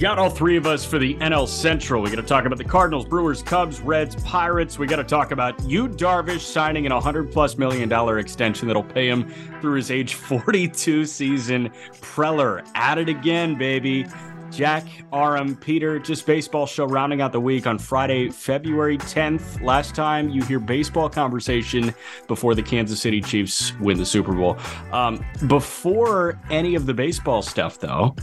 Got 0.00 0.18
all 0.18 0.30
three 0.30 0.56
of 0.56 0.66
us 0.66 0.82
for 0.82 0.98
the 0.98 1.14
NL 1.16 1.46
Central. 1.46 2.00
We 2.00 2.08
got 2.08 2.16
to 2.16 2.22
talk 2.22 2.46
about 2.46 2.56
the 2.56 2.64
Cardinals, 2.64 3.04
Brewers, 3.04 3.42
Cubs, 3.42 3.82
Reds, 3.82 4.16
Pirates. 4.22 4.78
We 4.78 4.86
got 4.86 4.96
to 4.96 5.04
talk 5.04 5.30
about 5.30 5.62
Yu 5.68 5.88
Darvish, 5.88 6.40
signing 6.40 6.86
an 6.86 6.94
100 6.94 7.30
plus 7.30 7.58
million 7.58 7.86
dollar 7.86 8.18
extension 8.18 8.66
that'll 8.66 8.82
pay 8.82 9.10
him 9.10 9.30
through 9.60 9.74
his 9.74 9.90
age 9.90 10.14
42 10.14 11.04
season. 11.04 11.70
Preller 12.00 12.66
at 12.74 12.96
it 12.96 13.10
again, 13.10 13.58
baby. 13.58 14.06
Jack, 14.50 14.86
Aram, 15.12 15.56
Peter, 15.56 15.98
just 15.98 16.26
baseball 16.26 16.66
show 16.66 16.84
rounding 16.84 17.20
out 17.20 17.32
the 17.32 17.40
week 17.40 17.66
on 17.66 17.78
Friday, 17.78 18.30
February 18.30 18.98
10th. 18.98 19.62
Last 19.62 19.94
time 19.94 20.28
you 20.28 20.42
hear 20.42 20.58
baseball 20.58 21.08
conversation 21.08 21.94
before 22.26 22.54
the 22.54 22.62
Kansas 22.62 23.00
City 23.00 23.20
Chiefs 23.20 23.72
win 23.78 23.96
the 23.96 24.06
Super 24.06 24.32
Bowl. 24.32 24.58
Um, 24.92 25.24
before 25.46 26.40
any 26.50 26.74
of 26.74 26.86
the 26.86 26.94
baseball 26.94 27.42
stuff, 27.42 27.78
though, 27.78 28.14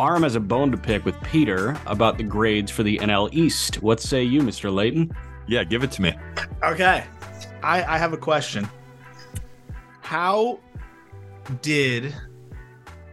Aram 0.00 0.24
has 0.24 0.34
a 0.34 0.40
bone 0.40 0.70
to 0.72 0.78
pick 0.78 1.04
with 1.04 1.20
Peter 1.22 1.76
about 1.86 2.18
the 2.18 2.24
grades 2.24 2.70
for 2.70 2.82
the 2.82 2.98
NL 2.98 3.32
East. 3.32 3.82
What 3.82 4.00
say 4.00 4.22
you, 4.22 4.42
Mr. 4.42 4.72
Leighton? 4.72 5.10
Yeah, 5.46 5.64
give 5.64 5.82
it 5.84 5.92
to 5.92 6.02
me. 6.02 6.14
Okay. 6.62 7.04
I, 7.62 7.82
I 7.94 7.98
have 7.98 8.12
a 8.12 8.18
question. 8.18 8.68
How 10.00 10.58
did 11.62 12.14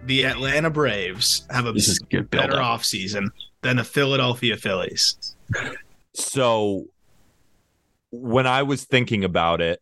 the 0.06 0.26
Atlanta 0.26 0.70
Braves 0.70 1.46
have 1.50 1.66
a 1.66 1.72
This 1.72 1.88
is 1.88 2.00
good 2.00 2.30
better 2.30 2.54
offseason 2.54 3.28
than 3.62 3.78
the 3.78 3.84
Philadelphia 3.84 4.58
Phillies? 4.58 5.36
So 6.14 6.86
when 8.12 8.48
I 8.48 8.64
was 8.64 8.86
thinking 8.86 9.24
about 9.24 9.62
it, 9.62 9.82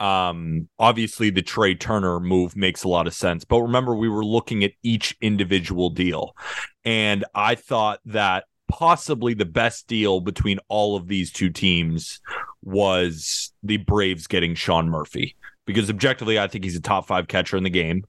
um, 0.00 0.68
obviously 0.78 1.30
the 1.30 1.42
Trea 1.42 1.74
Turner 1.74 2.20
move 2.20 2.56
makes 2.56 2.84
a 2.84 2.88
lot 2.88 3.06
of 3.06 3.14
sense. 3.14 3.44
But 3.44 3.62
remember, 3.62 3.94
we 3.94 4.08
were 4.08 4.24
looking 4.24 4.64
at 4.64 4.72
each 4.82 5.16
individual 5.20 5.90
deal. 5.90 6.36
And 6.84 7.24
I 7.34 7.54
thought 7.54 8.00
that 8.06 8.44
possibly 8.68 9.34
the 9.34 9.44
best 9.44 9.86
deal 9.86 10.20
between 10.20 10.58
all 10.68 10.96
of 10.96 11.06
these 11.06 11.30
two 11.30 11.50
teams 11.50 12.20
was 12.62 13.52
the 13.62 13.78
Braves 13.78 14.26
getting 14.26 14.54
Sean 14.54 14.88
Murphy. 14.88 15.36
Because 15.66 15.88
objectively, 15.88 16.38
I 16.38 16.48
think 16.48 16.64
he's 16.64 16.76
a 16.76 16.80
top 16.80 17.06
five 17.06 17.28
catcher 17.28 17.56
in 17.56 17.62
the 17.62 17.70
game. 17.70 18.04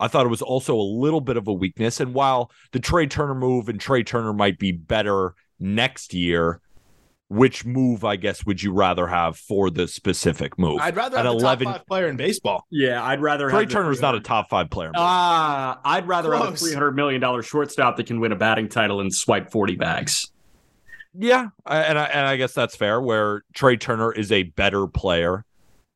I 0.00 0.08
thought 0.08 0.24
it 0.26 0.30
was 0.30 0.42
also 0.42 0.74
a 0.74 0.82
little 0.82 1.20
bit 1.20 1.36
of 1.36 1.46
a 1.46 1.52
weakness. 1.52 2.00
And 2.00 2.14
while 2.14 2.50
the 2.72 2.80
Trea 2.80 3.06
Turner 3.06 3.34
move 3.34 3.68
and 3.68 3.78
Trea 3.78 4.02
Turner 4.02 4.32
might 4.32 4.58
be 4.58 4.72
better 4.72 5.34
next 5.60 6.14
year, 6.14 6.60
which 7.28 7.64
move 7.64 8.02
I 8.02 8.16
guess 8.16 8.44
would 8.44 8.60
you 8.62 8.72
rather 8.72 9.06
have 9.06 9.36
for 9.36 9.70
the 9.70 9.86
specific 9.86 10.58
move? 10.58 10.80
I'd 10.80 10.96
rather 10.96 11.16
At 11.16 11.26
have 11.26 11.34
the 11.34 11.38
11 11.38 11.66
top 11.66 11.76
five 11.76 11.86
player 11.86 12.08
in 12.08 12.16
baseball. 12.16 12.66
Yeah, 12.70 13.04
I'd 13.04 13.20
rather 13.20 13.48
Trey 13.50 13.60
have 13.60 13.68
the 13.68 13.74
Turner's 13.74 14.00
not 14.00 14.16
a 14.16 14.20
top 14.20 14.48
five 14.48 14.68
player. 14.70 14.90
Ah, 14.96 15.78
I'd 15.84 16.08
rather 16.08 16.34
have 16.34 16.54
a 16.54 16.56
three 16.56 16.72
hundred 16.74 16.96
million 16.96 17.20
dollar 17.20 17.42
shortstop 17.42 17.96
that 17.98 18.06
can 18.06 18.18
win 18.18 18.32
a 18.32 18.36
batting 18.36 18.68
title 18.68 19.00
and 19.00 19.14
swipe 19.14 19.52
forty 19.52 19.76
bags. 19.76 20.32
yeah, 21.14 21.48
and 21.66 21.98
I 21.98 22.04
and 22.06 22.26
I 22.26 22.36
guess 22.36 22.52
that's 22.52 22.74
fair. 22.74 23.00
Where 23.00 23.44
Trea 23.54 23.76
Turner 23.76 24.10
is 24.12 24.32
a 24.32 24.42
better 24.42 24.88
player 24.88 25.44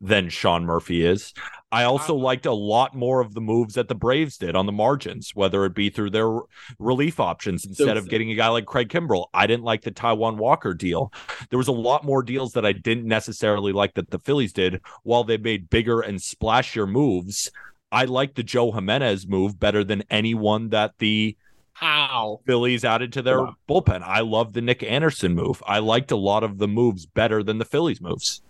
than 0.04 0.28
Sean 0.28 0.64
Murphy 0.64 1.04
is. 1.04 1.32
I 1.72 1.84
also 1.84 2.14
liked 2.14 2.46
a 2.46 2.52
lot 2.52 2.94
more 2.94 3.20
of 3.20 3.34
the 3.34 3.40
moves 3.40 3.74
that 3.74 3.88
the 3.88 3.94
Braves 3.94 4.36
did 4.36 4.54
on 4.54 4.66
the 4.66 4.70
margins, 4.72 5.32
whether 5.34 5.64
it 5.64 5.74
be 5.74 5.90
through 5.90 6.10
their 6.10 6.40
relief 6.78 7.18
options 7.18 7.64
instead 7.64 7.96
of 7.96 8.08
getting 8.08 8.30
a 8.30 8.34
guy 8.36 8.48
like 8.48 8.66
Craig 8.66 8.90
Kimbrel. 8.90 9.26
I 9.34 9.46
didn't 9.46 9.64
like 9.64 9.82
the 9.82 9.90
Taijuan 9.90 10.36
Walker 10.36 10.74
deal. 10.74 11.12
There 11.50 11.58
was 11.58 11.68
a 11.68 11.72
lot 11.72 12.04
more 12.04 12.22
deals 12.22 12.52
that 12.52 12.66
I 12.66 12.72
didn't 12.72 13.06
necessarily 13.06 13.72
like 13.72 13.94
that 13.94 14.10
the 14.10 14.18
Phillies 14.20 14.52
did, 14.52 14.82
while 15.02 15.24
they 15.24 15.36
made 15.38 15.70
bigger 15.70 16.00
and 16.00 16.18
splashier 16.18 16.88
moves. 16.88 17.50
I 17.90 18.04
like 18.04 18.34
the 18.34 18.42
Joe 18.42 18.70
Jimenez 18.70 19.26
move 19.26 19.58
better 19.58 19.82
than 19.82 20.04
anyone 20.10 20.68
that 20.68 20.92
the 20.98 21.36
How? 21.72 22.40
Phillies 22.46 22.84
added 22.84 23.12
to 23.14 23.22
their 23.22 23.42
Wow. 23.42 23.56
bullpen. 23.68 24.02
I 24.02 24.20
love 24.20 24.52
the 24.52 24.60
Nick 24.60 24.84
Anderson 24.84 25.34
move. 25.34 25.60
I 25.66 25.80
liked 25.80 26.12
a 26.12 26.16
lot 26.16 26.44
of 26.44 26.58
the 26.58 26.68
moves 26.68 27.04
better 27.06 27.42
than 27.42 27.58
the 27.58 27.64
Phillies 27.64 28.00
moves. 28.00 28.42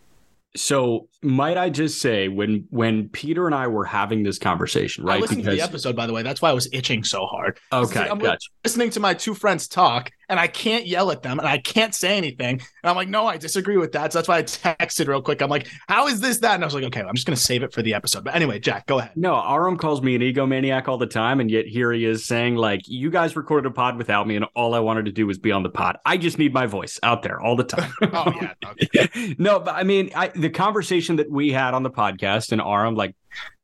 So 0.56 1.08
might 1.20 1.56
I 1.56 1.68
just 1.68 2.00
say 2.00 2.28
when 2.28 2.66
when 2.70 3.08
Peter 3.08 3.46
and 3.46 3.54
I 3.54 3.66
were 3.66 3.84
having 3.84 4.22
this 4.22 4.38
conversation, 4.38 5.04
right? 5.04 5.16
I 5.16 5.20
listened 5.20 5.44
to 5.44 5.50
the 5.50 5.60
episode, 5.60 5.96
by 5.96 6.06
the 6.06 6.12
way. 6.12 6.22
That's 6.22 6.40
why 6.40 6.50
I 6.50 6.52
was 6.52 6.68
itching 6.72 7.02
so 7.02 7.26
hard. 7.26 7.58
okay, 7.72 8.08
I'm 8.08 8.18
gotcha. 8.18 8.48
listening 8.64 8.90
to 8.90 9.00
my 9.00 9.14
two 9.14 9.34
friends 9.34 9.66
talk, 9.66 10.10
and 10.28 10.40
I 10.40 10.46
can't 10.46 10.86
yell 10.86 11.10
at 11.10 11.22
them, 11.22 11.38
and 11.38 11.48
I 11.48 11.58
can't 11.58 11.94
say 11.94 12.16
anything. 12.16 12.60
And 12.60 12.90
I'm 12.90 12.96
like, 12.96 13.08
no, 13.08 13.26
I 13.26 13.36
disagree 13.36 13.76
with 13.76 13.92
that. 13.92 14.12
So 14.12 14.18
that's 14.18 14.28
why 14.28 14.38
I 14.38 14.42
texted 14.42 15.08
real 15.08 15.22
quick. 15.22 15.42
I'm 15.42 15.50
like, 15.50 15.68
how 15.88 16.06
is 16.06 16.20
this 16.20 16.38
that? 16.38 16.54
And 16.54 16.64
I 16.64 16.66
was 16.66 16.74
like, 16.74 16.84
okay, 16.84 17.02
I'm 17.02 17.14
just 17.14 17.26
gonna 17.26 17.36
save 17.36 17.62
it 17.62 17.72
for 17.72 17.82
the 17.82 17.94
episode. 17.94 18.24
But 18.24 18.34
anyway, 18.34 18.58
Jack, 18.58 18.86
go 18.86 18.98
ahead. 18.98 19.12
No, 19.16 19.34
Aram 19.34 19.76
calls 19.76 20.02
me 20.02 20.14
an 20.14 20.22
egomaniac 20.22 20.88
all 20.88 20.98
the 20.98 21.06
time, 21.06 21.40
and 21.40 21.50
yet 21.50 21.66
here 21.66 21.92
he 21.92 22.04
is 22.04 22.26
saying, 22.26 22.56
like, 22.56 22.82
you 22.86 23.10
guys 23.10 23.36
recorded 23.36 23.70
a 23.70 23.72
pod 23.72 23.96
without 23.96 24.26
me, 24.26 24.36
and 24.36 24.46
all 24.54 24.74
I 24.74 24.80
wanted 24.80 25.04
to 25.06 25.12
do 25.12 25.26
was 25.26 25.38
be 25.38 25.52
on 25.52 25.62
the 25.62 25.70
pod. 25.70 25.98
I 26.04 26.16
just 26.16 26.38
need 26.38 26.52
my 26.52 26.66
voice 26.66 26.98
out 27.02 27.22
there 27.22 27.40
all 27.40 27.56
the 27.56 27.64
time. 27.64 27.92
Oh 28.16 28.32
yeah, 28.40 28.52
okay. 28.64 29.34
no, 29.38 29.58
but 29.58 29.74
I 29.74 29.82
mean, 29.82 30.10
I, 30.14 30.28
the 30.28 30.50
conversation 30.50 31.16
that 31.16 31.30
we 31.30 31.50
had 31.50 31.74
on 31.74 31.82
the 31.82 31.90
podcast, 31.90 32.52
and 32.52 32.60
Aram, 32.60 32.94
like, 32.94 33.16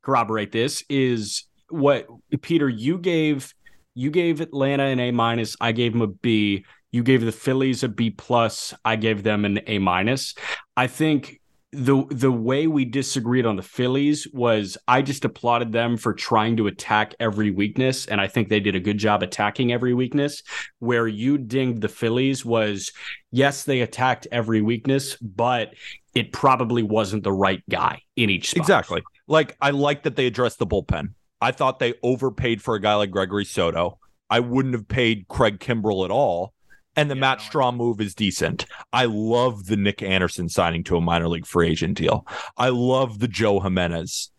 corroborate 0.03 0.51
this, 0.51 0.83
is 0.89 1.45
what 1.69 2.07
Peter 2.41 2.69
you 2.69 2.99
gave. 2.99 3.55
You 3.95 4.11
gave 4.11 4.41
Atlanta 4.41 4.85
an 4.85 5.01
A 5.01 5.11
minus. 5.11 5.57
I 5.61 5.73
gave 5.73 5.93
them 5.93 6.03
a 6.03 6.07
B. 6.07 6.65
You 6.93 7.03
gave 7.03 7.23
the 7.23 7.33
Phillies 7.33 7.83
a 7.83 7.89
B 7.89 8.11
plus. 8.11 8.75
I 8.85 8.97
gave 8.97 9.23
them 9.23 9.45
an 9.45 9.61
A 9.67 9.79
minus. 9.79 10.35
I 10.77 10.87
think 10.87 11.41
the 11.73 12.05
the 12.11 12.33
way 12.33 12.67
we 12.67 12.85
disagreed 12.85 13.47
on 13.47 13.55
the 13.55 13.63
Phillies 13.63 14.27
was 14.33 14.77
I 14.89 15.03
just 15.03 15.25
applauded 15.25 15.71
them 15.71 15.97
for 15.97 16.13
trying 16.13 16.57
to 16.57 16.67
attack 16.67 17.15
every 17.21 17.53
weakness, 17.53 18.07
and 18.07 18.21
I 18.21 18.27
think 18.27 18.49
they 18.49 18.59
did 18.59 18.75
a 18.75 18.81
good 18.81 18.99
job 18.99 19.23
attacking 19.23 19.73
every 19.73 19.95
weakness. 19.95 20.43
Where 20.81 21.07
you 21.07 21.39
dinged 21.39 21.81
the 21.81 21.89
Phillies 21.89 22.45
was 22.45 22.91
yes, 23.31 23.65
they 23.65 23.83
attacked 23.83 24.27
every 24.33 24.63
weakness, 24.63 25.17
but 25.17 25.75
it 26.15 26.33
probably 26.33 26.83
wasn't 26.83 27.23
the 27.23 27.33
right 27.33 27.63
guy 27.71 28.03
in 28.17 28.31
each 28.31 28.51
spot. 28.51 28.63
Exactly. 28.63 29.03
Like 29.29 29.57
I 29.61 29.71
like 29.71 30.03
that 30.03 30.17
they 30.17 30.27
addressed 30.27 30.59
the 30.59 30.67
bullpen. 30.67 31.15
I 31.41 31.53
thought 31.53 31.79
they 31.79 31.95
overpaid 32.03 32.63
for 32.63 32.75
a 32.75 32.81
guy 32.81 32.95
like 32.95 33.11
Gregory 33.11 33.45
Soto. 33.45 33.99
I 34.29 34.41
wouldn't 34.41 34.75
have 34.75 34.89
paid 34.89 35.27
Craig 35.29 35.59
Kimbrel 35.59 36.05
at 36.05 36.11
all. 36.11 36.53
And 36.97 37.11
the 37.11 37.15
Yeah, 37.15 37.21
Matt 37.21 37.39
Strahm 37.39 37.77
move 37.77 38.01
is 38.01 38.15
decent. 38.15 38.67
I 38.93 39.05
love 39.07 39.67
the 39.67 39.77
Nick 39.77 40.03
Anderson 40.03 40.49
signing 40.49 40.85
to 40.85 40.97
a 40.97 41.01
minor 41.01 41.29
league 41.29 41.47
free 41.47 41.71
agent 41.71 41.97
deal. 41.97 42.27
I 42.57 42.69
love 42.71 43.21
the 43.21 43.29
Joe 43.29 43.61
Jimenez 43.61 44.31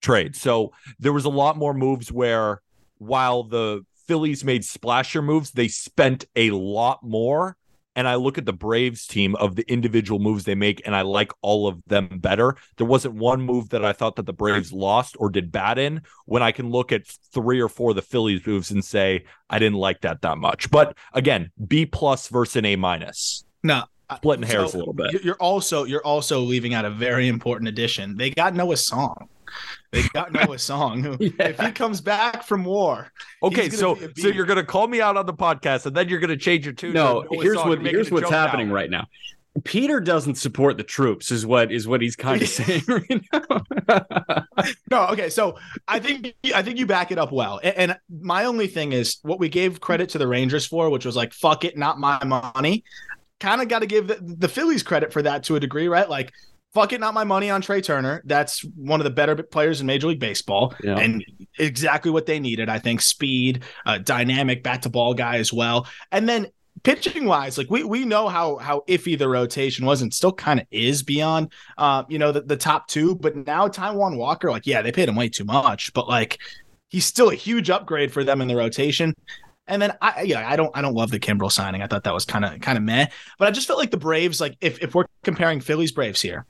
trade. 0.00 0.36
So 0.36 0.72
there 0.98 1.12
was 1.12 1.24
a 1.24 1.30
lot 1.30 1.56
more 1.56 1.74
moves 1.74 2.12
where 2.12 2.60
while 2.98 3.42
the 3.42 3.84
Phillies 4.06 4.44
made 4.44 4.64
splasher 4.64 5.22
moves, 5.22 5.52
they 5.52 5.68
spent 5.68 6.26
a 6.36 6.50
lot 6.50 7.02
more. 7.02 7.56
And 7.96 8.08
I 8.08 8.16
look 8.16 8.38
at 8.38 8.44
the 8.46 8.52
Braves 8.52 9.06
team 9.06 9.36
of 9.36 9.54
the 9.56 9.64
individual 9.72 10.18
moves 10.18 10.44
they 10.44 10.54
make, 10.56 10.82
and 10.84 10.96
I 10.96 11.02
like 11.02 11.30
all 11.42 11.68
of 11.68 11.80
them 11.86 12.08
better. 12.18 12.56
There 12.76 12.86
wasn't 12.86 13.14
one 13.14 13.40
move 13.40 13.68
that 13.70 13.84
I 13.84 13.92
thought 13.92 14.16
that 14.16 14.26
the 14.26 14.32
Braves 14.32 14.72
lost 14.72 15.16
or 15.20 15.30
did 15.30 15.52
bad 15.52 15.78
in 15.78 16.02
when 16.26 16.42
I 16.42 16.50
can 16.52 16.70
look 16.70 16.90
at 16.92 17.06
three 17.06 17.60
or 17.60 17.68
four 17.68 17.90
of 17.90 17.96
the 17.96 18.02
Phillies 18.02 18.44
moves 18.46 18.70
and 18.72 18.84
say, 18.84 19.24
I 19.48 19.58
didn't 19.58 19.78
like 19.78 20.00
that 20.00 20.22
that 20.22 20.38
much. 20.38 20.70
But 20.70 20.96
again, 21.12 21.50
B 21.68 21.86
plus 21.86 22.28
versus 22.28 22.56
an 22.56 22.64
A 22.64 22.76
minus. 22.76 23.44
No, 23.62 23.84
Splitting 24.16 24.46
hairs 24.46 24.72
So, 24.72 24.76
a 24.76 24.80
little 24.80 24.92
bit. 24.92 25.12
you- 25.12 25.20
You're 25.22 25.34
also 25.36 25.84
you're 25.84 26.04
also 26.04 26.40
leaving 26.40 26.74
out 26.74 26.84
a 26.84 26.90
very 26.90 27.28
important 27.28 27.68
addition. 27.68 28.16
They 28.16 28.30
got 28.30 28.54
Noah 28.54 28.76
Song. 28.76 29.28
They 29.92 30.02
got 30.12 30.32
Noah 30.46 30.58
Song. 30.58 31.02
Who, 31.02 31.16
If 31.20 31.58
he 31.60 31.70
comes 31.70 32.00
back 32.00 32.42
from 32.42 32.64
war, 32.64 33.12
Okay, 33.44 33.68
so 33.68 33.94
gonna 33.94 34.08
be 34.08 34.20
a 34.20 34.24
so 34.24 34.28
you're 34.28 34.46
gonna 34.46 34.64
call 34.64 34.86
me 34.86 35.00
out 35.00 35.16
on 35.16 35.26
the 35.26 35.34
podcast, 35.34 35.86
and 35.86 35.94
then 35.94 36.08
you're 36.08 36.20
gonna 36.20 36.36
change 36.36 36.64
your 36.64 36.74
tune. 36.74 36.94
No, 36.94 37.26
here's 37.30 37.56
what 37.56 37.72
and 37.72 37.82
make 37.82 37.92
it 37.92 37.96
here's 37.96 38.10
what's 38.10 38.30
happening 38.30 38.68
now. 38.68 38.74
right 38.74 38.90
now. 38.90 39.06
Peter 39.62 40.00
doesn't 40.00 40.34
support 40.34 40.76
the 40.76 40.82
troops, 40.82 41.30
is 41.30 41.46
what 41.46 41.70
is 41.70 41.86
what 41.86 42.00
he's 42.00 42.16
kind 42.16 42.42
of 42.42 42.48
saying 42.60 42.82
right 42.88 43.24
now. 43.32 44.44
no. 44.90 45.06
Okay, 45.08 45.30
so 45.30 45.58
I 45.86 46.00
think 46.00 46.34
I 46.54 46.62
think 46.62 46.78
you 46.78 46.86
back 46.86 47.12
it 47.12 47.18
up 47.18 47.30
well. 47.30 47.60
And, 47.62 47.76
and 47.76 47.98
my 48.10 48.46
only 48.46 48.66
thing 48.66 48.92
is 48.92 49.18
what 49.22 49.38
we 49.38 49.48
gave 49.48 49.80
credit 49.80 50.08
to 50.10 50.18
the 50.18 50.26
Rangers 50.26 50.66
for, 50.66 50.90
which 50.90 51.04
was 51.04 51.14
like 51.14 51.32
fuck 51.32 51.64
it, 51.64 51.76
not 51.76 52.00
my 52.00 52.22
money. 52.24 52.84
Kind 53.38 53.60
of 53.60 53.68
got 53.68 53.80
to 53.80 53.86
give 53.86 54.08
the, 54.08 54.18
the 54.20 54.48
Phillies 54.48 54.82
credit 54.82 55.12
for 55.12 55.22
that 55.22 55.44
to 55.44 55.56
a 55.56 55.60
degree, 55.60 55.86
right? 55.86 56.08
Like 56.08 56.32
fuck 56.74 56.92
it, 56.92 57.00
not 57.00 57.14
my 57.14 57.24
money 57.24 57.48
on 57.50 57.60
Trea 57.60 57.80
Turner. 57.80 58.20
That's 58.24 58.60
one 58.74 59.00
of 59.00 59.04
the 59.04 59.10
better 59.10 59.36
players 59.42 59.80
in 59.80 59.86
Major 59.86 60.08
League 60.08 60.20
Baseball, 60.20 60.74
Yeah. 60.82 60.98
and 60.98 61.24
exactly 61.58 62.10
what 62.10 62.26
they 62.26 62.40
needed. 62.40 62.68
I 62.68 62.78
think 62.78 63.00
speed, 63.00 63.62
uh, 63.86 63.98
dynamic 63.98 64.62
bat 64.62 64.82
to 64.82 64.90
ball 64.90 65.14
guy 65.14 65.36
as 65.36 65.52
well, 65.52 65.86
and 66.12 66.28
then 66.28 66.48
pitching 66.82 67.24
wise, 67.24 67.56
like 67.56 67.70
we 67.70 67.84
we 67.84 68.04
know 68.04 68.28
how 68.28 68.56
how 68.56 68.82
iffy 68.88 69.16
the 69.16 69.28
rotation 69.28 69.86
was, 69.86 70.02
and 70.02 70.12
still 70.12 70.32
kind 70.32 70.60
of 70.60 70.66
is 70.70 71.02
beyond, 71.02 71.52
uh, 71.78 72.02
you 72.08 72.18
know, 72.18 72.32
the, 72.32 72.42
the 72.42 72.56
top 72.56 72.88
two. 72.88 73.14
But 73.14 73.36
now 73.36 73.68
Taijuan 73.68 74.16
Walker, 74.16 74.50
like, 74.50 74.66
yeah, 74.66 74.82
they 74.82 74.92
paid 74.92 75.08
him 75.08 75.16
way 75.16 75.28
too 75.28 75.44
much, 75.44 75.92
but 75.94 76.08
like, 76.08 76.38
he's 76.88 77.06
still 77.06 77.30
a 77.30 77.34
huge 77.34 77.70
upgrade 77.70 78.12
for 78.12 78.24
them 78.24 78.40
in 78.40 78.48
the 78.48 78.56
rotation. 78.56 79.14
And 79.66 79.80
then 79.80 79.92
I 80.02 80.22
yeah, 80.22 80.46
I 80.46 80.56
don't 80.56 80.70
I 80.76 80.82
don't 80.82 80.92
love 80.94 81.10
the 81.10 81.18
Kimbrel 81.18 81.50
signing. 81.50 81.80
I 81.80 81.86
thought 81.86 82.04
that 82.04 82.12
was 82.12 82.26
kind 82.26 82.44
of 82.44 82.60
kind 82.60 82.76
of 82.76 82.84
meh. 82.84 83.06
But 83.38 83.48
I 83.48 83.50
just 83.50 83.66
felt 83.66 83.78
like 83.78 83.90
the 83.90 83.96
Braves, 83.96 84.38
like 84.38 84.56
if 84.60 84.82
if 84.82 84.94
we're 84.94 85.06
comparing 85.22 85.60
Phillies 85.60 85.90
Braves 85.92 86.20
here, 86.20 86.44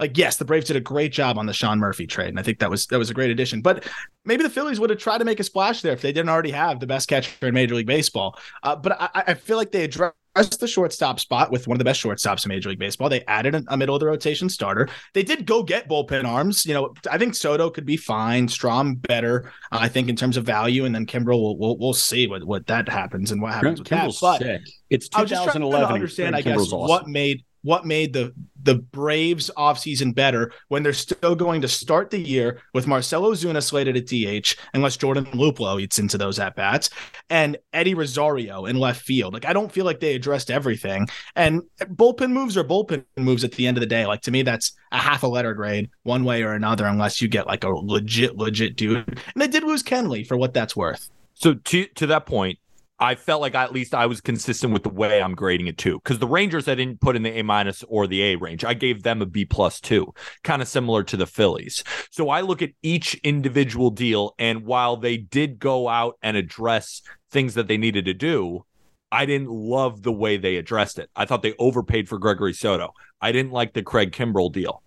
like 0.00 0.18
yes, 0.18 0.36
the 0.36 0.44
Braves 0.44 0.66
did 0.66 0.76
a 0.76 0.80
great 0.80 1.12
job 1.12 1.38
on 1.38 1.46
the 1.46 1.52
Sean 1.52 1.78
Murphy 1.78 2.06
trade, 2.06 2.28
and 2.28 2.38
I 2.38 2.42
think 2.42 2.58
that 2.58 2.70
was 2.70 2.86
that 2.88 2.98
was 2.98 3.10
a 3.10 3.14
great 3.14 3.30
addition. 3.30 3.62
But 3.62 3.88
maybe 4.24 4.42
the 4.42 4.50
Phillies 4.50 4.80
would 4.80 4.90
have 4.90 4.98
tried 4.98 5.18
to 5.18 5.24
make 5.24 5.40
a 5.40 5.44
splash 5.44 5.82
there 5.82 5.92
if 5.92 6.02
they 6.02 6.12
didn't 6.12 6.30
already 6.30 6.50
have 6.50 6.80
the 6.80 6.86
best 6.86 7.08
catcher 7.08 7.46
in 7.46 7.54
Major 7.54 7.76
League 7.76 7.86
Baseball. 7.86 8.38
Uh, 8.62 8.74
but 8.74 9.00
I, 9.00 9.08
I 9.28 9.34
feel 9.34 9.56
like 9.56 9.70
they 9.70 9.84
addressed 9.84 10.14
the 10.58 10.66
shortstop 10.66 11.20
spot 11.20 11.52
with 11.52 11.68
one 11.68 11.76
of 11.76 11.78
the 11.78 11.84
best 11.84 12.02
shortstops 12.02 12.44
in 12.44 12.48
Major 12.48 12.70
League 12.70 12.78
Baseball. 12.80 13.08
They 13.08 13.24
added 13.26 13.64
a, 13.68 13.76
middle 13.76 13.94
of 13.94 14.00
the 14.00 14.06
rotation 14.06 14.48
starter. 14.48 14.88
They 15.12 15.22
did 15.22 15.46
go 15.46 15.62
get 15.62 15.88
bullpen 15.88 16.24
arms. 16.24 16.66
You 16.66 16.74
know, 16.74 16.94
I 17.08 17.16
think 17.18 17.36
Soto 17.36 17.70
could 17.70 17.86
be 17.86 17.96
fine, 17.96 18.48
Strahm 18.48 19.00
better. 19.00 19.52
Uh, 19.70 19.78
I 19.80 19.88
think 19.88 20.08
in 20.08 20.16
terms 20.16 20.36
of 20.36 20.44
value, 20.44 20.86
and 20.86 20.94
then 20.94 21.06
Kimbrel, 21.06 21.40
we'll 21.40 21.56
we'll, 21.56 21.78
we'll 21.78 21.94
see 21.94 22.26
what 22.26 22.42
what 22.42 22.66
that 22.66 22.88
happens 22.88 23.30
and 23.30 23.40
what 23.40 23.54
happens 23.54 23.78
with 23.78 23.88
Kimbrel's 23.88 24.18
that. 24.20 24.26
But 24.26 24.42
sick. 24.42 24.62
It's 24.90 25.08
I 25.14 25.20
was 25.20 25.30
just 25.30 25.44
trying 25.44 25.54
to 25.54 25.60
2011. 25.60 25.94
understand, 25.94 26.34
I 26.34 26.40
guess, 26.40 26.58
awesome. 26.58 26.80
what 26.80 27.06
made 27.06 27.44
what 27.64 27.84
made 27.84 28.12
the 28.12 28.32
the 28.62 28.76
Braves 28.76 29.50
offseason 29.58 30.14
better 30.14 30.52
when 30.68 30.82
they're 30.82 30.92
still 30.92 31.34
going 31.34 31.60
to 31.60 31.68
start 31.68 32.10
the 32.10 32.18
year 32.18 32.60
with 32.72 32.86
Marcell 32.86 33.22
Ozuna 33.22 33.62
slated 33.62 33.96
at 33.96 34.06
DH, 34.06 34.56
unless 34.72 34.96
Jordan 34.96 35.26
Luplow 35.26 35.80
eats 35.80 35.98
into 35.98 36.16
those 36.16 36.38
at 36.38 36.56
bats, 36.56 36.88
and 37.28 37.58
Eddie 37.72 37.94
Rosario 37.94 38.66
in 38.66 38.78
left 38.78 39.02
field. 39.02 39.34
Like 39.34 39.44
I 39.44 39.52
don't 39.52 39.72
feel 39.72 39.84
like 39.84 40.00
they 40.00 40.14
addressed 40.14 40.50
everything. 40.50 41.08
And 41.34 41.62
bullpen 41.80 42.30
moves 42.30 42.56
are 42.56 42.64
bullpen 42.64 43.04
moves 43.16 43.44
at 43.44 43.52
the 43.52 43.66
end 43.66 43.76
of 43.76 43.80
the 43.80 43.86
day. 43.86 44.06
Like 44.06 44.22
to 44.22 44.30
me, 44.30 44.42
that's 44.42 44.72
a 44.92 44.98
half 44.98 45.22
a 45.22 45.26
letter 45.26 45.54
grade 45.54 45.90
one 46.04 46.24
way 46.24 46.42
or 46.42 46.52
another, 46.52 46.86
unless 46.86 47.20
you 47.20 47.28
get 47.28 47.46
like 47.46 47.64
a 47.64 47.68
legit, 47.68 48.36
legit 48.36 48.76
dude. 48.76 48.96
And 49.08 49.18
they 49.36 49.48
did 49.48 49.64
lose 49.64 49.82
Kenley 49.82 50.26
for 50.26 50.36
what 50.36 50.54
that's 50.54 50.76
worth. 50.76 51.10
So 51.34 51.54
to 51.54 51.86
to 51.86 52.06
that 52.06 52.26
point, 52.26 52.58
I 52.98 53.16
felt 53.16 53.40
like 53.40 53.54
I, 53.54 53.64
at 53.64 53.72
least 53.72 53.94
I 53.94 54.06
was 54.06 54.20
consistent 54.20 54.72
with 54.72 54.84
the 54.84 54.88
way 54.88 55.20
I'm 55.20 55.34
grading 55.34 55.66
it 55.66 55.78
too. 55.78 56.00
Because 56.02 56.20
the 56.20 56.28
Rangers 56.28 56.68
I 56.68 56.76
didn't 56.76 57.00
put 57.00 57.16
in 57.16 57.24
the 57.24 57.38
A 57.38 57.42
minus 57.42 57.82
or 57.88 58.06
the 58.06 58.22
A 58.22 58.36
range. 58.36 58.64
I 58.64 58.74
gave 58.74 59.02
them 59.02 59.20
a 59.20 59.26
B 59.26 59.44
plus 59.44 59.80
two, 59.80 60.14
kind 60.44 60.62
of 60.62 60.68
similar 60.68 61.02
to 61.04 61.16
the 61.16 61.26
Phillies. 61.26 61.82
So 62.10 62.28
I 62.28 62.40
look 62.42 62.62
at 62.62 62.70
each 62.82 63.14
individual 63.16 63.90
deal, 63.90 64.34
and 64.38 64.64
while 64.64 64.96
they 64.96 65.16
did 65.16 65.58
go 65.58 65.88
out 65.88 66.18
and 66.22 66.36
address 66.36 67.02
things 67.30 67.54
that 67.54 67.66
they 67.66 67.76
needed 67.76 68.04
to 68.04 68.14
do, 68.14 68.64
I 69.10 69.26
didn't 69.26 69.50
love 69.50 70.02
the 70.02 70.12
way 70.12 70.36
they 70.36 70.56
addressed 70.56 70.98
it. 70.98 71.10
I 71.16 71.24
thought 71.24 71.42
they 71.42 71.54
overpaid 71.58 72.08
for 72.08 72.18
Gregory 72.18 72.52
Soto. 72.52 72.94
I 73.20 73.32
didn't 73.32 73.52
like 73.52 73.72
the 73.72 73.82
Craig 73.82 74.12
Kimbrel 74.12 74.52
deal. 74.52 74.82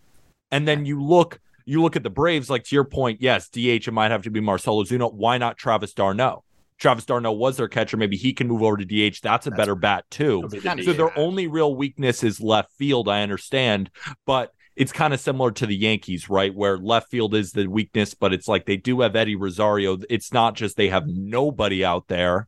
And 0.49 0.67
then 0.67 0.85
you 0.85 1.01
look 1.03 1.39
you 1.65 1.81
look 1.81 1.97
at 1.97 2.03
the 2.03 2.09
Braves, 2.09 2.49
like 2.49 2.63
to 2.63 2.75
your 2.75 2.85
point, 2.85 3.21
yes, 3.21 3.49
DH 3.49 3.57
it 3.87 3.91
might 3.91 4.11
have 4.11 4.21
to 4.21 4.31
be 4.31 4.39
Marcell 4.39 4.81
Ozuna. 4.81 5.13
Why 5.13 5.37
not 5.37 5.57
Travis 5.57 5.93
d'Arnaud? 5.93 6.45
Travis 6.77 7.05
d'Arnaud 7.05 7.31
was 7.33 7.57
their 7.57 7.67
catcher. 7.67 7.97
Maybe 7.97 8.17
he 8.17 8.33
can 8.33 8.47
move 8.47 8.61
over 8.63 8.77
to 8.77 8.85
DH. 8.85 9.19
That's 9.21 9.47
a 9.47 9.49
That's- 9.49 9.57
better 9.57 9.75
bat 9.75 10.05
too. 10.11 10.47
Kinda 10.61 10.83
So 10.83 10.93
their 10.93 11.17
only 11.17 11.47
real 11.47 11.75
weakness 11.75 12.23
is 12.23 12.39
left 12.39 12.71
field. 12.77 13.09
I 13.09 13.23
understand, 13.23 13.89
but 14.25 14.53
it's 14.75 14.91
kind 14.91 15.11
of 15.13 15.19
similar 15.19 15.49
to 15.51 15.65
the 15.65 15.75
Yankees, 15.75 16.29
right? 16.29 16.53
Where 16.53 16.77
left 16.77 17.09
field 17.09 17.33
is 17.33 17.51
the 17.51 17.65
weakness, 17.65 18.13
but 18.13 18.31
it's 18.31 18.47
like 18.47 18.65
they 18.67 18.77
do 18.77 19.01
have 19.01 19.15
Eddie 19.15 19.35
Rosario. 19.35 19.97
It's 20.09 20.31
not 20.31 20.55
just 20.55 20.77
they 20.77 20.89
have 20.89 21.07
nobody 21.07 21.83
out 21.83 22.07
there. 22.09 22.47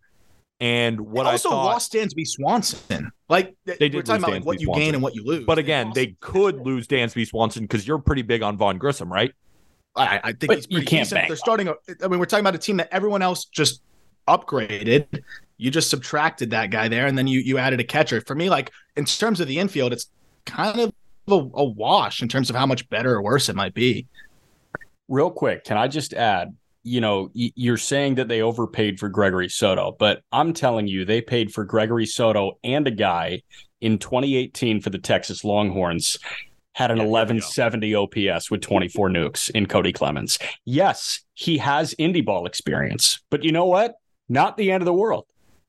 And 0.61 0.99
what 1.01 1.23
They 1.23 1.29
I 1.29 1.31
also 1.33 1.49
thought, 1.49 1.65
lost 1.65 1.93
Dansby 1.93 2.27
Swanson. 2.27 3.11
Like 3.29 3.55
They 3.65 3.77
we're 3.79 3.89
did 3.89 4.05
talking 4.05 4.23
about 4.23 4.31
like 4.33 4.45
what 4.45 4.59
you 4.59 4.65
Swanson. 4.65 4.83
gain 4.83 4.93
and 4.93 5.01
what 5.01 5.15
you 5.15 5.23
lose. 5.23 5.45
but 5.45 5.57
again, 5.57 5.87
lost 5.87 5.95
they 5.95 6.05
him. 6.07 6.17
could 6.19 6.59
lose 6.59 6.85
Dansby 6.85 7.25
Swanson 7.27 7.63
because 7.63 7.87
you're 7.87 7.97
pretty 7.99 8.23
big 8.23 8.43
on 8.43 8.57
Vaughn 8.57 8.77
Grissom, 8.77 9.11
right? 9.11 9.31
I, 9.95 10.19
I 10.23 10.31
think 10.33 10.47
But 10.47 10.57
he's 10.57 10.67
you 10.69 10.77
can't 10.79 10.89
decent. 11.05 11.11
bank 11.11 11.27
They're 11.29 11.37
starting. 11.37 11.67
A, 11.69 11.73
I 12.03 12.07
mean, 12.09 12.19
we're 12.19 12.25
talking 12.25 12.43
about 12.43 12.55
a 12.55 12.59
team 12.59 12.77
that 12.77 12.89
everyone 12.91 13.21
else 13.21 13.45
just 13.45 13.81
upgraded. 14.29 15.23
You 15.57 15.71
just 15.71 15.89
subtracted 15.89 16.51
that 16.51 16.69
guy 16.69 16.87
there, 16.87 17.07
and 17.07 17.17
then 17.17 17.27
you 17.27 17.39
you 17.39 17.57
added 17.57 17.79
a 17.79 17.83
catcher. 17.83 18.21
For 18.21 18.35
me, 18.35 18.49
like 18.49 18.71
in 18.95 19.05
terms 19.05 19.39
of 19.39 19.47
the 19.47 19.59
infield, 19.59 19.91
it's 19.91 20.07
kind 20.45 20.79
of 20.79 20.93
a, 21.27 21.33
a 21.33 21.63
wash 21.63 22.21
in 22.21 22.27
terms 22.27 22.49
of 22.49 22.55
how 22.55 22.65
much 22.65 22.87
better 22.89 23.13
or 23.13 23.21
worse 23.21 23.49
it 23.49 23.55
might 23.55 23.73
be. 23.73 24.07
Real 25.07 25.31
quick, 25.31 25.63
can 25.65 25.77
I 25.77 25.87
just 25.87 26.13
add? 26.13 26.55
You 26.83 27.01
know, 27.01 27.29
you're 27.33 27.77
saying 27.77 28.15
that 28.15 28.29
they 28.29 28.41
overpaid 28.41 28.99
for 28.99 29.09
Gregory 29.09 29.49
Soto, 29.49 29.95
but 29.99 30.21
I'm 30.31 30.53
telling 30.53 30.87
you, 30.87 31.03
they 31.03 31.19
paid 31.19 31.51
for 31.53 31.65
Gregory 31.65 32.05
Soto 32.05 32.57
and 32.63 32.87
a 32.87 32.91
guy 32.91 33.41
in 33.81 33.97
2018 33.97 34.81
for 34.81 34.89
the 34.89 34.97
Texas 34.97 35.43
Longhorns 35.43 36.17
had 36.79 36.91
an 36.91 36.97
Yeah, 36.97 37.03
here 37.03 37.09
we 37.09 37.39
go. 37.39 37.45
1170 37.45 37.95
OPS 37.95 38.49
with 38.49 38.61
24 38.61 39.09
nukes 39.09 39.49
in 39.49 39.65
Cody 39.65 39.91
Clemens. 39.91 40.39
Yes, 40.63 41.21
he 41.33 41.57
has 41.57 41.93
indie 41.95 42.25
ball 42.25 42.45
experience, 42.45 43.19
but 43.29 43.43
you 43.43 43.51
know 43.51 43.65
what? 43.65 43.95
Not 44.29 44.57
the 44.57 44.71
end 44.71 44.81
of 44.81 44.85
the 44.85 44.93
world. 44.93 45.25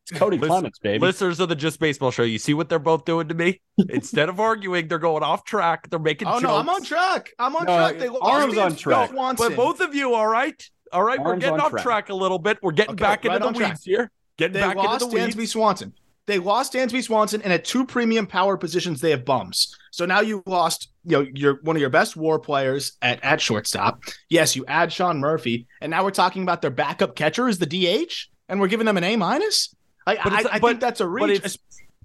It's 0.09 0.19
Cody 0.19 0.37
Listen- 0.37 0.49
Clemens, 0.51 0.79
baby. 0.79 0.99
Listeners 0.99 1.41
of 1.41 1.49
the 1.49 1.55
Just 1.57 1.79
Baseball 1.81 2.11
Show, 2.11 2.23
you 2.23 2.39
see 2.39 2.55
what 2.55 2.69
they're 2.69 2.79
both 2.79 3.05
doing 3.05 3.29
to 3.29 3.35
me? 3.35 3.61
Instead 3.89 4.29
of 4.29 4.39
arguing, 4.41 4.89
they're 4.89 4.99
going 4.99 5.23
off 5.23 5.45
track. 5.45 5.89
They're 5.91 5.99
making 5.99 6.29
Oh 6.29 6.39
no, 6.39 6.57
I'm 6.57 6.69
on 6.69 6.83
track. 6.83 7.31
I'm 7.39 7.55
on 7.57 7.65
No, 7.67 7.77
track. 7.77 7.99
They 7.99 8.09
lost 8.09 8.23
Arm's 8.25 8.59
on 8.59 8.77
track. 8.77 9.11
Swanson. 9.11 9.49
But 9.49 9.57
both 9.57 9.81
of 9.81 9.95
you, 9.95 10.15
all 10.15 10.27
right? 10.27 10.63
All 10.93 11.03
right, 11.05 11.21
we're 11.23 11.37
getting 11.37 11.61
off 11.61 11.71
track. 11.71 11.83
track. 11.85 12.09
a 12.09 12.15
little 12.15 12.39
bit. 12.39 12.59
We're 12.63 12.73
getting 12.73 12.95
Okay, 12.95 13.03
back 13.03 13.25
into 13.25 13.39
the 13.39 13.47
on 13.47 13.55
track. 13.55 13.71
weeds 13.73 13.85
here. 13.85 14.11
Getting 14.39 14.55
They 14.55 14.61
back 14.61 14.77
lost 14.77 15.03
into 15.05 15.17
the 15.17 15.23
weeds. 15.25 15.37
Dansby 15.37 15.47
Swanson. 15.49 15.93
They 16.27 16.39
lost 16.39 16.73
Dansby 16.75 17.03
Swanson, 17.03 17.43
and 17.43 17.53
at 17.53 17.65
two 17.65 17.85
premium 17.85 18.27
power 18.27 18.57
positions, 18.57 19.01
they 19.01 19.11
have 19.11 19.25
bums. 19.25 19.77
So 19.91 20.07
now 20.07 20.21
you 20.21 20.43
lost, 20.47 20.91
you 21.05 21.13
know, 21.19 21.27
your 21.35 21.59
one 21.63 21.77
of 21.77 21.81
your 21.81 21.91
best 21.91 22.17
WAR 22.17 22.39
players 22.39 22.93
at 23.03 23.23
at 23.25 23.41
shortstop. 23.41 24.03
Yes, 24.29 24.55
you 24.57 24.65
add 24.67 24.93
Sean 24.93 25.19
Murphy, 25.19 25.67
and 25.81 25.91
now 25.91 26.05
we're 26.05 26.11
talking 26.11 26.43
about 26.43 26.63
their 26.63 26.71
backup 26.71 27.15
catcher 27.17 27.49
is 27.49 27.59
the 27.59 27.67
DH, 27.67 28.29
and 28.51 28.61
we're 28.61 28.69
giving 28.69 28.87
them 28.87 28.97
an 28.97 29.05
A 29.05 29.17
minus. 29.17 29.75
Like 30.07 30.23
But 30.23 30.33
I, 30.33 30.39
it's- 30.41 30.55
I 30.55 30.59
but- 30.59 30.69
think 30.69 30.81
that's 30.81 31.01
a 31.01 31.05
But 31.05 31.11
reach. 31.31 31.41
it's 31.45 31.59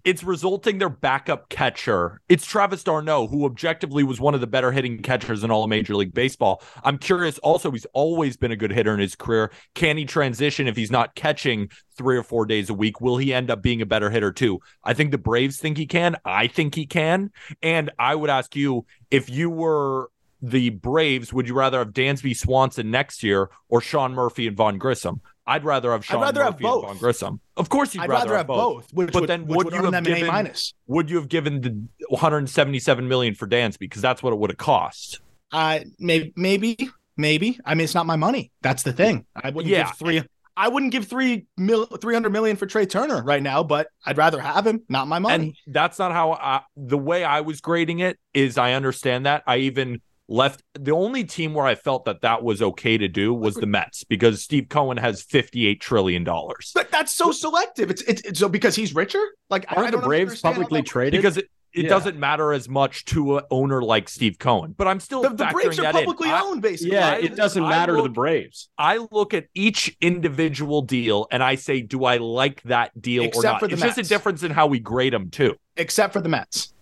it's 0.03 0.23
resulting 0.23 0.77
their 0.77 0.89
backup 0.89 1.49
catcher. 1.49 2.21
It's 2.29 2.45
Travis 2.45 2.83
d'Arnaud, 2.83 3.25
who 3.29 3.43
objectively 3.45 4.03
was 4.03 4.21
one 4.21 4.35
of 4.35 4.39
the 4.39 4.45
better 4.45 4.71
hitting 4.71 4.99
catchers 5.01 5.43
in 5.43 5.49
all 5.49 5.63
of 5.63 5.69
Major 5.71 5.95
League 5.95 6.13
Baseball. 6.13 6.61
I'm 6.83 6.99
curious. 6.99 7.39
Also, 7.39 7.71
he's 7.71 7.87
always 7.93 8.37
been 8.37 8.51
a 8.51 8.55
good 8.55 8.69
hitter 8.71 8.93
in 8.93 8.99
his 8.99 9.15
career. 9.15 9.49
Can 9.73 9.97
he 9.97 10.05
transition 10.05 10.67
if 10.67 10.75
he's 10.75 10.91
not 10.91 11.15
catching 11.15 11.71
three 11.97 12.17
or 12.17 12.21
four 12.21 12.45
days 12.45 12.69
a 12.69 12.75
week? 12.75 13.01
Will 13.01 13.17
he 13.17 13.33
end 13.33 13.49
up 13.49 13.63
being 13.63 13.81
a 13.81 13.85
better 13.87 14.11
hitter 14.11 14.31
too? 14.31 14.59
I 14.83 14.93
think 14.93 15.09
the 15.09 15.17
Braves 15.17 15.57
think 15.57 15.75
he 15.75 15.87
can. 15.87 16.17
I 16.23 16.45
think 16.45 16.75
he 16.75 16.85
can. 16.85 17.31
And 17.63 17.89
I 17.97 18.13
would 18.13 18.29
ask 18.29 18.55
you 18.55 18.85
if 19.09 19.27
you 19.27 19.49
were 19.49 20.11
the 20.39 20.69
Braves, 20.69 21.33
would 21.33 21.47
you 21.47 21.55
rather 21.55 21.79
have 21.79 21.93
Dansby 21.93 22.37
Swanson 22.37 22.91
next 22.91 23.23
year 23.23 23.49
or 23.69 23.81
Sean 23.81 24.13
Murphy 24.13 24.45
and 24.45 24.55
Vaughn 24.55 24.77
Grissom? 24.77 25.21
I'd 25.47 25.63
rather 25.63 25.91
have 25.91 26.03
Sean 26.03 26.21
rather 26.21 26.43
have 26.43 26.53
Murphy 26.55 26.65
and 26.65 26.73
both. 26.73 26.83
Vaughn 26.85 26.97
Grissom. 26.97 27.39
Of 27.55 27.69
course, 27.69 27.93
you'd 27.93 28.01
I'd 28.01 28.09
rather, 28.09 28.35
have 28.35 28.47
both. 28.47 28.91
which 28.93 29.11
But 29.11 29.21
would, 29.21 29.29
then 29.29 29.45
would 29.45 29.65
would 29.65 29.73
you 29.73 29.83
have 29.83 29.91
them 29.91 30.05
an 30.05 30.11
A 30.11 30.15
given- 30.15 30.27
minus. 30.27 30.73
would 30.87 31.09
you 31.09 31.17
have 31.17 31.29
given 31.29 31.61
the 31.61 31.87
177 32.09 33.07
million 33.07 33.35
for 33.35 33.47
Dansby 33.47 33.79
because 33.79 34.01
that's 34.01 34.23
what 34.23 34.33
it 34.33 34.39
would 34.39 34.49
have 34.49 34.57
cost? 34.57 35.19
Uh, 35.51 35.79
maybe, 35.99 36.33
maybe, 36.35 36.89
maybe. 37.17 37.59
I 37.65 37.75
mean, 37.75 37.83
it's 37.85 37.93
not 37.95 38.05
my 38.05 38.15
money. 38.15 38.51
That's 38.61 38.83
the 38.83 38.91
thing. 38.93 39.25
I 39.35 39.49
wouldn't 39.51 39.71
Yeah. 39.71 39.85
give 39.87 39.97
three. 39.97 40.23
I 40.57 40.69
wouldn't 40.69 40.93
give 40.93 41.05
three 41.05 41.45
mil, 41.57 41.85
three 41.85 42.13
hundred 42.13 42.31
million 42.31 42.55
for 42.55 42.65
Trea 42.65 42.85
Turner 42.85 43.21
right 43.23 43.43
now, 43.43 43.61
but 43.61 43.87
I'd 44.05 44.17
rather 44.17 44.39
have 44.39 44.65
him, 44.65 44.81
not 44.89 45.07
my 45.07 45.19
money. 45.19 45.33
And 45.65 45.73
that's 45.75 45.99
not 45.99 46.13
how 46.13 46.31
I, 46.31 46.61
the 46.77 46.97
way 46.97 47.23
I 47.25 47.41
was 47.41 47.59
grading 47.61 47.99
it 47.99 48.17
is. 48.33 48.57
I 48.57 48.71
understand 48.73 49.25
that. 49.25 49.43
I 49.45 49.57
even 49.57 50.01
left 50.27 50.63
the 50.73 50.91
only 50.91 51.23
team 51.23 51.53
where 51.53 51.65
I 51.65 51.75
felt 51.75 52.05
that 52.05 52.21
that 52.21 52.43
was 52.43 52.61
okay 52.61 52.97
to 52.97 53.07
do 53.07 53.33
was 53.33 53.55
the 53.55 53.67
Mets 53.67 54.03
because 54.03 54.41
Steve 54.41 54.69
Cohen 54.69 54.97
has 54.97 55.21
58 55.21 55.79
trillion 55.79 56.23
dollars. 56.23 56.71
But 56.73 56.91
that's 56.91 57.11
so 57.11 57.31
selective. 57.31 57.89
It's 57.91 58.01
it's, 58.03 58.21
it's 58.23 58.39
so 58.39 58.49
because 58.49 58.75
he's 58.75 58.95
richer. 58.95 59.23
Like 59.49 59.65
I- 59.71 59.75
I 59.75 59.77
Aren't 59.77 59.91
the 59.91 59.97
don't 59.99 60.07
Braves 60.07 60.41
publicly 60.41 60.81
traded? 60.81 61.19
Because 61.19 61.37
it, 61.37 61.49
it 61.73 61.83
Yeah. 61.83 61.89
doesn't 61.89 62.17
matter 62.17 62.53
as 62.53 62.67
much 62.69 63.03
to 63.05 63.37
an 63.37 63.43
owner 63.51 63.81
like 63.83 64.07
Steve 64.09 64.39
Cohen, 64.39 64.73
but 64.77 64.87
I'm 64.87 64.99
still 65.01 65.21
the, 65.21 65.29
the 65.29 65.45
Braves 65.51 65.77
are 65.77 65.83
that 65.83 65.95
in. 65.95 66.05
publicly 66.05 66.31
owned, 66.31 66.61
basically. 66.61 66.93
yeah, 66.95 67.15
it 67.15 67.35
doesn't 67.35 67.63
I 67.63 67.69
matter 67.69 67.97
to 67.97 68.01
the 68.01 68.09
Braves. 68.09 68.69
I 68.77 69.05
look 69.11 69.33
at 69.33 69.45
each 69.53 69.95
individual 70.01 70.81
deal 70.81 71.27
and 71.31 71.43
I 71.43 71.55
say, 71.55 71.81
do 71.81 72.05
I 72.05 72.17
like 72.17 72.63
that 72.63 72.99
deal 72.99 73.25
or 73.35 73.43
not? 73.43 73.59
for 73.59 73.67
the 73.67 73.73
it's 73.73 73.81
just 73.83 73.97
a 73.97 74.03
difference 74.03 74.41
in 74.41 74.51
how 74.51 74.67
we 74.67 74.79
grade 74.79 75.13
them 75.13 75.29
too. 75.29 75.55
except 75.75 76.13
for 76.13 76.21
the 76.21 76.29
Mets. 76.29 76.73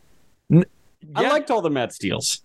I 0.53 0.63
Yeah. 1.23 1.29
liked 1.29 1.51
all 1.51 1.62
the 1.62 1.69
Mets 1.71 1.97
deals. 1.97 2.43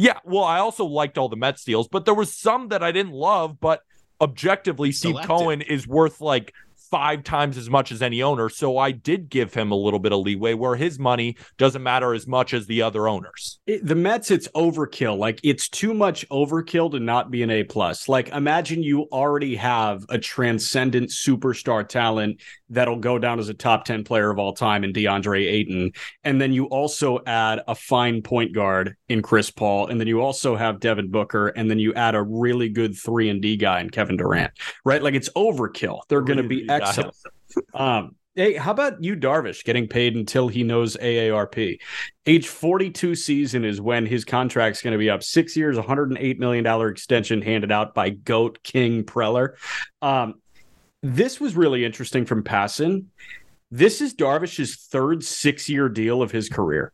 Yeah, 0.00 0.18
well, 0.24 0.44
I 0.44 0.60
also 0.60 0.84
liked 0.84 1.18
all 1.18 1.28
the 1.28 1.34
Mets 1.34 1.64
deals, 1.64 1.88
but 1.88 2.04
there 2.04 2.14
was 2.14 2.32
some 2.32 2.68
that 2.68 2.84
I 2.84 2.92
didn't 2.92 3.12
love. 3.12 3.58
But 3.60 3.82
objectively, 4.20 4.92
Steve. 4.92 5.16
Cohen 5.24 5.60
is 5.60 5.88
worth 5.88 6.20
like 6.20 6.54
five 6.90 7.22
times 7.24 7.56
as 7.56 7.68
much 7.70 7.92
as 7.92 8.02
any 8.02 8.22
owner. 8.22 8.48
So 8.48 8.78
I 8.78 8.90
did 8.90 9.28
give 9.28 9.54
him 9.54 9.70
a 9.70 9.76
little 9.76 9.98
bit 9.98 10.12
of 10.12 10.20
leeway 10.20 10.54
where 10.54 10.76
his 10.76 10.98
money 10.98 11.36
doesn't 11.56 11.82
matter 11.82 12.14
as 12.14 12.26
much 12.26 12.54
as 12.54 12.66
the 12.66 12.82
other 12.82 13.08
owners. 13.08 13.60
It, 13.66 13.86
the 13.86 13.94
Mets, 13.94 14.30
it's 14.30 14.48
overkill. 14.48 15.18
Like 15.18 15.40
it's 15.42 15.68
too 15.68 15.94
much 15.94 16.28
overkill 16.28 16.90
to 16.92 17.00
not 17.00 17.30
be 17.30 17.42
an 17.42 17.50
A 17.50 17.64
plus. 17.64 18.08
Like 18.08 18.28
imagine 18.28 18.82
you 18.82 19.02
already 19.12 19.56
have 19.56 20.04
a 20.08 20.18
transcendent 20.18 21.10
superstar 21.10 21.86
talent 21.86 22.40
that'll 22.70 22.98
go 22.98 23.18
down 23.18 23.38
as 23.38 23.48
a 23.48 23.54
top 23.54 23.84
10 23.84 24.04
player 24.04 24.30
of 24.30 24.38
all 24.38 24.52
time 24.52 24.84
in 24.84 24.92
DeAndre 24.92 25.46
Ayton. 25.46 25.92
And 26.24 26.40
then 26.40 26.52
you 26.52 26.66
also 26.66 27.20
add 27.26 27.60
a 27.66 27.74
fine 27.74 28.22
point 28.22 28.54
guard 28.54 28.96
in 29.08 29.22
Chris 29.22 29.50
Paul. 29.50 29.86
And 29.86 30.00
then 30.00 30.06
you 30.06 30.20
also 30.20 30.56
have 30.56 30.80
Devin 30.80 31.10
Booker. 31.10 31.48
And 31.48 31.70
then 31.70 31.78
you 31.78 31.94
add 31.94 32.14
a 32.14 32.22
really 32.22 32.68
good 32.68 32.96
three 32.96 33.28
and 33.28 33.40
D 33.40 33.56
guy 33.56 33.80
in 33.80 33.90
Kevin 33.90 34.16
Durant, 34.16 34.52
right? 34.84 35.02
Like 35.02 35.14
it's 35.14 35.30
overkill. 35.30 36.00
They're 36.08 36.20
going 36.20 36.38
to 36.38 36.42
be 36.42 36.68
excellent. 36.82 37.14
um, 37.74 38.16
Hey, 38.38 38.54
how 38.54 38.70
about 38.70 39.02
Yu 39.02 39.16
Darvish, 39.16 39.64
getting 39.64 39.88
paid 39.88 40.14
until 40.14 40.46
he 40.46 40.62
knows 40.62 40.96
AARP? 40.98 41.80
Age 42.24 42.46
42 42.46 43.16
season 43.16 43.64
is 43.64 43.80
when 43.80 44.06
his 44.06 44.24
contract's 44.24 44.80
going 44.80 44.92
to 44.92 44.98
be 44.98 45.10
up. 45.10 45.24
Six 45.24 45.56
years, 45.56 45.76
$108 45.76 46.38
million 46.38 46.88
extension 46.88 47.42
handed 47.42 47.72
out 47.72 47.96
by 47.96 48.10
GOAT 48.10 48.62
King 48.62 49.02
Preller. 49.02 49.54
Um, 50.02 50.34
this 51.02 51.40
was 51.40 51.56
really 51.56 51.84
interesting 51.84 52.24
from 52.24 52.44
Passan. 52.44 53.06
This 53.72 54.00
is 54.00 54.14
Darvish's 54.14 54.86
third 54.86 55.24
six 55.24 55.68
year 55.68 55.88
deal 55.88 56.22
of 56.22 56.30
his 56.30 56.48
career. 56.48 56.92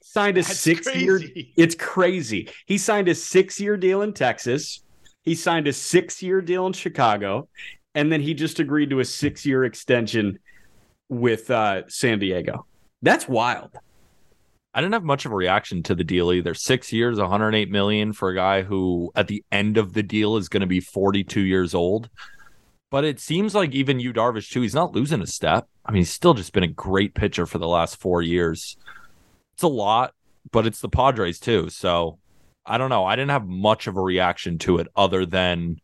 Signed 0.00 0.38
a 0.38 0.42
That's 0.42 0.60
six 0.60 0.94
year. 0.94 1.20
It's 1.56 1.74
crazy. 1.74 2.50
He 2.66 2.78
signed 2.78 3.08
a 3.08 3.16
six 3.16 3.58
year 3.58 3.76
deal 3.76 4.02
in 4.02 4.12
Texas. 4.12 4.84
He 5.22 5.34
signed 5.34 5.66
a 5.66 5.72
six 5.72 6.22
year 6.22 6.40
deal 6.40 6.68
in 6.68 6.72
Chicago. 6.72 7.48
And 7.96 8.12
then 8.12 8.20
he 8.20 8.34
just 8.34 8.60
agreed 8.60 8.90
to 8.90 9.00
a 9.00 9.04
six 9.04 9.46
year 9.46 9.64
extension 9.64 10.38
with 11.08 11.50
uh, 11.50 11.88
San 11.88 12.18
Diego. 12.18 12.66
That's 13.00 13.26
wild. 13.26 13.74
I 14.74 14.82
didn't 14.82 14.92
have 14.92 15.04
much 15.04 15.24
of 15.24 15.32
a 15.32 15.34
reaction 15.34 15.82
to 15.84 15.94
the 15.94 16.04
deal 16.04 16.30
either. 16.30 16.52
Six 16.52 16.92
years, 16.92 17.18
108 17.18 17.70
million 17.70 18.12
for 18.12 18.28
a 18.28 18.34
guy 18.34 18.60
who 18.60 19.10
at 19.16 19.28
the 19.28 19.42
end 19.50 19.78
of 19.78 19.94
the 19.94 20.02
deal 20.02 20.36
is 20.36 20.50
going 20.50 20.60
to 20.60 20.66
be 20.66 20.80
42 20.80 21.40
years 21.40 21.74
old. 21.74 22.10
But 22.90 23.04
it 23.04 23.18
seems 23.18 23.54
like 23.54 23.72
even 23.72 23.98
Yu 23.98 24.12
Darvish, 24.12 24.50
too, 24.50 24.60
he's 24.60 24.74
not 24.74 24.94
losing 24.94 25.22
a 25.22 25.26
step. 25.26 25.66
I 25.86 25.92
mean, 25.92 26.00
he's 26.00 26.12
still 26.12 26.34
just 26.34 26.52
been 26.52 26.62
a 26.62 26.68
great 26.68 27.14
pitcher 27.14 27.46
for 27.46 27.56
the 27.56 27.66
last 27.66 27.96
four 27.96 28.20
years. 28.20 28.76
It's 29.54 29.62
a 29.62 29.68
lot, 29.68 30.12
but 30.52 30.66
it's 30.66 30.80
the 30.80 30.90
Padres 30.90 31.40
too. 31.40 31.70
So 31.70 32.18
I 32.66 32.76
don't 32.76 32.90
know. 32.90 33.06
I 33.06 33.16
didn't 33.16 33.30
have 33.30 33.46
much 33.46 33.86
of 33.86 33.96
a 33.96 34.02
reaction 34.02 34.58
to 34.58 34.76
it 34.78 34.88
other 34.94 35.24
than 35.24 35.80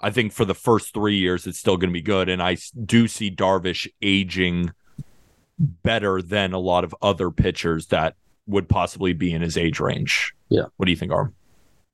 I 0.00 0.10
think 0.10 0.32
for 0.32 0.44
the 0.44 0.54
first 0.54 0.94
three 0.94 1.16
years, 1.16 1.46
it's 1.46 1.58
still 1.58 1.76
going 1.76 1.90
to 1.90 1.94
be 1.94 2.02
good. 2.02 2.28
And 2.28 2.42
I 2.42 2.56
do 2.84 3.06
see 3.06 3.30
Darvish 3.30 3.88
aging 4.00 4.72
better 5.58 6.22
than 6.22 6.52
a 6.52 6.58
lot 6.58 6.84
of 6.84 6.94
other 7.02 7.30
pitchers 7.30 7.86
that 7.88 8.16
would 8.46 8.68
possibly 8.68 9.12
be 9.12 9.32
in 9.32 9.42
his 9.42 9.56
age 9.56 9.78
range. 9.78 10.34
Yeah. 10.48 10.64
What 10.76 10.86
do 10.86 10.90
you 10.90 10.96
think, 10.96 11.12
Arm? 11.12 11.34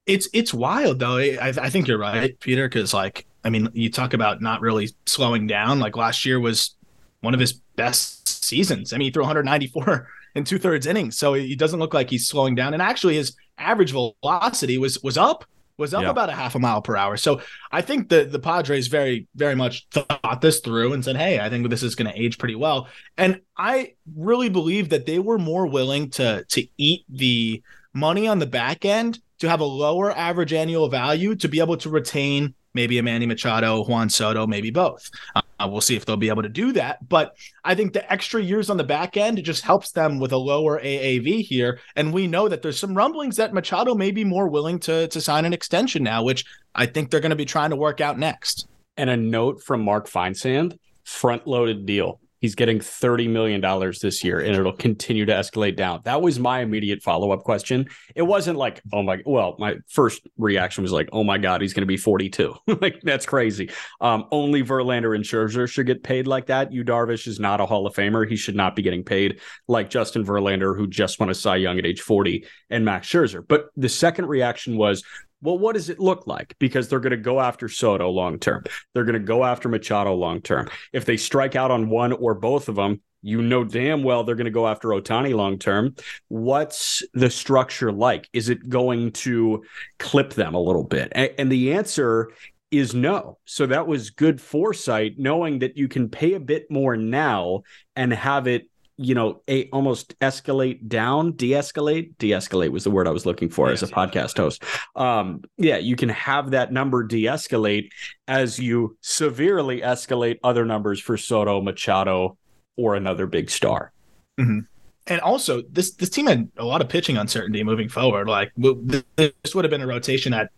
It's 0.07 0.29
it's 0.33 0.55
wild 0.55 1.01
though. 1.01 1.19
I, 1.19 1.53
I 1.61 1.69
think 1.69 1.89
you're 1.89 1.99
right, 1.99 2.39
Peter. 2.39 2.69
Because 2.69 2.95
like, 2.95 3.27
I 3.45 3.51
mean, 3.51 3.69
you 3.75 3.91
talk 3.91 4.15
about 4.15 4.41
not 4.41 4.61
really 4.61 4.91
slowing 5.05 5.49
down. 5.49 5.81
Like 5.81 5.97
last 5.97 6.25
year 6.25 6.39
was 6.39 6.77
one 7.21 7.35
of 7.35 7.41
his 7.41 7.55
best 7.75 8.45
seasons. 8.45 8.93
I 8.93 8.99
mean, 8.99 9.07
he 9.07 9.11
threw 9.11 9.25
194 9.25 10.09
in 10.37 10.45
two 10.45 10.59
thirds 10.59 10.87
innings, 10.87 11.19
so 11.19 11.35
he 11.35 11.57
doesn't 11.57 11.81
look 11.81 11.93
like 11.93 12.09
he's 12.09 12.29
slowing 12.29 12.55
down. 12.55 12.73
And 12.73 12.81
actually, 12.81 13.17
his 13.17 13.35
average 13.59 13.91
velocity 13.91 14.79
was 14.79 15.03
was 15.03 15.19
up, 15.19 15.45
was 15.79 15.93
up 15.95 16.05
about 16.07 16.29
a 16.29 16.33
half 16.33 16.55
a 16.55 16.59
mile 16.59 16.81
per 16.81 16.97
hour. 16.97 17.17
So 17.17 17.41
I 17.71 17.83
think 17.83 18.09
the 18.09 18.25
the 18.25 18.39
Padres 18.39 18.87
very 18.87 19.27
very 19.35 19.55
much 19.55 19.87
thought 19.91 20.41
this 20.41 20.61
through 20.61 20.93
and 20.93 21.05
said, 21.05 21.17
"Hey, 21.17 21.39
I 21.41 21.51
think 21.51 21.69
this 21.69 21.83
is 21.83 21.95
going 21.95 22.11
to 22.11 22.21
age 22.21 22.39
pretty 22.39 22.55
well." 22.55 22.89
And 23.17 23.41
I 23.57 23.95
really 24.17 24.49
believe 24.49 24.89
that 24.91 25.07
they 25.07 25.19
were 25.19 25.39
more 25.39 25.67
willing 25.67 26.11
to 26.11 26.45
to 26.49 26.67
eat 26.79 27.05
the 27.09 27.63
money 27.93 28.29
on 28.29 28.39
the 28.39 28.47
back 28.47 28.85
end 28.85 29.19
to 29.39 29.49
have 29.49 29.61
a 29.61 29.65
lower 29.65 30.17
average 30.17 30.53
annual 30.53 30.89
value 30.89 31.35
to 31.37 31.49
be 31.49 31.61
able 31.61 31.77
to 31.79 31.91
retain 31.91 32.55
maybe 32.77 32.99
a 32.99 33.03
Manny 33.03 33.27
Machado, 33.27 33.83
Juan 33.83 34.09
Soto, 34.09 34.47
maybe 34.47 34.71
both. 34.71 35.11
Uh, 35.35 35.67
we'll 35.69 35.81
see 35.81 35.97
if 35.97 36.05
they'll 36.05 36.17
be 36.17 36.29
able 36.29 36.43
to 36.43 36.49
do 36.49 36.71
that. 36.73 37.09
But 37.09 37.35
I 37.65 37.75
think 37.75 37.93
the 37.93 38.13
extra 38.13 38.41
years 38.41 38.71
on 38.71 38.77
the 38.77 38.85
back 38.85 39.17
end 39.17 39.43
just 39.43 39.65
helps 39.65 39.91
them 39.91 40.21
with 40.21 40.33
a 40.33 40.37
lower 40.37 40.79
AAV 40.79 41.41
here. 41.41 41.81
And 41.97 42.13
we 42.13 42.29
know 42.29 42.49
that 42.49 42.63
there's 42.63 42.79
some 42.79 42.95
rumblings 42.95 43.37
that 43.37 43.55
Machado 43.55 43.95
may 43.95 44.13
be 44.13 44.23
more 44.23 44.49
willing 44.49 44.79
to 44.81 45.09
to 45.09 45.21
sign 45.21 45.45
an 45.45 45.53
extension 45.53 46.05
now, 46.05 46.23
which 46.23 46.45
I 46.75 46.87
think 46.87 47.11
they're 47.11 47.21
going 47.21 47.31
to 47.31 47.37
be 47.37 47.45
trying 47.45 47.71
to 47.71 47.77
work 47.77 48.01
out 48.01 48.19
next. 48.19 48.69
And 48.97 49.11
a 49.11 49.17
note 49.17 49.63
from 49.63 49.83
Mark 49.83 50.09
Feinsand 50.09 50.79
front 51.05 51.47
loaded 51.47 51.87
deal. 51.87 52.21
He's 52.41 52.55
getting 52.55 52.79
$30 52.79 53.29
million 53.31 53.61
this 54.01 54.23
year 54.23 54.41
and 54.41 54.55
it'll 54.55 54.73
continue 54.73 55.25
to 55.27 55.33
escalate 55.33 55.77
down. 55.77 56.01
That 56.05 56.23
was 56.23 56.39
my 56.39 56.61
immediate 56.61 57.03
follow 57.03 57.33
up 57.33 57.43
question. 57.45 57.89
It 58.15 58.23
wasn't 58.23 58.59
like, 58.59 58.83
oh 58.93 59.03
my, 59.03 59.23
well, 59.25 59.57
my 59.59 59.77
first 59.89 60.27
reaction 60.37 60.83
was 60.83 60.93
like, 60.93 61.09
oh 61.13 61.25
my 61.25 61.39
God, 61.39 61.61
he's 61.61 61.73
going 61.73 61.83
to 61.83 61.87
be 61.87 61.97
42. 61.97 62.55
like, 62.81 63.01
that's 63.03 63.27
crazy. 63.27 63.71
Um, 64.01 64.27
only 64.31 64.63
Verlander 64.63 65.15
and 65.15 65.25
Scherzer 65.25 65.69
should 65.69 65.87
get 65.87 66.03
paid 66.03 66.27
like 66.27 66.47
that. 66.47 66.73
Yu 66.73 66.85
Darvish 66.85 67.27
is 67.27 67.41
not 67.41 67.61
a 67.61 67.67
Hall 67.67 67.87
of 67.87 67.95
Famer. 67.95 68.29
He 68.29 68.37
should 68.37 68.57
not 68.57 68.77
be 68.77 68.83
getting 68.83 69.05
paid 69.05 69.41
like 69.69 69.91
Justin 69.91 70.25
Verlander, 70.25 70.77
who 70.77 70.87
just 70.87 71.19
won 71.19 71.31
a 71.31 71.35
Cy 71.35 71.57
Young 71.57 71.79
at 71.79 71.87
age 71.87 72.01
40, 72.01 72.45
and 72.71 72.85
Max 72.85 73.09
Scherzer. 73.09 73.47
But 73.47 73.67
the 73.77 73.89
second 73.89 74.27
reaction 74.27 74.77
was, 74.77 75.03
well, 75.43 75.59
what 75.59 75.75
does 75.75 75.89
it 75.89 76.01
look 76.01 76.27
like? 76.27 76.57
Because 76.59 76.89
they're 76.89 77.01
going 77.01 77.11
to 77.11 77.17
go 77.17 77.41
after 77.41 77.69
Soto 77.69 78.11
long 78.11 78.39
term. 78.39 78.65
They're 78.95 79.05
going 79.05 79.15
to 79.15 79.21
go 79.21 79.45
after 79.45 79.69
Machado 79.69 80.15
long 80.15 80.41
term. 80.41 80.69
If 80.93 81.05
they 81.05 81.17
strike 81.17 81.57
out 81.57 81.71
on 81.71 81.89
one 81.89 82.13
or 82.13 82.35
both 82.35 82.69
of 82.69 82.77
them, 82.77 83.01
you 83.23 83.43
know 83.43 83.65
damn 83.65 84.05
well 84.05 84.23
they're 84.23 84.37
going 84.37 84.47
to 84.47 84.51
go 84.51 84.69
after 84.69 84.89
Ohtani 84.89 85.35
long 85.35 85.59
term. 85.59 85.97
What's 86.29 87.03
the 87.13 87.31
structure 87.31 87.91
like? 87.91 88.29
Is 88.33 88.49
it 88.49 88.69
going 88.69 89.13
to 89.13 89.65
clip 89.99 90.35
them 90.35 90.55
a 90.55 90.61
little 90.61 90.85
bit? 90.85 91.13
And 91.15 91.51
the 91.51 91.75
answer 91.75 92.31
is 92.71 92.95
no. 92.95 93.39
So 93.45 93.67
that 93.67 93.87
was 93.87 94.11
good 94.11 94.41
foresight, 94.41 95.15
knowing 95.19 95.61
that 95.61 95.77
you 95.77 95.89
can 95.89 96.09
pay 96.09 96.35
a 96.35 96.41
bit 96.41 96.71
more 96.71 96.97
now 96.97 97.63
and 97.95 98.13
have 98.13 98.47
it 98.47 98.69
you 98.99 99.15
know, 99.15 99.43
a 99.49 99.69
almost 99.71 100.19
escalate 100.21 100.89
down, 100.89 101.33
de-escalate. 101.33 102.17
De-escalate 102.19 102.71
was 102.71 102.85
the 102.85 102.91
word 102.91 103.07
I 103.07 103.11
was 103.11 103.27
looking 103.27 103.51
for 103.51 103.71
as 103.71 103.83
a 103.83 103.87
Yes, 103.87 103.95
podcast 103.95 104.37
host. 104.39 104.65
Um, 104.95 105.43
yeah, 105.59 105.77
you 105.77 105.97
can 105.97 106.09
have 106.09 106.53
that 106.53 106.73
number 106.73 107.03
de-escalate 107.03 107.91
as 108.27 108.59
you 108.59 108.97
severely 109.03 109.81
escalate 109.83 110.39
other 110.43 110.65
numbers 110.65 111.01
for 111.01 111.17
Soto, 111.17 111.61
Machado, 111.61 112.39
or 112.77 112.95
another 112.95 113.27
big 113.27 113.51
star. 113.51 113.93
And 114.39 115.21
also, 115.23 115.63
this 115.71 115.95
this 115.95 116.11
team 116.11 116.27
had 116.27 116.51
a 116.57 116.65
lot 116.65 116.81
of 116.81 116.89
pitching 116.89 117.17
uncertainty 117.17 117.63
moving 117.63 117.89
forward. 117.89 118.29
Like 118.29 118.53
this 118.57 119.55
would 119.55 119.65
have 119.65 119.71
been 119.71 119.81
a 119.81 119.87
rotation 119.87 120.35
at 120.35 120.51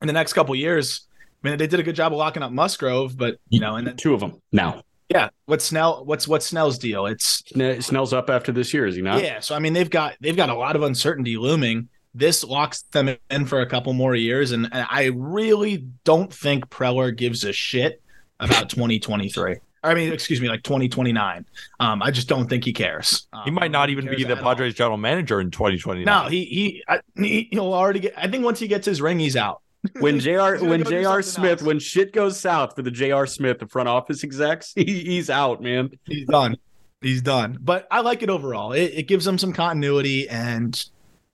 in 0.00 0.06
the 0.06 0.12
next 0.12 0.32
couple 0.32 0.54
years. 0.54 1.06
I 1.42 1.48
mean, 1.48 1.58
they 1.58 1.66
did 1.66 1.80
a 1.80 1.82
good 1.82 1.94
job 1.94 2.12
of 2.12 2.18
locking 2.18 2.42
up 2.42 2.52
Musgrove, 2.52 3.16
but 3.16 3.36
you 3.48 3.60
know, 3.60 3.76
and 3.76 3.86
then 3.86 3.96
Two 3.96 4.14
of 4.14 4.20
them 4.20 4.40
now. 4.52 4.82
Yeah, 5.08 5.28
what's 5.46 5.64
Snell? 5.64 6.04
What's 6.04 6.26
what's 6.26 6.46
Snell's 6.46 6.78
deal? 6.78 7.06
It's 7.06 7.42
Sne- 7.42 7.82
Snell's 7.82 8.12
up 8.12 8.30
after 8.30 8.52
this 8.52 8.72
year, 8.72 8.86
is 8.86 8.96
he 8.96 9.02
not? 9.02 9.22
yeah. 9.22 9.40
So 9.40 9.54
I 9.54 9.58
mean, 9.58 9.72
they've 9.72 9.90
got 9.90 10.14
they've 10.20 10.36
got 10.36 10.48
a 10.50 10.54
lot 10.54 10.76
of 10.76 10.82
uncertainty 10.82 11.36
looming. 11.36 11.88
This 12.14 12.44
locks 12.44 12.82
them 12.92 13.16
in 13.30 13.44
for 13.46 13.60
a 13.60 13.66
couple 13.66 13.92
more 13.92 14.14
years, 14.14 14.52
and, 14.52 14.68
and 14.72 14.86
I 14.88 15.10
really 15.16 15.84
don't 16.04 16.32
think 16.32 16.68
Preller 16.70 17.14
gives 17.14 17.42
a 17.44 17.52
shit 17.52 18.00
about 18.38 18.68
2023. 18.70 19.56
I 19.82 19.94
mean, 19.94 20.12
excuse 20.12 20.40
me, 20.40 20.48
like 20.48 20.62
2029. 20.62 21.44
Um, 21.80 22.02
I 22.02 22.10
just 22.10 22.28
don't 22.28 22.48
think 22.48 22.64
he 22.64 22.72
cares. 22.72 23.26
Um, 23.34 23.42
He 23.44 23.50
might 23.50 23.70
not 23.70 23.90
even 23.90 24.06
be 24.08 24.24
the 24.24 24.30
at 24.30 24.38
all. 24.38 24.44
Padres 24.44 24.74
general 24.74 24.96
manager 24.96 25.40
in 25.40 25.50
2029. 25.50 26.04
No, 26.04 26.28
he 26.30 26.44
he, 26.44 26.84
I, 26.88 27.00
he 27.16 27.48
he'll 27.50 27.74
already 27.74 28.00
get. 28.00 28.14
I 28.16 28.28
think 28.28 28.44
once 28.44 28.60
he 28.60 28.68
gets 28.68 28.86
his 28.86 29.02
ring, 29.02 29.18
he's 29.18 29.36
out. 29.36 29.60
When 30.00 30.18
Jr. 30.20 30.64
When 30.64 30.84
Jr. 30.84 31.20
Smith 31.22 31.60
else. 31.60 31.62
when 31.62 31.78
shit 31.78 32.12
goes 32.12 32.38
south 32.38 32.74
for 32.74 32.82
the 32.82 32.90
Jr. 32.90 33.26
Smith, 33.26 33.58
the 33.58 33.66
front 33.68 33.88
office 33.88 34.24
execs, 34.24 34.72
he, 34.76 34.84
he's 34.84 35.30
out, 35.30 35.62
man. 35.62 35.90
He's 36.06 36.26
done. 36.26 36.56
He's 37.00 37.22
done. 37.22 37.58
But 37.60 37.86
I 37.90 38.00
like 38.00 38.22
it 38.22 38.30
overall. 38.30 38.72
It, 38.72 38.92
it 38.94 39.02
gives 39.08 39.24
them 39.24 39.36
some 39.38 39.52
continuity, 39.52 40.28
and 40.28 40.82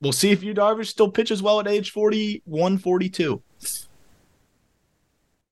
we'll 0.01 0.13
see 0.13 0.31
if 0.33 0.43
Yu 0.43 0.53
Darvish 0.55 0.87
still 0.89 1.11
pitches 1.11 1.43
well 1.43 1.61
at 1.61 1.69
age 1.69 1.93
41, 1.93 2.79
42. 2.79 3.43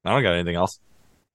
I 0.04 0.10
don't 0.12 0.22
got 0.22 0.32
anything 0.34 0.56
else. 0.56 0.80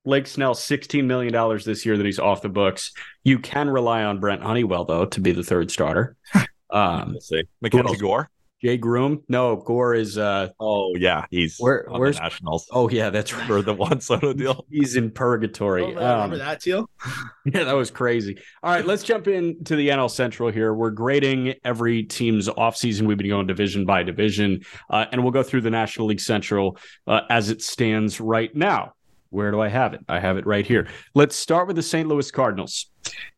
Blake 0.03 0.27
Snell, 0.27 0.53
$16 0.53 1.05
million 1.05 1.60
this 1.63 1.86
year 1.86 1.96
that 1.96 2.05
he's 2.05 2.20
off 2.20 2.41
the 2.41 2.50
books. 2.50 2.91
You 3.24 3.39
can 3.39 3.70
rely 3.70 4.03
on 4.03 4.20
Brent 4.20 4.41
Honeywell, 4.43 4.84
though, 4.84 5.05
to 5.05 5.22
be 5.22 5.32
the 5.32 5.43
third 5.43 5.72
starter. 5.72 6.15
Um, 6.70 7.12
We'll 7.12 7.22
see. 7.22 7.43
Mackenzie? 7.62 7.98
Gore. 7.98 8.32
Jay 8.63 8.77
Groome. 8.77 9.22
No, 9.27 9.58
Gore 9.58 9.93
is 9.93 10.17
uh 10.17 10.50
Oh 10.60 10.93
yeah, 10.96 11.25
he's 11.29 11.58
Where- 11.60 11.89
on 11.89 12.00
where's- 12.00 12.15
the 12.17 12.24
Nationals 12.24 12.67
oh 12.72 12.89
yeah, 12.89 13.10
that's 13.10 13.34
right. 13.34 13.46
for 13.48 13.62
the 13.62 13.74
Juan 13.74 14.00
Soto 14.00 14.32
deal. 14.43 14.65
He's 14.72 14.96
in 14.96 15.12
purgatory. 15.12 15.84
Oh, 15.84 15.88
remember 15.88 16.05
Um, 16.36 16.38
that, 16.39 16.62
Teal? 16.62 16.89
Yeah, 17.46 17.65
that 17.65 17.74
was 17.75 17.91
crazy. 17.91 18.38
All 18.63 18.72
right, 18.72 18.86
let's 18.86 19.03
jump 19.03 19.27
into 19.27 19.75
the 19.75 19.89
NL 19.89 20.10
Central 20.10 20.50
here. 20.50 20.74
We're 20.74 20.91
grading 20.91 21.55
every 21.65 22.03
team's 22.03 22.48
offseason. 22.48 23.01
We've 23.05 23.17
been 23.17 23.27
going 23.27 23.48
division 23.48 23.84
by 23.86 24.03
division, 24.03 24.62
uh, 24.89 25.05
and 25.12 25.22
we'll 25.24 25.34
go 25.34 25.43
through 25.43 25.62
the 25.62 25.70
National 25.70 26.08
League 26.08 26.22
Central 26.22 26.77
uh, 27.05 27.22
as 27.29 27.50
it 27.50 27.62
stands 27.62 28.22
right 28.22 28.55
now. 28.55 28.93
Where 29.33 29.49
do 29.49 29.59
I 29.59 29.67
have 29.67 29.95
it? 29.95 30.01
I 30.07 30.19
have 30.19 30.37
it 30.37 30.45
right 30.45 30.65
here. 30.65 30.87
Let's 31.15 31.35
start 31.35 31.65
with 31.65 31.75
the 31.75 31.81
St. 31.81 32.07
Louis 32.07 32.29
Cardinals. 32.29 32.91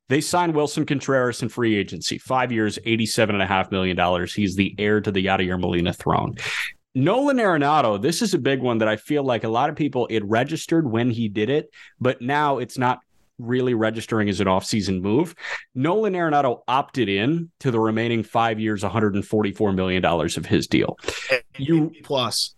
They 0.10 0.20
signed 0.20 0.54
Willson 0.54 0.86
Contreras 0.86 1.42
in 1.42 1.48
free 1.48 1.76
agency, 1.76 2.18
five 2.18 2.52
years, 2.52 2.78
$87.5 2.86 3.72
million. 3.72 4.28
He's 4.28 4.58
the 4.58 4.76
heir 4.78 5.00
to 5.00 5.10
the 5.10 5.26
Yadier 5.26 5.60
Molina 5.60 5.94
throne. 5.94 6.36
Nolan 6.96 7.38
Arenado, 7.38 8.02
this 8.02 8.22
is 8.22 8.34
a 8.34 8.38
big 8.38 8.60
one 8.60 8.80
that 8.80 8.90
I 8.90 8.98
feel 8.98 9.24
like 9.24 9.46
a 9.46 9.50
lot 9.50 9.70
of 9.70 9.78
people, 9.78 10.06
it 10.08 10.24
registered 10.26 10.90
when 10.90 11.10
he 11.10 11.30
did 11.30 11.50
it, 11.50 11.70
but 12.00 12.22
now 12.22 12.58
it's 12.58 12.78
not 12.78 13.00
really 13.40 13.74
registering 13.74 14.28
as 14.28 14.42
an 14.42 14.48
offseason 14.48 15.02
move. 15.02 15.34
Nolan 15.74 16.14
Arenado 16.14 16.62
opted 16.68 17.08
in 17.08 17.52
to 17.62 17.72
the 17.72 17.80
remaining 17.80 18.22
five 18.22 18.60
years, 18.60 18.84
$144 18.84 19.76
million 19.76 20.04
of 20.04 20.46
his 20.46 20.68
deal. 20.68 20.98
You 21.58 21.94
plus. 22.04 22.56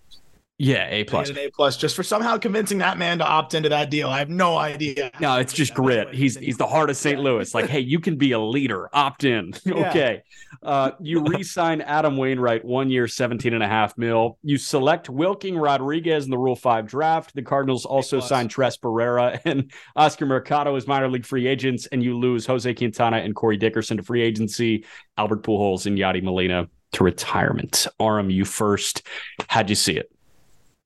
Yeah, 0.60 0.88
A 0.90 1.04
plus. 1.04 1.30
A 1.30 1.52
plus 1.52 1.78
just 1.78 1.96
for 1.96 2.02
somehow 2.02 2.38
convincing 2.38 2.80
that 2.80 2.98
man 2.98 3.20
to 3.20 3.26
opt 3.26 3.54
into 3.54 3.70
that 3.70 3.92
deal. 3.92 4.10
I 4.10 4.18
have 4.18 4.30
no 4.30 4.58
idea. 4.58 5.12
No, 5.20 5.38
it's 5.38 5.54
just 5.54 5.76
grit. 5.76 6.16
He's 6.16 6.36
he's 6.36 6.58
the 6.58 6.66
heart 6.66 6.90
of 6.90 6.98
St. 6.98 7.20
Louis. 7.20 7.54
Like, 7.54 7.70
hey, 7.70 7.82
you 7.82 8.00
can 8.00 8.16
be 8.16 8.32
a 8.32 8.40
leader. 8.40 8.90
Opt 8.92 9.24
in. 9.24 9.54
okay. 9.68 10.24
Uh, 10.64 10.92
you 11.00 11.24
re-sign 11.24 11.82
Adam 11.82 12.18
Wainwright 12.18 12.66
one 12.66 12.90
year, 12.90 13.08
17 13.08 13.54
and 13.54 13.62
a 13.62 13.68
half 13.68 13.96
mil. 14.00 14.40
You 14.42 14.58
select 14.58 15.12
Wilking 15.12 15.56
Rodriguez 15.56 16.26
in 16.26 16.32
the 16.32 16.40
Rule 16.40 16.56
5 16.56 16.88
draft. 16.88 17.36
The 17.36 17.44
Cardinals 17.44 17.86
also 17.86 18.20
signed 18.20 18.50
Tres 18.50 18.78
Barrera 18.78 19.40
and 19.46 19.72
Oscar 19.96 20.26
Mercado 20.26 20.76
as 20.76 20.88
minor 20.88 21.08
league 21.08 21.26
free 21.26 21.46
agents, 21.46 21.86
and 21.88 22.02
you 22.02 22.18
lose 22.18 22.48
Jose 22.48 22.74
Quintana 22.74 23.18
and 23.18 23.36
Corey 23.36 23.58
Dickerson 23.58 23.98
to 23.98 24.04
free 24.04 24.24
agency, 24.24 24.86
Albert 25.18 25.44
Pujols 25.44 25.86
and 25.86 26.00
Yadi 26.00 26.24
Molina 26.24 26.68
to 26.94 27.04
retirement. 27.04 27.86
Aram, 28.00 28.32
you 28.32 28.44
first. 28.44 29.04
How'd 29.50 29.70
you 29.70 29.76
see 29.76 29.94
it? 29.94 30.12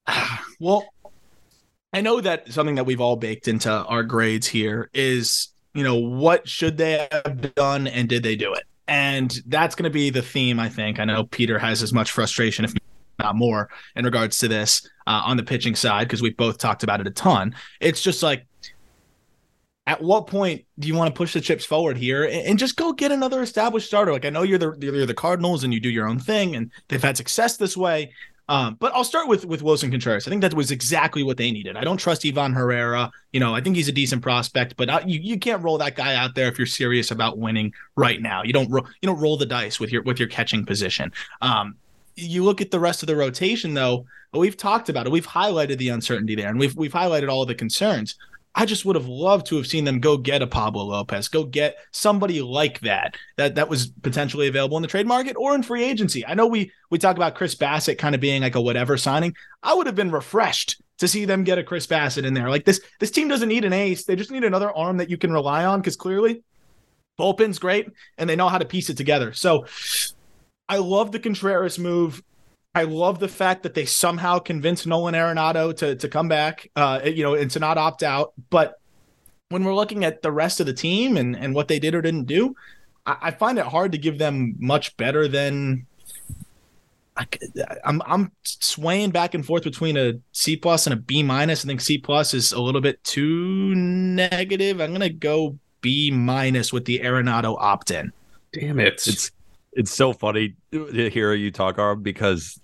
well, 0.60 0.88
I 1.94 2.02
know 2.02 2.22
that 2.22 2.52
something 2.52 2.76
that 2.76 2.86
we've 2.86 3.02
all 3.02 3.16
baked 3.16 3.48
into 3.48 3.70
our 3.72 4.04
grades 4.04 4.48
here 4.48 4.90
is, 4.94 5.50
you 5.74 5.84
know, 5.84 5.96
what 5.96 6.48
should 6.48 6.78
they 6.78 7.08
have 7.12 7.54
done 7.56 7.88
and 7.88 8.08
did 8.08 8.24
they 8.24 8.36
do 8.36 8.54
it? 8.54 8.64
And 8.88 9.38
that's 9.48 9.76
going 9.76 9.86
to 9.86 9.90
be 9.90 10.10
the 10.10 10.22
theme, 10.22 10.60
I 10.60 10.70
think. 10.70 11.00
I 11.00 11.06
know 11.06 11.26
Peter 11.26 11.60
has 11.60 11.84
as 11.84 11.94
much 11.94 12.12
frustration, 12.12 12.66
if 12.66 12.74
not 13.20 13.36
more, 13.36 13.70
in 13.96 14.06
regards 14.06 14.38
to 14.40 14.48
this 14.48 14.88
uh, 15.08 15.22
on 15.26 15.38
the 15.38 15.44
pitching 15.44 15.76
side, 15.76 16.08
because 16.08 16.22
we've 16.22 16.38
both 16.38 16.58
talked 16.58 16.84
about 16.84 17.00
it 17.00 17.08
a 17.08 17.12
ton. 17.12 17.56
It's 17.80 18.02
just 18.02 18.24
like, 18.24 18.46
at 19.88 20.02
what 20.02 20.28
point 20.28 20.66
do 20.80 20.88
you 20.88 20.96
want 20.96 21.14
to 21.14 21.18
push 21.18 21.34
the 21.34 21.42
chips 21.42 21.66
forward 21.66 21.98
here 21.98 22.24
and 22.26 22.60
just 22.60 22.78
go 22.78 22.94
get 22.94 23.12
another 23.12 23.42
established 23.42 23.88
starter? 23.88 24.12
Like 24.12 24.26
I 24.26 24.30
know 24.30 24.44
you're 24.44 24.60
the 24.60 24.78
you're 24.80 25.06
the 25.06 25.14
Cardinals 25.14 25.64
and 25.64 25.74
you 25.74 25.80
do 25.80 25.90
your 25.90 26.08
own 26.08 26.20
thing, 26.20 26.56
and 26.56 26.72
they've 26.88 27.02
had 27.02 27.18
success 27.18 27.58
this 27.58 27.76
way. 27.76 28.14
Um, 28.52 28.76
but 28.82 28.94
I'll 28.94 29.06
start 29.06 29.30
with 29.30 29.46
with 29.46 29.62
Willson 29.62 29.92
Contreras. 29.92 30.28
I 30.28 30.30
think 30.30 30.42
that 30.42 30.54
was 30.54 30.72
exactly 30.72 31.24
what 31.24 31.38
they 31.38 31.52
needed. 31.52 31.78
I 31.78 31.86
don't 31.86 31.96
trust 31.96 32.26
Ivan 32.26 32.52
Herrera. 32.52 33.10
You 33.32 33.40
know, 33.40 33.56
I 33.56 33.62
think 33.62 33.78
he's 33.78 33.88
a 33.88 33.94
decent 33.94 34.22
prospect, 34.22 34.76
but 34.76 34.90
I, 34.90 35.00
you 35.06 35.22
you 35.22 35.40
can't 35.40 35.64
roll 35.64 35.78
that 35.78 35.96
guy 35.96 36.16
out 36.16 36.36
there 36.36 36.50
if 36.50 36.58
you're 36.58 36.68
serious 36.68 37.12
about 37.12 37.38
winning 37.38 37.74
right 37.96 38.22
now. 38.22 38.44
You 38.44 38.52
don't 38.52 38.70
ro- 38.70 38.86
you 39.02 39.08
don't 39.08 39.22
roll 39.22 39.38
the 39.38 39.46
dice 39.46 39.80
with 39.80 39.90
your 39.90 40.02
with 40.04 40.20
your 40.20 40.28
catching 40.28 40.66
position. 40.66 41.14
Um, 41.42 41.76
you 42.18 42.44
look 42.44 42.60
at 42.60 42.72
the 42.72 42.80
rest 42.80 43.04
of 43.04 43.08
the 43.08 43.16
rotation 43.16 43.74
though. 43.74 44.06
We've 44.34 44.58
talked 44.58 44.90
about 44.90 45.08
it. 45.08 45.14
We've 45.14 45.26
highlighted 45.26 45.78
the 45.78 45.88
uncertainty 45.88 46.36
there, 46.36 46.50
and 46.50 46.60
we've 46.60 46.76
we've 46.76 46.92
highlighted 46.92 47.30
all 47.30 47.46
the 47.46 47.56
concerns. 47.56 48.16
I 48.54 48.66
just 48.66 48.84
would 48.86 48.98
have 48.98 49.08
loved 49.08 49.46
to 49.48 49.56
have 49.56 49.68
seen 49.68 49.86
them 49.86 50.00
go 50.00 50.18
get 50.18 50.42
a 50.42 50.48
Pablo 50.48 50.84
Lopez, 50.84 51.30
go 51.30 51.46
get 51.46 51.78
somebody 51.92 52.42
like 52.42 52.82
that 52.82 53.16
that 53.38 53.56
that 53.56 53.70
was 53.70 53.88
potentially 54.02 54.48
available 54.48 54.78
in 54.78 54.82
the 54.82 54.90
trade 54.90 55.08
market 55.08 55.38
or 55.38 55.56
in 55.56 55.64
free 55.64 55.84
agency. 55.84 56.26
I 56.26 56.34
know 56.34 56.48
we 56.48 56.72
we 56.90 56.98
talk 56.98 57.16
about 57.16 57.36
Chris 57.36 57.56
Bassitt 57.56 57.98
kind 57.98 58.14
of 58.14 58.20
being 58.20 58.42
like 58.42 58.56
a 58.56 58.62
whatever 58.62 58.98
signing. 58.98 59.36
I 59.64 59.74
would 59.74 59.88
have 59.88 59.96
been 59.96 60.12
refreshed 60.12 60.82
to 60.98 61.08
see 61.08 61.26
them 61.26 61.44
get 61.44 61.60
a 61.60 61.64
Chris 61.64 61.88
Bassitt 61.88 62.26
in 62.26 62.34
there. 62.34 62.50
Like 62.50 62.66
this 62.66 62.82
this 63.00 63.12
team 63.12 63.30
doesn't 63.30 63.50
need 63.50 63.64
an 63.64 63.74
ace. 63.74 64.04
They 64.04 64.18
just 64.18 64.32
need 64.32 64.44
another 64.44 64.76
arm 64.76 64.98
that 64.98 65.10
you 65.10 65.18
can 65.18 65.32
rely 65.32 65.64
on 65.66 65.80
because 65.80 65.96
clearly 65.96 66.44
bullpen's 67.18 67.60
great 67.60 67.88
and 68.18 68.30
they 68.30 68.36
know 68.36 68.50
how 68.50 68.58
to 68.58 68.66
piece 68.66 68.90
it 68.90 68.98
together. 68.98 69.32
So 69.32 69.66
I 70.68 70.78
love 70.78 71.12
the 71.12 71.20
Contreras 71.20 71.80
move. 71.80 72.22
I 72.74 72.84
love 72.84 73.20
the 73.20 73.28
fact 73.28 73.64
that 73.64 73.74
they 73.74 73.86
somehow 73.86 74.40
convinced 74.40 74.88
Nolan 74.88 75.14
Arenado 75.14 75.76
to 75.78 75.96
to 75.96 76.10
come 76.10 76.28
back, 76.28 76.70
uh, 76.76 77.02
you 77.04 77.24
know, 77.24 77.34
and 77.34 77.52
to 77.52 77.60
not 77.60 77.78
opt 77.78 78.02
out. 78.02 78.34
But 78.50 78.80
when 79.50 79.66
we're 79.66 79.76
looking 79.76 80.06
at 80.06 80.22
the 80.22 80.32
rest 80.32 80.60
of 80.62 80.66
the 80.66 80.74
team 80.74 81.18
and 81.18 81.36
and 81.36 81.54
what 81.54 81.68
they 81.68 81.80
did 81.80 81.94
or 81.96 82.02
didn't 82.02 82.26
do, 82.26 82.56
I, 83.06 83.18
I 83.22 83.32
find 83.32 83.60
it 83.60 83.66
hard 83.66 83.92
to 83.92 83.98
give 83.98 84.18
them 84.18 84.56
much 84.58 84.96
better 84.98 85.28
than. 85.28 85.86
I, 87.18 87.28
I'm 87.84 88.02
I'm 88.06 88.32
swaying 88.44 89.12
back 89.12 89.34
and 89.34 89.46
forth 89.46 89.64
between 89.64 89.98
a 89.98 90.14
C 90.32 90.56
plus 90.56 90.88
and 90.88 90.94
a 90.94 90.98
B 90.98 91.24
minus. 91.24 91.66
I 91.66 91.68
think 91.68 91.82
C 91.82 91.98
plus 91.98 92.34
is 92.34 92.54
a 92.54 92.62
little 92.62 92.80
bit 92.80 93.04
too 93.04 93.76
negative. 93.76 94.80
I'm 94.80 94.94
gonna 94.94 95.10
go 95.10 95.60
B 95.82 96.10
minus 96.10 96.72
with 96.72 96.86
the 96.86 97.00
Arenado 97.00 97.58
opt 97.60 97.92
in. 97.92 98.14
Damn 98.54 98.80
it! 98.80 99.06
It's 99.08 99.32
it's 99.74 99.92
so 99.92 100.14
funny 100.14 100.56
to 100.72 101.10
hear 101.10 101.34
you 101.34 101.52
talk, 101.52 101.78
Arm, 101.78 102.04
because 102.04 102.60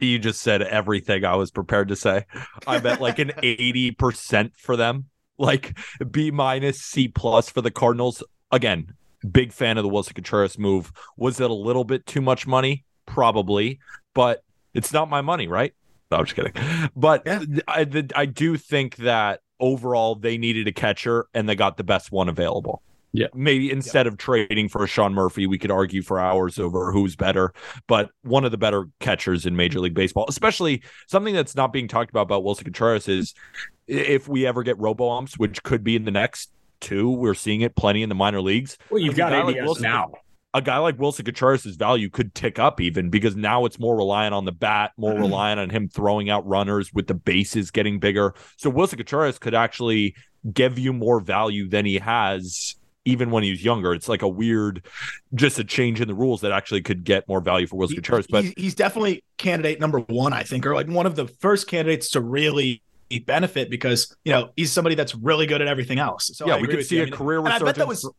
you 0.00 0.18
just 0.18 0.42
said 0.42 0.62
everything 0.62 1.24
I 1.24 1.36
was 1.36 1.50
prepared 1.50 1.88
to 1.88 1.96
say. 1.96 2.26
I'm 2.66 2.86
at 2.86 3.00
like 3.00 3.18
an 3.18 3.32
80% 3.42 4.52
for 4.56 4.76
them, 4.76 5.06
like 5.38 5.78
B 6.10 6.30
minus, 6.30 6.80
C 6.80 7.08
plus 7.08 7.48
for 7.48 7.60
the 7.60 7.70
Cardinals. 7.70 8.22
Again, 8.52 8.94
big 9.30 9.52
fan 9.52 9.78
of 9.78 9.84
the 9.84 9.90
Willson 9.90 10.14
Contreras 10.14 10.58
move. 10.58 10.92
Was 11.16 11.40
it 11.40 11.50
a 11.50 11.54
little 11.54 11.84
bit 11.84 12.06
too 12.06 12.20
much 12.20 12.46
money? 12.46 12.84
Probably, 13.06 13.80
but 14.14 14.44
it's 14.74 14.92
not 14.92 15.08
my 15.08 15.20
money, 15.20 15.48
right? 15.48 15.74
No, 16.10 16.18
I'm 16.18 16.24
just 16.24 16.36
kidding. 16.36 16.52
But 16.96 17.22
yeah. 17.24 17.42
I, 17.66 17.86
I 18.14 18.26
do 18.26 18.56
think 18.56 18.96
that 18.96 19.40
overall 19.60 20.14
they 20.14 20.38
needed 20.38 20.66
a 20.66 20.72
catcher 20.72 21.26
and 21.34 21.48
they 21.48 21.54
got 21.54 21.76
the 21.76 21.84
best 21.84 22.10
one 22.10 22.28
available. 22.28 22.82
Yeah. 23.12 23.26
Maybe 23.34 23.70
instead 23.70 24.06
yeah. 24.06 24.12
of 24.12 24.18
trading 24.18 24.68
for 24.68 24.86
Sean 24.86 25.14
Murphy, 25.14 25.46
we 25.46 25.58
could 25.58 25.70
argue 25.70 26.02
for 26.02 26.20
hours 26.20 26.58
over 26.58 26.92
who's 26.92 27.16
better, 27.16 27.52
but 27.86 28.10
one 28.22 28.44
of 28.44 28.50
the 28.50 28.58
better 28.58 28.88
catchers 29.00 29.46
in 29.46 29.56
Major 29.56 29.80
League 29.80 29.94
Baseball, 29.94 30.26
especially 30.28 30.82
something 31.08 31.34
that's 31.34 31.56
not 31.56 31.72
being 31.72 31.88
talked 31.88 32.10
about 32.10 32.22
about 32.22 32.44
Willson 32.44 32.64
Contreras 32.64 33.08
is 33.08 33.34
if 33.88 34.28
we 34.28 34.46
ever 34.46 34.62
get 34.62 34.78
robo 34.78 35.10
umps, 35.10 35.36
which 35.38 35.62
could 35.62 35.82
be 35.82 35.96
in 35.96 36.04
the 36.04 36.12
next 36.12 36.50
two, 36.80 37.10
we're 37.10 37.34
seeing 37.34 37.62
it 37.62 37.74
plenty 37.74 38.02
in 38.02 38.08
the 38.08 38.14
minor 38.14 38.40
leagues. 38.40 38.78
Well, 38.90 39.00
you've 39.00 39.16
got 39.16 39.32
like 39.44 39.56
Willson, 39.56 39.82
now. 39.82 40.12
A 40.54 40.62
guy 40.62 40.78
like 40.78 40.96
Willson 40.96 41.24
Contreras' 41.24 41.76
value 41.76 42.10
could 42.10 42.34
tick 42.34 42.58
up 42.58 42.80
even 42.80 43.10
because 43.10 43.36
now 43.36 43.64
it's 43.66 43.78
more 43.78 43.96
reliant 43.96 44.34
on 44.34 44.44
the 44.44 44.52
bat, 44.52 44.92
more 44.96 45.12
mm-hmm. 45.12 45.22
reliant 45.22 45.60
on 45.60 45.70
him 45.70 45.88
throwing 45.88 46.30
out 46.30 46.46
runners 46.46 46.92
with 46.92 47.06
the 47.06 47.14
bases 47.14 47.70
getting 47.70 47.98
bigger. 48.00 48.34
So 48.56 48.70
Willson 48.70 48.98
Contreras 48.98 49.38
could 49.38 49.54
actually 49.54 50.14
give 50.52 50.78
you 50.78 50.92
more 50.92 51.20
value 51.20 51.68
than 51.68 51.84
he 51.84 51.98
has 51.98 52.76
even 53.04 53.30
when 53.30 53.42
he 53.42 53.50
was 53.50 53.64
younger. 53.64 53.94
It's 53.94 54.08
like 54.08 54.22
a 54.22 54.28
weird, 54.28 54.86
just 55.34 55.58
a 55.58 55.64
change 55.64 56.00
in 56.00 56.08
the 56.08 56.14
rules 56.14 56.42
that 56.42 56.52
actually 56.52 56.82
could 56.82 57.04
get 57.04 57.26
more 57.28 57.40
value 57.40 57.66
for 57.66 57.76
Willson 57.76 57.96
Contreras. 57.96 58.26
But 58.26 58.44
he's 58.56 58.74
definitely 58.74 59.24
candidate 59.38 59.80
number 59.80 60.00
one, 60.00 60.32
I 60.32 60.42
think, 60.42 60.66
or 60.66 60.74
like 60.74 60.88
one 60.88 61.06
of 61.06 61.16
the 61.16 61.26
first 61.26 61.66
candidates 61.66 62.10
to 62.10 62.20
really 62.20 62.82
benefit 63.18 63.68
because 63.70 64.16
you 64.24 64.30
know 64.30 64.50
he's 64.56 64.70
somebody 64.70 64.94
that's 64.94 65.14
really 65.16 65.46
good 65.46 65.60
at 65.60 65.68
everything 65.68 65.98
else. 65.98 66.30
So 66.34 66.46
yeah, 66.46 66.60
we 66.60 66.68
could 66.68 66.86
see 66.86 66.98
a 66.98 67.02
I 67.02 67.04
mean, 67.06 67.14
career 67.14 67.40
resurgence. 67.40 67.86
Was, 67.86 68.10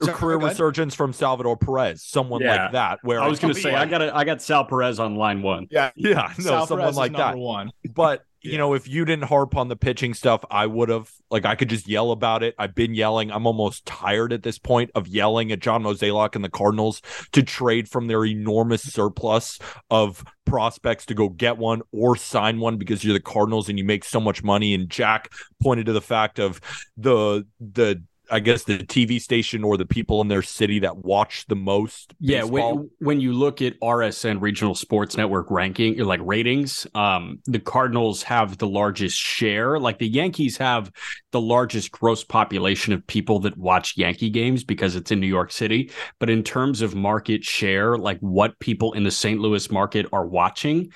Sorry, 0.00 0.16
career 0.16 0.38
resurgence 0.38 0.94
from 0.94 1.12
Salvador 1.12 1.56
Perez, 1.56 2.04
someone 2.04 2.40
yeah. 2.40 2.64
like 2.64 2.72
that. 2.72 2.98
Where 3.02 3.20
I 3.20 3.26
was 3.26 3.40
going 3.40 3.52
to 3.52 3.60
say, 3.60 3.74
I 3.74 3.84
got 3.84 4.00
a, 4.00 4.14
I 4.14 4.22
got 4.22 4.40
Sal 4.40 4.64
Perez 4.64 5.00
on 5.00 5.16
line 5.16 5.42
one. 5.42 5.66
Yeah, 5.70 5.90
yeah, 5.96 6.32
no, 6.38 6.44
Sal 6.44 6.66
someone 6.68 6.84
Perez 6.84 6.96
like 6.96 7.12
that. 7.14 7.36
One. 7.36 7.72
But 7.94 8.24
you 8.40 8.56
know, 8.56 8.74
if 8.74 8.88
you 8.88 9.04
didn't 9.04 9.24
harp 9.24 9.56
on 9.56 9.68
the 9.68 9.76
pitching 9.76 10.14
stuff, 10.14 10.44
I 10.50 10.66
would 10.66 10.88
have. 10.88 11.10
Like, 11.30 11.44
I 11.44 11.56
could 11.56 11.68
just 11.68 11.88
yell 11.88 12.10
about 12.10 12.42
it. 12.42 12.54
I've 12.58 12.74
been 12.74 12.94
yelling. 12.94 13.30
I'm 13.30 13.46
almost 13.46 13.84
tired 13.84 14.32
at 14.32 14.42
this 14.42 14.58
point 14.58 14.90
of 14.94 15.06
yelling 15.06 15.52
at 15.52 15.60
John 15.60 15.82
Mozeliak 15.82 16.34
and 16.34 16.44
the 16.44 16.48
Cardinals 16.48 17.02
to 17.32 17.42
trade 17.42 17.88
from 17.88 18.06
their 18.06 18.24
enormous 18.24 18.82
surplus 18.82 19.58
of 19.90 20.24
prospects 20.46 21.04
to 21.06 21.14
go 21.14 21.28
get 21.28 21.58
one 21.58 21.82
or 21.92 22.16
sign 22.16 22.58
one 22.60 22.78
because 22.78 23.04
you're 23.04 23.12
the 23.12 23.20
Cardinals 23.20 23.68
and 23.68 23.78
you 23.78 23.84
make 23.84 24.04
so 24.04 24.20
much 24.20 24.42
money. 24.42 24.72
And 24.72 24.88
Jack 24.88 25.30
pointed 25.62 25.86
to 25.86 25.92
the 25.92 26.00
fact 26.00 26.38
of 26.38 26.60
the 26.96 27.46
the 27.60 28.02
I 28.30 28.40
guess 28.40 28.64
the 28.64 28.78
TV 28.78 29.20
station 29.20 29.64
or 29.64 29.76
the 29.76 29.86
people 29.86 30.20
in 30.20 30.28
their 30.28 30.42
city 30.42 30.78
that 30.80 30.96
watch 30.98 31.46
the 31.46 31.56
most. 31.56 32.14
Yeah, 32.20 32.44
when, 32.44 32.90
when 32.98 33.20
you 33.20 33.32
look 33.32 33.62
at 33.62 33.78
RSN 33.80 34.40
Regional 34.40 34.74
Sports 34.74 35.16
Network 35.16 35.50
ranking, 35.50 35.98
like 35.98 36.20
ratings, 36.22 36.86
um, 36.94 37.40
the 37.46 37.58
Cardinals 37.58 38.22
have 38.22 38.58
the 38.58 38.68
largest 38.68 39.16
share. 39.16 39.78
Like 39.78 39.98
the 39.98 40.08
Yankees 40.08 40.56
have 40.58 40.90
the 41.32 41.40
largest 41.40 41.90
gross 41.90 42.24
population 42.24 42.92
of 42.92 43.06
people 43.06 43.40
that 43.40 43.56
watch 43.56 43.96
Yankee 43.96 44.30
games 44.30 44.64
because 44.64 44.96
it's 44.96 45.10
in 45.10 45.20
New 45.20 45.26
York 45.26 45.52
City. 45.52 45.90
But 46.18 46.30
in 46.30 46.42
terms 46.42 46.82
of 46.82 46.94
market 46.94 47.44
share, 47.44 47.96
like 47.96 48.18
what 48.20 48.58
people 48.58 48.92
in 48.92 49.04
the 49.04 49.10
St. 49.10 49.40
Louis 49.40 49.70
market 49.70 50.06
are 50.12 50.26
watching, 50.26 50.92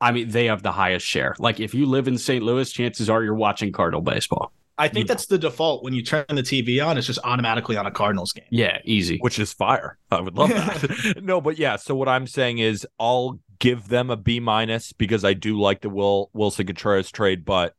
I 0.00 0.12
mean, 0.12 0.28
they 0.28 0.46
have 0.46 0.62
the 0.62 0.72
highest 0.72 1.06
share. 1.06 1.34
Like 1.38 1.60
if 1.60 1.74
you 1.74 1.86
live 1.86 2.08
in 2.08 2.18
St. 2.18 2.44
Louis, 2.44 2.70
chances 2.70 3.08
are 3.08 3.22
you're 3.22 3.34
watching 3.34 3.72
Cardinal 3.72 4.02
baseball. 4.02 4.52
I 4.78 4.88
think 4.88 5.08
that's 5.08 5.26
the 5.26 5.38
default 5.38 5.82
when 5.82 5.94
you 5.94 6.02
turn 6.02 6.24
the 6.28 6.42
TV 6.42 6.84
on. 6.84 6.98
It's 6.98 7.06
just 7.06 7.18
automatically 7.24 7.76
on 7.76 7.86
a 7.86 7.90
Cardinals 7.90 8.32
game. 8.32 8.44
Yeah, 8.50 8.78
easy. 8.84 9.18
Which 9.18 9.38
is 9.38 9.52
fire. 9.52 9.98
I 10.10 10.20
would 10.20 10.36
love 10.36 10.50
that. 10.50 11.16
no, 11.22 11.40
but 11.40 11.58
yeah. 11.58 11.76
So 11.76 11.94
what 11.94 12.08
I'm 12.08 12.26
saying 12.26 12.58
is, 12.58 12.86
I'll 13.00 13.38
give 13.58 13.88
them 13.88 14.10
a 14.10 14.16
B 14.16 14.38
minus 14.38 14.92
because 14.92 15.24
I 15.24 15.32
do 15.32 15.58
like 15.58 15.80
the 15.80 15.88
Will 15.88 16.30
Willson 16.34 16.66
Contreras 16.66 17.10
trade, 17.10 17.44
but 17.44 17.74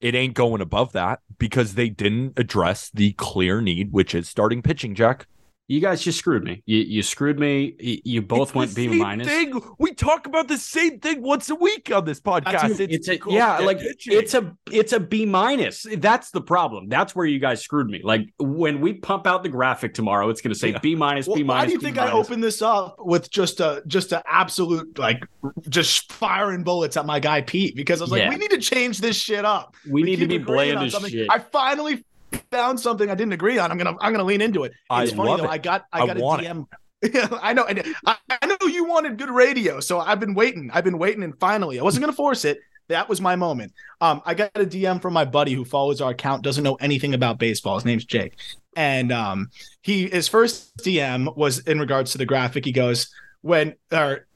it 0.00 0.16
ain't 0.16 0.34
going 0.34 0.60
above 0.60 0.92
that 0.92 1.20
because 1.38 1.74
they 1.74 1.88
didn't 1.88 2.36
address 2.36 2.90
the 2.92 3.12
clear 3.12 3.60
need, 3.60 3.92
which 3.92 4.14
is 4.14 4.28
starting 4.28 4.62
pitching, 4.62 4.96
Jack. 4.96 5.26
You 5.68 5.80
guys 5.80 6.02
just 6.02 6.18
screwed 6.18 6.44
me. 6.44 6.62
You, 6.66 6.80
you 6.80 7.02
screwed 7.02 7.38
me. 7.38 7.76
You, 7.80 7.98
you 8.04 8.22
both 8.22 8.48
It's 8.48 8.54
went 8.54 8.70
the 8.74 8.86
B 8.88 8.92
same 8.92 8.98
minus. 8.98 9.26
Thing. 9.26 9.58
We 9.78 9.94
talk 9.94 10.26
about 10.26 10.48
the 10.48 10.58
same 10.58 10.98
thing 10.98 11.22
once 11.22 11.48
a 11.48 11.54
week 11.54 11.90
on 11.94 12.04
this 12.04 12.20
podcast. 12.20 12.78
It's 12.90 13.08
a, 13.08 13.16
cool 13.16 13.32
yeah, 13.32 13.56
shit 13.58 13.66
like 13.66 13.78
pitching. 13.78 14.12
it's 14.18 14.34
a 14.34 14.54
it's 14.70 14.92
a 14.92 15.00
B 15.00 15.24
minus. 15.24 15.86
That's 15.96 16.30
the 16.30 16.40
problem. 16.42 16.88
That's 16.88 17.14
where 17.16 17.24
you 17.24 17.38
guys 17.38 17.62
screwed 17.62 17.86
me. 17.88 18.00
Like 18.04 18.22
when 18.38 18.80
we 18.80 18.94
pump 18.94 19.26
out 19.26 19.44
the 19.44 19.48
graphic 19.48 19.94
tomorrow, 19.94 20.28
it's 20.28 20.42
going 20.42 20.52
to 20.52 20.58
say 20.58 20.72
Yeah. 20.72 20.78
B 20.80 20.94
minus, 20.94 21.26
Well, 21.26 21.36
B 21.36 21.42
minus. 21.44 21.60
why 21.62 21.66
do 21.68 21.72
you 21.72 21.78
B 21.78 21.84
think 21.86 21.98
I 21.98 22.06
minus. 22.10 22.26
opened 22.26 22.44
this 22.44 22.60
up 22.60 22.96
with 22.98 23.30
just 23.30 23.60
a 23.60 23.82
just 23.86 24.12
an 24.12 24.20
absolute 24.26 24.98
like 24.98 25.22
just 25.70 26.12
firing 26.12 26.64
bullets 26.64 26.96
at 26.98 27.06
my 27.06 27.20
guy 27.20 27.40
Pete 27.40 27.76
because 27.76 28.00
I 28.02 28.04
was 28.04 28.10
like, 28.10 28.22
Yeah. 28.22 28.28
we 28.30 28.36
need 28.36 28.50
to 28.50 28.58
change 28.58 28.98
this 29.00 29.16
shit 29.16 29.44
up. 29.44 29.74
We 29.88 30.02
need 30.02 30.16
to 30.16 30.26
be 30.26 30.36
agreeing 30.36 30.72
bland 30.74 30.86
as 30.86 30.92
something. 30.92 31.10
shit. 31.12 31.28
I 31.30 31.38
finally 31.38 32.04
found 32.52 32.78
something 32.78 33.10
I 33.10 33.16
didn't 33.16 33.32
agree 33.32 33.58
on. 33.58 33.72
I'm 33.72 33.78
gonna 33.78 33.96
I'm 34.00 34.12
gonna 34.12 34.24
lean 34.24 34.40
into 34.40 34.62
it. 34.64 34.72
I 34.88 35.06
funny 35.06 35.28
love 35.28 35.38
though. 35.38 35.44
it. 35.46 35.50
I 35.50 35.58
got 35.58 35.86
I 35.92 36.02
I 36.02 36.06
got 36.06 36.16
a. 36.16 36.20
DM. 36.20 36.66
I 37.42 37.52
know. 37.52 37.64
and 37.64 37.82
I, 38.06 38.16
I 38.30 38.46
know 38.46 38.68
you 38.68 38.84
wanted 38.84 39.18
good 39.18 39.30
radio, 39.30 39.80
so 39.80 39.98
I've 39.98 40.20
been 40.20 40.34
waiting. 40.34 40.70
I've 40.72 40.84
been 40.84 40.98
waiting, 40.98 41.24
and 41.24 41.36
finally, 41.40 41.80
I 41.80 41.82
wasn't 41.82 42.02
gonna 42.02 42.12
force 42.12 42.44
it. 42.44 42.60
That 42.88 43.08
was 43.08 43.20
my 43.20 43.34
moment. 43.34 43.72
Um, 44.00 44.22
I 44.24 44.34
got 44.34 44.50
a 44.54 44.66
DM 44.66 45.00
from 45.00 45.14
my 45.14 45.24
buddy 45.24 45.52
who 45.54 45.64
follows 45.64 46.00
our 46.00 46.10
account, 46.10 46.42
doesn't 46.42 46.62
know 46.62 46.74
anything 46.76 47.14
about 47.14 47.38
baseball. 47.38 47.76
His 47.76 47.84
name's 47.84 48.04
Jake, 48.04 48.34
and 48.76 49.10
um, 49.10 49.50
he 49.80 50.08
his 50.08 50.28
first 50.28 50.76
DM 50.78 51.34
was 51.36 51.60
in 51.60 51.80
regards 51.80 52.12
to 52.12 52.18
the 52.18 52.26
graphic. 52.26 52.64
He 52.64 52.72
goes, 52.72 53.12
"When 53.40 53.74
or 53.90 54.26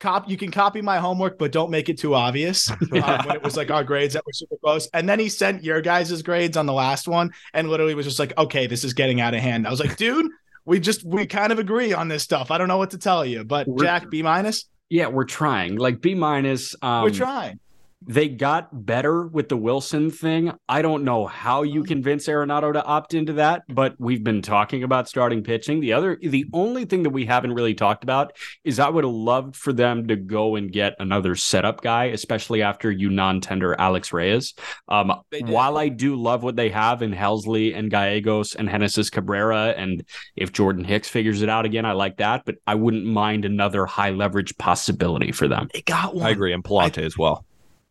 cop, 0.00 0.28
you 0.28 0.36
can 0.36 0.50
copy 0.50 0.80
my 0.82 0.98
homework, 0.98 1.38
but 1.38 1.52
don't 1.52 1.70
make 1.70 1.88
it 1.88 1.98
too 1.98 2.14
obvious." 2.14 2.70
um, 2.70 2.78
when 2.90 3.36
it 3.36 3.42
was 3.42 3.56
like 3.56 3.70
our 3.70 3.84
grades 3.84 4.14
that 4.14 4.24
were 4.26 4.32
super 4.32 4.56
close, 4.56 4.88
and 4.94 5.08
then 5.08 5.18
he 5.18 5.28
sent 5.28 5.64
your 5.64 5.80
guys' 5.80 6.22
grades 6.22 6.56
on 6.56 6.66
the 6.66 6.72
last 6.72 7.08
one, 7.08 7.30
and 7.54 7.68
literally 7.68 7.94
was 7.94 8.06
just 8.06 8.18
like, 8.18 8.36
"Okay, 8.38 8.66
this 8.66 8.84
is 8.84 8.94
getting 8.94 9.20
out 9.20 9.34
of 9.34 9.40
hand." 9.40 9.66
I 9.66 9.70
was 9.70 9.80
like, 9.80 9.96
"Dude." 9.96 10.30
We 10.68 10.80
just 10.80 11.04
we 11.04 11.26
kind 11.26 11.52
of 11.52 11.60
agree 11.60 11.92
on 11.92 12.08
this 12.08 12.24
stuff. 12.24 12.50
I 12.50 12.58
don't 12.58 12.66
know 12.66 12.76
what 12.76 12.90
to 12.90 12.98
tell 12.98 13.24
you, 13.24 13.44
but 13.44 13.68
We're- 13.68 13.86
Jack 13.86 14.10
B 14.10 14.20
minus. 14.20 14.64
Yeah, 14.88 15.06
we're 15.08 15.24
trying. 15.24 15.76
Like 15.76 16.00
B 16.00 16.14
minus. 16.16 16.74
Um, 16.82 17.04
We're 17.04 17.10
trying. 17.10 17.60
They 18.06 18.28
got 18.28 18.86
better 18.86 19.26
with 19.26 19.48
the 19.48 19.56
Willson 19.56 20.12
thing. 20.14 20.52
I 20.68 20.82
don't 20.82 21.04
know 21.04 21.26
how 21.26 21.62
you 21.62 21.76
Mm-hmm. 21.80 21.88
convince 21.88 22.26
Arenado 22.26 22.72
to 22.72 22.84
opt 22.84 23.14
into 23.14 23.34
that, 23.34 23.62
but 23.68 23.94
we've 23.98 24.22
been 24.24 24.42
talking 24.42 24.82
about 24.82 25.08
starting 25.08 25.42
pitching. 25.42 25.80
The 25.80 25.92
other, 25.92 26.18
the 26.20 26.46
only 26.52 26.84
thing 26.84 27.02
that 27.04 27.10
we 27.10 27.26
haven't 27.26 27.52
really 27.54 27.74
talked 27.74 28.02
about 28.04 28.32
is 28.64 28.78
I 28.78 28.88
would 28.88 29.04
have 29.04 29.12
loved 29.12 29.56
for 29.56 29.72
them 29.72 30.08
to 30.08 30.16
go 30.16 30.56
and 30.56 30.70
get 30.70 30.94
another 30.98 31.34
setup 31.36 31.82
guy, 31.82 32.04
especially 32.06 32.62
after 32.62 32.90
you 32.90 33.10
non-tender 33.10 33.74
Alex 33.80 34.12
Reyes. 34.12 34.54
Um, 34.88 35.12
while 35.40 35.78
I 35.78 35.88
do 35.88 36.16
love 36.16 36.42
what 36.42 36.56
they 36.56 36.70
have 36.70 37.02
in 37.02 37.12
Helsley 37.12 37.76
and 37.76 37.90
Gallegos 37.90 38.54
and 38.54 38.68
Genesis 38.68 39.10
Cabrera, 39.10 39.74
and 39.76 40.04
if 40.36 40.52
Jordan 40.52 40.84
Hicks 40.84 41.08
figures 41.08 41.42
it 41.42 41.48
out 41.48 41.64
again, 41.64 41.84
I 41.84 41.92
like 41.92 42.18
that, 42.18 42.44
but 42.44 42.56
I 42.66 42.74
wouldn't 42.74 43.04
mind 43.04 43.44
another 43.44 43.86
high 43.86 44.10
leverage 44.10 44.56
possibility 44.58 45.32
for 45.32 45.48
them. 45.48 45.68
They 45.72 45.82
got 45.82 46.14
one. 46.14 46.26
I 46.26 46.30
agree, 46.30 46.52
and 46.52 46.62
Pallante 46.62 47.02
as 47.02 47.16
well. 47.16 47.45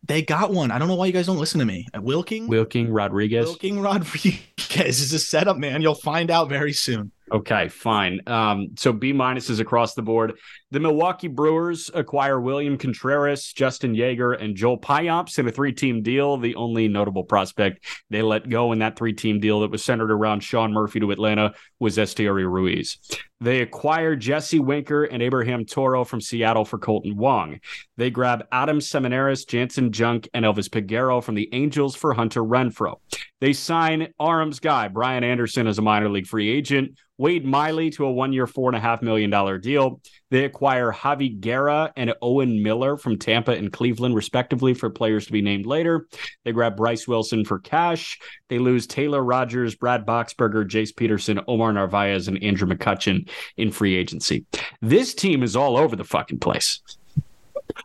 They 0.06 0.22
got 0.22 0.52
one. 0.52 0.70
I 0.70 0.78
don't 0.78 0.88
know 0.88 0.94
why 0.94 1.06
you 1.06 1.12
guys 1.12 1.26
don't 1.26 1.38
listen 1.38 1.58
to 1.58 1.66
me. 1.66 1.86
Uh, 1.94 2.00
Wilking. 2.00 2.46
Wilking 2.48 2.92
Rodriguez. 2.92 3.46
Wilking 3.46 3.80
Rodriguez 3.80 5.00
is 5.00 5.12
a 5.12 5.18
setup, 5.18 5.56
man. 5.56 5.82
You'll 5.82 5.94
find 5.94 6.30
out 6.30 6.48
very 6.48 6.72
soon. 6.72 7.12
Okay, 7.32 7.68
fine. 7.68 8.20
Um, 8.28 8.68
so 8.76 8.92
B 8.92 9.12
minuses 9.12 9.58
across 9.58 9.94
the 9.94 10.02
board. 10.02 10.34
The 10.76 10.80
Milwaukee 10.80 11.28
Brewers 11.28 11.90
acquire 11.94 12.38
William 12.38 12.76
Contreras, 12.76 13.50
Justin 13.50 13.94
Yeager, 13.94 14.38
and 14.38 14.54
Joel 14.54 14.78
Payamps 14.78 15.38
in 15.38 15.48
a 15.48 15.50
three-team 15.50 16.02
deal. 16.02 16.36
The 16.36 16.54
only 16.54 16.86
notable 16.86 17.24
prospect 17.24 17.82
they 18.10 18.20
let 18.20 18.50
go 18.50 18.72
in 18.72 18.80
that 18.80 18.94
three-team 18.98 19.40
deal 19.40 19.60
that 19.60 19.70
was 19.70 19.82
centered 19.82 20.12
around 20.12 20.40
Sean 20.40 20.74
Murphy 20.74 21.00
to 21.00 21.12
Atlanta 21.12 21.54
was 21.80 21.96
Esteury 21.96 22.44
Ruiz. 22.44 22.98
They 23.40 23.62
acquire 23.62 24.16
Jesse 24.16 24.60
Winker 24.60 25.04
and 25.04 25.22
Abraham 25.22 25.64
Toro 25.64 26.04
from 26.04 26.20
Seattle 26.20 26.66
for 26.66 26.78
Kolten 26.78 27.16
Wong. 27.16 27.60
They 27.96 28.10
grab 28.10 28.46
Adam 28.52 28.78
Seminaris, 28.78 29.46
Janson 29.46 29.92
Junk, 29.92 30.28
and 30.34 30.44
Elvis 30.44 30.68
Peguero 30.68 31.22
from 31.22 31.36
the 31.36 31.48
Angels 31.52 31.96
for 31.96 32.12
Hunter 32.12 32.42
Renfroe. 32.42 33.00
They 33.40 33.52
sign 33.52 34.08
Arms 34.18 34.60
guy 34.60 34.88
Brian 34.88 35.24
Anderson 35.24 35.66
as 35.66 35.78
a 35.78 35.82
minor 35.82 36.08
league 36.08 36.26
free 36.26 36.50
agent. 36.50 36.98
Wade 37.18 37.46
Miley 37.46 37.90
to 37.90 38.04
a 38.04 38.12
one 38.12 38.32
year, 38.32 38.46
$4.5 38.46 39.02
million 39.02 39.60
deal. 39.60 40.00
They 40.30 40.44
acquire 40.44 40.92
Javy 40.92 41.40
Guerra 41.40 41.92
and 41.96 42.12
Owen 42.20 42.62
Miller 42.62 42.96
from 42.96 43.18
Tampa 43.18 43.52
and 43.52 43.72
Cleveland, 43.72 44.14
respectively, 44.14 44.74
for 44.74 44.90
players 44.90 45.26
to 45.26 45.32
be 45.32 45.42
named 45.42 45.66
later. 45.66 46.08
They 46.44 46.52
grab 46.52 46.76
Bryce 46.76 47.06
Wilson 47.06 47.44
for 47.44 47.58
cash. 47.58 48.18
They 48.48 48.58
lose 48.58 48.86
Taylor 48.86 49.22
Rogers, 49.22 49.74
Brad 49.74 50.04
Boxberger, 50.04 50.68
Jace 50.68 50.94
Peterson, 50.94 51.40
Omar 51.46 51.72
Narvaez, 51.72 52.28
and 52.28 52.42
Andrew 52.42 52.68
McCutchen 52.68 53.28
in 53.56 53.70
free 53.70 53.94
agency. 53.96 54.44
This 54.80 55.14
team 55.14 55.42
is 55.42 55.56
all 55.56 55.76
over 55.76 55.96
the 55.96 56.04
fucking 56.04 56.40
place. 56.40 56.80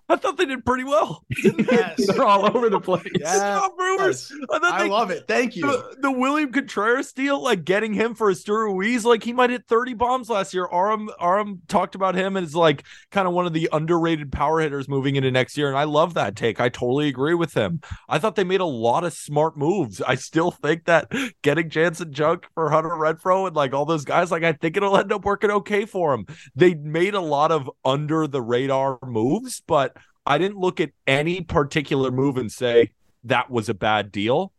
I 0.09 0.15
thought 0.15 0.37
they 0.37 0.45
did 0.45 0.65
pretty 0.65 0.83
well. 0.83 1.25
Yes. 1.71 2.05
They're 2.07 2.25
all 2.25 2.45
over 2.45 2.69
the 2.69 2.79
place. 2.79 3.07
Yeah. 3.17 3.33
Stop 3.33 3.77
Brewers. 3.77 4.31
I 4.51 4.59
thought 4.59 4.73
I 4.73 4.83
they 4.83 4.89
love 4.89 5.09
it. 5.09 5.25
Thank 5.27 5.55
you. 5.55 5.63
the, 5.63 5.95
the 5.99 6.11
William 6.11 6.51
Contreras 6.51 7.13
deal, 7.13 7.41
like 7.41 7.63
getting 7.63 7.93
him 7.93 8.13
for 8.13 8.31
Esteury 8.31 8.65
Ruiz, 8.65 9.05
like 9.05 9.23
he 9.23 9.31
might 9.31 9.49
hit 9.49 9.65
30 9.67 9.93
bombs 9.93 10.29
last 10.29 10.53
year. 10.53 10.67
Aram 10.71 11.09
Aram 11.19 11.61
talked 11.67 11.95
about 11.95 12.15
him 12.15 12.35
as 12.35 12.55
like 12.55 12.83
kind 13.09 13.27
of 13.27 13.33
one 13.33 13.45
of 13.45 13.53
the 13.53 13.69
underrated 13.71 14.31
power 14.31 14.59
hitters 14.59 14.89
moving 14.89 15.15
into 15.15 15.31
next 15.31 15.57
year. 15.57 15.69
And 15.69 15.77
I 15.77 15.85
love 15.85 16.13
that 16.15 16.35
take. 16.35 16.59
I 16.59 16.69
totally 16.69 17.07
agree 17.07 17.35
with 17.35 17.53
him. 17.53 17.81
I 18.09 18.19
thought 18.19 18.35
they 18.35 18.43
made 18.43 18.61
a 18.61 18.65
lot 18.65 19.03
of 19.03 19.13
smart 19.13 19.57
moves. 19.57 20.01
I 20.01 20.15
still 20.15 20.51
think 20.51 20.85
that 20.85 21.11
getting 21.41 21.69
Janson 21.69 22.11
Junk 22.11 22.47
for 22.53 22.69
Hunter 22.69 22.89
Renfroe 22.89 23.47
and 23.47 23.55
like 23.55 23.73
all 23.73 23.85
those 23.85 24.05
guys, 24.05 24.31
like 24.31 24.43
I 24.43 24.53
think 24.53 24.77
it'll 24.77 24.97
end 24.97 25.11
up 25.11 25.23
working 25.23 25.51
okay 25.51 25.85
for 25.85 26.13
him. 26.13 26.25
They 26.55 26.73
made 26.75 27.13
a 27.13 27.21
lot 27.21 27.51
of 27.51 27.69
under 27.85 28.27
the 28.27 28.41
radar 28.41 28.99
moves, 29.03 29.61
but 29.65 29.80
I 30.25 30.37
didn't 30.37 30.57
look 30.57 30.79
at 30.79 30.91
any 31.07 31.41
particular 31.41 32.11
move 32.11 32.37
and 32.37 32.51
say 32.51 32.91
that 33.23 33.49
was 33.49 33.69
a 33.69 33.73
bad 33.73 34.11
deal. 34.11 34.53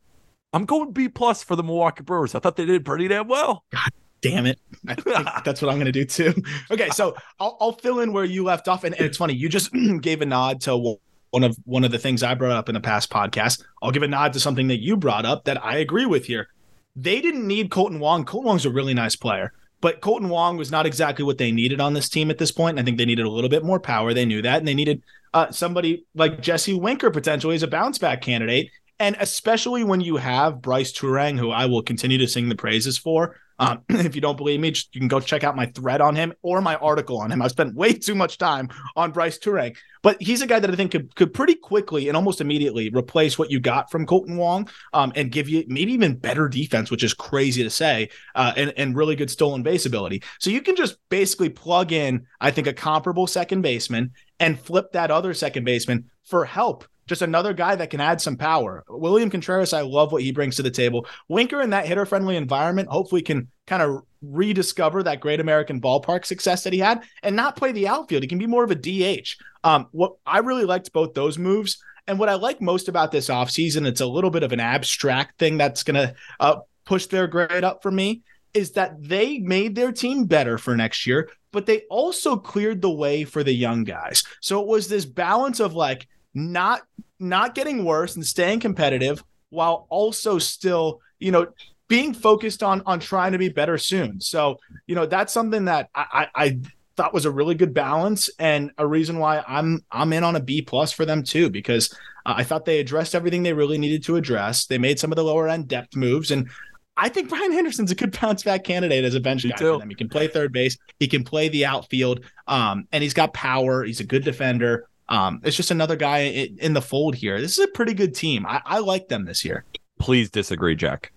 I'm 0.53 0.67
going 0.67 0.93
B 0.93 1.09
plus 1.09 1.43
for 1.43 1.57
the 1.57 1.63
Milwaukee 1.63 2.03
Brewers. 2.03 2.35
I 2.35 2.41
thought 2.41 2.57
they 2.57 2.67
did 2.67 2.85
pretty 2.85 3.09
damn 3.09 3.29
well. 3.29 3.65
God 3.71 3.91
damn 4.21 4.47
it. 4.47 4.59
I 4.87 4.95
think 4.95 5.17
that's 5.45 5.63
what 5.63 5.71
I'm 5.71 5.77
going 5.77 5.87
to 5.87 5.93
do 5.93 6.05
too. 6.05 6.35
Okay, 6.71 6.89
so 6.91 7.17
I'll, 7.41 7.57
I'll 7.61 7.73
fill 7.73 8.01
in 8.01 8.13
where 8.13 8.25
you 8.25 8.45
left 8.45 8.69
off. 8.69 8.85
And, 8.85 8.95
and 8.95 9.05
it's 9.05 9.19
funny, 9.19 9.35
you 9.35 9.49
just 9.49 9.73
gave 10.01 10.23
a 10.23 10.27
nod 10.27 10.61
to 10.63 10.97
one 11.31 11.45
of 11.45 11.57
one 11.65 11.85
of 11.85 11.91
the 11.91 11.99
things 11.99 12.23
I 12.23 12.35
brought 12.35 12.53
up 12.53 12.69
in 12.69 12.75
the 12.75 12.81
past 12.81 13.11
podcast. 13.11 13.63
I'll 13.83 13.91
give 13.91 14.03
a 14.03 14.09
nod 14.09 14.33
to 14.35 14.41
something 14.41 14.69
that 14.69 14.81
you 14.81 14.97
brought 14.97 15.25
up 15.25 15.45
that 15.45 15.63
I 15.65 15.79
agree 15.79 16.07
with 16.07 16.27
here. 16.27 16.49
They 16.95 17.21
didn't 17.21 17.47
need 17.47 17.71
Kolten 17.71 17.99
Wong. 17.99 18.25
Kolten 18.25 18.45
Wong's 18.45 18.67
a 18.67 18.71
really 18.71 18.95
nice 18.95 19.17
player, 19.17 19.53
but 19.83 20.01
Kolten 20.01 20.29
Wong 20.29 20.57
was 20.57 20.71
not 20.71 20.87
exactly 20.87 21.25
what 21.25 21.37
they 21.37 21.53
needed 21.53 21.81
on 21.81 21.93
this 21.93 22.09
team 22.09 22.31
at 22.31 22.39
this 22.39 22.53
point. 22.53 22.79
I 22.79 22.83
think 22.83 22.97
they 22.97 23.05
needed 23.05 23.27
a 23.27 23.31
little 23.31 23.51
bit 23.51 23.65
more 23.65 23.81
power. 23.81 24.15
They 24.15 24.25
knew 24.25 24.41
that. 24.41 24.59
And 24.59 24.67
they 24.67 24.75
needed 24.75 25.03
uh, 25.35 25.51
somebody 25.51 26.07
like 26.15 26.41
Jesse 26.41 26.73
Winker 26.73 27.11
potentially 27.11 27.57
as 27.57 27.65
a 27.65 27.69
bounce 27.69 27.99
back 27.99 28.23
candidate. 28.23 28.71
And 29.01 29.17
especially 29.19 29.83
when 29.83 30.01
you 30.01 30.17
have 30.19 30.63
Brice 30.63 30.93
Turang, 30.93 31.37
who 31.37 31.51
I 31.51 31.67
will 31.67 31.83
continue 31.83 32.17
to 32.19 32.29
sing 32.29 32.49
the 32.49 32.55
praises 32.55 32.97
for. 32.97 33.37
Um, 33.63 33.83
if 33.89 34.17
you 34.17 34.21
don't 34.21 34.37
believe 34.37 34.59
me, 34.59 34.73
just, 34.73 34.93
you 34.93 35.01
can 35.01 35.09
go 35.09 35.21
check 35.21 35.45
out 35.45 35.55
my 35.55 35.67
thread 35.67 36.01
on 36.01 36.17
him 36.17 36.33
or 36.43 36.61
my 36.61 36.75
article 36.77 37.19
on 37.21 37.31
him. 37.31 37.41
I've 37.41 37.53
spent 37.53 37.75
way 37.77 37.93
too 37.93 38.17
much 38.17 38.37
time 38.37 38.69
on 38.97 39.13
Brice 39.13 39.39
Turang, 39.39 39.77
but 40.03 40.21
he's 40.21 40.43
a 40.43 40.49
guy 40.49 40.59
that 40.59 40.69
I 40.69 40.75
think 40.75 40.91
could, 40.91 41.15
could 41.15 41.33
pretty 41.33 41.55
quickly 41.55 42.09
and 42.09 42.17
almost 42.17 42.41
immediately 42.41 42.91
replace 42.91 43.39
what 43.39 43.53
you 43.53 43.61
got 43.61 43.89
from 43.89 44.05
Kolten 44.05 44.37
Wong 44.37 44.69
um, 44.93 45.13
and 45.15 45.31
give 45.31 45.49
you 45.49 45.65
maybe 45.69 45.93
even 45.93 46.17
better 46.17 46.49
defense, 46.49 46.91
which 46.91 47.05
is 47.05 47.15
crazy 47.15 47.63
to 47.63 47.71
say, 47.71 48.09
uh, 48.35 48.53
and, 48.57 48.73
and 48.77 48.97
really 48.97 49.15
good 49.15 49.31
stolen 49.31 49.63
base 49.63 49.87
ability. 49.87 50.25
So 50.41 50.51
you 50.51 50.61
can 50.61 50.75
just 50.75 50.97
basically 51.09 51.49
plug 51.49 51.93
in, 51.93 52.27
I 52.41 52.51
think, 52.51 52.67
a 52.67 52.73
comparable 52.73 53.29
second 53.29 53.63
baseman 53.63 54.11
and 54.41 54.59
flip 54.59 54.91
that 54.93 55.13
other 55.13 55.35
second 55.35 55.63
baseman 55.65 56.11
for 56.25 56.45
help. 56.45 56.85
Just 57.07 57.23
another 57.23 57.53
guy 57.53 57.75
that 57.75 57.91
can 57.91 58.01
add 58.01 58.21
some 58.21 58.37
power. 58.37 58.85
William 58.89 59.31
Contreras, 59.31 59.73
I 59.73 59.83
love 59.83 60.13
what 60.13 60.23
he 60.23 60.33
brings 60.33 60.57
to 60.57 60.63
the 60.63 60.71
table. 60.71 61.07
Winker 61.29 61.61
in 61.61 61.71
that 61.71 61.87
hitter 61.87 62.07
friendly 62.07 62.37
environment, 62.37 62.89
hopefully 62.89 63.23
can 63.23 63.49
kind 63.67 63.83
of 63.83 64.03
rediscover 64.23 65.03
that 65.03 65.21
great 65.21 65.41
American 65.41 65.81
ballpark 65.81 66.25
success 66.25 66.65
that 66.65 66.73
he 66.73 66.79
had 66.79 67.03
and 67.23 67.35
not 67.35 67.57
play 67.57 67.73
the 67.73 67.89
outfield. 67.89 68.23
He 68.23 68.29
can 68.29 68.39
be 68.39 68.47
more 68.47 68.65
of 68.65 68.71
a 68.71 68.77
DH. 68.77 69.37
Um, 69.65 69.89
what 69.93 70.15
I 70.27 70.39
really 70.39 70.65
liked 70.65 70.93
both 70.93 71.15
those 71.15 71.39
moves. 71.39 71.83
And 72.07 72.19
what 72.19 72.29
I 72.29 72.35
like 72.35 72.61
most 72.61 72.89
about 72.89 73.13
this 73.13 73.29
offseason, 73.29 73.87
it's 73.87 74.01
a 74.01 74.07
little 74.07 74.31
bit 74.31 74.43
of 74.43 74.53
an 74.53 74.61
abstract 74.61 75.39
thing 75.39 75.57
that's 75.57 75.83
going 75.83 75.95
to 75.95 76.15
uh, 76.41 76.57
push 76.85 77.07
their 77.07 77.27
grade 77.27 77.65
up 77.65 77.83
for 77.83 77.91
me, 77.91 78.23
is 78.55 78.73
that 78.73 79.03
they 79.03 79.39
made 79.39 79.75
their 79.75 79.93
team 79.93 80.25
better 80.25 80.59
for 80.59 80.77
next 80.77 81.07
year, 81.07 81.31
but 81.53 81.67
they 81.67 81.83
also 81.91 82.37
cleared 82.37 82.83
the 82.83 82.91
way 82.91 83.25
for 83.25 83.45
the 83.45 83.53
young 83.53 83.85
guys. 83.85 84.25
So 84.41 84.61
it 84.61 84.67
was 84.67 84.89
this 84.89 85.05
balance 85.05 85.61
of 85.61 85.75
like 85.75 86.09
not 86.35 86.83
not 87.19 87.55
getting 87.55 87.85
worse 87.85 88.17
and 88.17 88.27
staying 88.27 88.61
competitive 88.61 89.23
while 89.51 89.87
also 89.91 90.39
still, 90.39 91.01
you 91.19 91.31
know, 91.31 91.47
being 91.89 92.15
focused 92.15 92.63
on 92.63 92.83
on 92.87 93.01
trying 93.01 93.33
to 93.33 93.39
be 93.39 93.49
better 93.49 93.79
soon. 93.79 94.21
So, 94.21 94.59
you 94.87 94.95
know, 94.95 95.07
that's 95.07 95.33
something 95.33 95.67
that 95.67 95.91
I 95.95 96.29
I 96.35 96.59
thought 96.97 97.15
was 97.15 97.25
a 97.25 97.31
really 97.31 97.55
good 97.55 97.73
balance 97.73 98.31
and 98.39 98.71
a 98.79 98.87
reason 98.87 99.19
why 99.19 99.43
I'm 99.47 99.85
I'm 99.91 100.13
in 100.13 100.25
on 100.25 100.37
a 100.37 100.41
B 100.41 100.63
plus 100.63 100.93
for 100.93 101.05
them 101.05 101.23
too 101.23 101.51
because 101.51 101.93
uh, 102.27 102.35
I 102.37 102.45
thought 102.45 102.65
they 102.65 102.81
addressed 102.81 103.15
everything 103.15 103.43
they 103.43 103.53
really 103.53 103.79
needed 103.79 104.03
to 104.05 104.17
address. 104.17 104.67
They 104.67 104.79
made 104.79 104.99
some 104.99 105.13
of 105.13 105.17
the 105.17 105.25
lower 105.25 105.49
end 105.49 105.69
depth 105.69 105.97
moves 105.97 106.31
and 106.31 106.49
I 106.97 107.09
think 107.09 107.29
Brian 107.31 107.53
Henderson's 107.53 107.91
a 107.91 107.95
good 107.95 108.17
bounce 108.21 108.43
back 108.43 108.65
candidate 108.65 109.05
as 109.05 109.15
a 109.15 109.21
bench 109.21 109.45
Me 109.45 109.51
guy 109.51 109.57
too. 109.57 109.73
for 109.75 109.79
them. 109.79 109.89
He 109.89 109.95
can 109.95 110.09
play 110.09 110.29
third 110.29 110.53
base, 110.53 110.77
he 110.99 111.09
can 111.09 111.25
play 111.25 111.49
the 111.49 111.65
outfield, 111.67 112.21
um, 112.47 112.87
and 112.93 113.03
he's 113.03 113.15
got 113.15 113.33
power. 113.33 113.85
He's 113.85 114.01
a 114.01 114.05
good 114.05 114.25
defender. 114.25 114.89
Um, 115.13 115.41
it's 115.45 115.57
just 115.57 115.71
another 115.71 115.95
guy 115.95 116.21
in, 116.21 116.59
in 116.59 116.73
the 116.73 116.81
fold 116.81 117.15
here. 117.15 117.39
This 117.39 117.59
is 117.59 117.65
a 117.65 117.69
pretty 117.69 117.93
good 117.93 118.15
team. 118.15 118.47
I, 118.47 118.63
I 118.65 118.79
like 118.79 119.09
them 119.09 119.27
this 119.27 119.45
year. 119.45 119.65
Please 120.01 120.31
disagree, 120.31 120.75
Jack. 120.75 121.13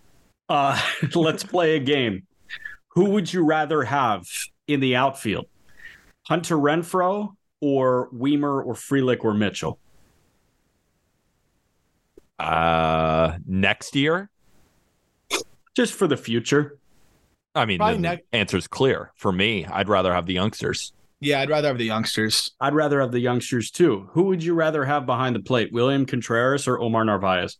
Uh, 0.49 0.77
let's 1.15 1.43
play 1.43 1.77
a 1.77 1.79
game. 1.79 2.27
Who 2.89 3.11
would 3.11 3.31
you 3.31 3.45
rather 3.45 3.83
have 3.83 4.27
in 4.67 4.81
the 4.81 4.97
outfield? 4.97 5.45
Hunter 6.23 6.57
Renfroe 6.57 7.35
or 7.61 8.09
Wiemer 8.11 8.65
or 8.65 8.73
Frelick 8.73 9.23
or 9.23 9.33
Mitchell? 9.33 9.79
Uh, 12.37 13.37
next 13.47 13.95
year, 13.95 14.29
Just 15.75 15.93
for 15.93 16.05
the 16.07 16.17
future. 16.17 16.77
I 17.53 17.65
mean, 17.65 17.77
Probably 17.77 17.95
the 17.95 18.01
next- 18.01 18.25
answer's 18.33 18.67
clear 18.67 19.11
for 19.15 19.31
me. 19.31 19.65
I'd 19.65 19.87
rather 19.87 20.13
have 20.13 20.25
the 20.25 20.33
youngsters. 20.33 20.91
Yeah, 21.25 21.41
I'd 21.41 21.49
rather 21.49 21.69
have 21.69 21.79
the 21.79 21.85
youngsters. 21.85 22.51
I'd 22.61 22.75
rather 22.75 23.01
have 23.01 23.11
the 23.11 23.19
youngsters 23.19 23.71
too. 23.71 24.07
Who 24.11 24.23
would 24.25 24.43
you 24.43 24.53
rather 24.53 24.85
have 24.85 25.07
behind 25.07 25.35
the 25.35 25.39
plate? 25.39 25.73
William 25.73 26.05
Contreras 26.05 26.67
or 26.67 26.79
Omar 26.79 27.03
Narvaez? 27.03 27.57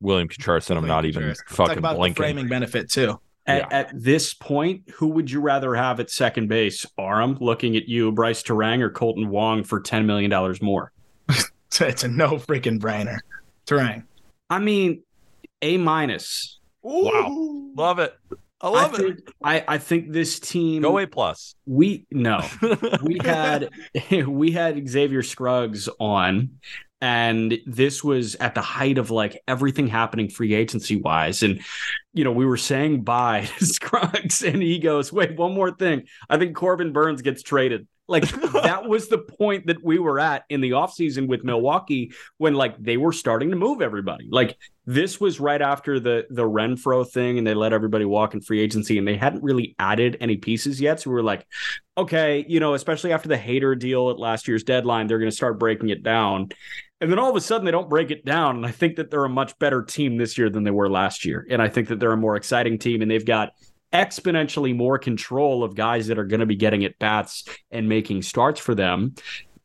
William 0.00 0.26
Contreras, 0.26 0.68
and 0.70 0.78
I'm 0.78 0.82
William 0.82 0.96
not 0.96 1.04
even 1.04 1.22
Contreras. 1.22 1.38
Talk 1.38 1.56
fucking 1.68 1.78
about 1.78 1.92
the 1.92 1.98
blinking. 1.98 2.20
framing 2.20 2.48
benefit 2.48 2.90
too. 2.90 3.20
At, 3.46 3.72
at 3.72 3.90
this 3.94 4.34
point, 4.34 4.90
who 4.92 5.06
would 5.06 5.30
you 5.30 5.40
rather 5.40 5.72
have 5.76 6.00
at 6.00 6.10
second 6.10 6.48
base? 6.48 6.84
Aram, 6.98 7.38
looking 7.40 7.76
at 7.76 7.88
you, 7.88 8.10
Brice 8.10 8.42
Turang, 8.42 8.80
or 8.80 8.90
Kolten 8.90 9.28
Wong 9.28 9.62
for 9.62 9.80
$10 9.80 10.04
million 10.04 10.56
more? 10.60 10.90
It's 11.28 11.50
a, 11.80 11.86
it's 11.86 12.02
a 12.02 12.08
no 12.08 12.30
freaking 12.38 12.80
brainer. 12.80 13.18
Terang. 13.68 14.02
I 14.50 14.58
mean, 14.58 15.04
A 15.62 15.76
minus. 15.76 16.58
Wow. 16.82 17.70
Love 17.76 18.00
it. 18.00 18.16
I 18.60 18.68
I 18.72 18.82
love 18.82 18.94
it. 18.94 18.96
think, 18.96 19.18
I, 19.42 19.64
I 19.68 19.78
think 19.78 20.12
this 20.12 20.40
team. 20.40 20.82
Go 20.82 20.98
A 20.98 21.06
plus. 21.06 21.54
We 21.66 22.06
no, 22.10 22.42
we 23.02 23.18
had 23.22 23.70
we 24.26 24.52
had 24.52 24.88
Xavier 24.88 25.22
Scruggs 25.22 25.88
on, 26.00 26.58
and 27.00 27.58
this 27.66 28.02
was 28.02 28.34
at 28.36 28.54
the 28.54 28.62
height 28.62 28.98
of 28.98 29.10
like 29.10 29.42
everything 29.46 29.86
happening 29.86 30.28
free 30.28 30.54
agency 30.54 30.96
wise, 30.96 31.42
and 31.42 31.60
you 32.12 32.24
know 32.24 32.32
we 32.32 32.46
were 32.46 32.56
saying 32.56 33.02
bye 33.02 33.48
to 33.58 33.66
Scruggs, 33.66 34.42
and 34.42 34.62
he 34.62 34.78
goes, 34.78 35.12
"Wait, 35.12 35.36
one 35.36 35.54
more 35.54 35.70
thing. 35.70 36.04
I 36.28 36.38
think 36.38 36.56
Corbin 36.56 36.92
Burnes 36.92 37.22
gets 37.22 37.42
traded." 37.42 37.86
Like 38.08 38.28
that 38.52 38.86
was 38.86 39.08
the 39.08 39.18
point 39.18 39.66
that 39.66 39.82
we 39.82 39.98
were 39.98 40.20
at 40.20 40.44
in 40.48 40.60
the 40.60 40.70
offseason 40.70 41.26
with 41.26 41.44
Milwaukee 41.44 42.12
when 42.38 42.54
like 42.54 42.76
they 42.78 42.96
were 42.96 43.12
starting 43.12 43.50
to 43.50 43.56
move 43.56 43.82
everybody. 43.82 44.28
Like 44.30 44.56
this 44.84 45.20
was 45.20 45.40
right 45.40 45.60
after 45.60 45.98
the 45.98 46.26
the 46.30 46.44
Renfroe 46.44 47.08
thing 47.08 47.38
and 47.38 47.46
they 47.46 47.54
let 47.54 47.72
everybody 47.72 48.04
walk 48.04 48.34
in 48.34 48.40
free 48.40 48.60
agency 48.60 48.98
and 48.98 49.06
they 49.06 49.16
hadn't 49.16 49.42
really 49.42 49.74
added 49.78 50.16
any 50.20 50.36
pieces 50.36 50.80
yet. 50.80 51.00
So 51.00 51.10
we 51.10 51.14
were 51.14 51.22
like, 51.22 51.46
okay, 51.98 52.44
you 52.48 52.60
know, 52.60 52.74
especially 52.74 53.12
after 53.12 53.28
the 53.28 53.38
Hader 53.38 53.78
deal 53.78 54.10
at 54.10 54.18
last 54.18 54.46
year's 54.46 54.62
deadline, 54.62 55.06
they're 55.06 55.18
going 55.18 55.30
to 55.30 55.36
start 55.36 55.58
breaking 55.58 55.88
it 55.88 56.02
down. 56.02 56.50
And 57.00 57.10
then 57.10 57.18
all 57.18 57.28
of 57.28 57.36
a 57.36 57.40
sudden 57.40 57.64
they 57.64 57.70
don't 57.70 57.90
break 57.90 58.10
it 58.10 58.24
down. 58.24 58.56
And 58.56 58.66
I 58.66 58.70
think 58.70 58.96
that 58.96 59.10
they're 59.10 59.24
a 59.24 59.28
much 59.28 59.58
better 59.58 59.82
team 59.82 60.16
this 60.16 60.38
year 60.38 60.48
than 60.48 60.64
they 60.64 60.70
were 60.70 60.88
last 60.88 61.26
year. 61.26 61.46
And 61.50 61.60
I 61.60 61.68
think 61.68 61.88
that 61.88 62.00
they're 62.00 62.12
a 62.12 62.16
more 62.16 62.36
exciting 62.36 62.78
team 62.78 63.02
and 63.02 63.10
they've 63.10 63.24
got 63.24 63.50
exponentially 63.96 64.76
more 64.76 64.98
control 64.98 65.64
of 65.64 65.74
guys 65.74 66.08
that 66.08 66.18
are 66.18 66.26
going 66.26 66.40
to 66.40 66.46
be 66.46 66.56
getting 66.56 66.84
at 66.84 66.98
bats 66.98 67.44
and 67.70 67.88
making 67.88 68.22
starts 68.22 68.60
for 68.60 68.74
them. 68.74 69.14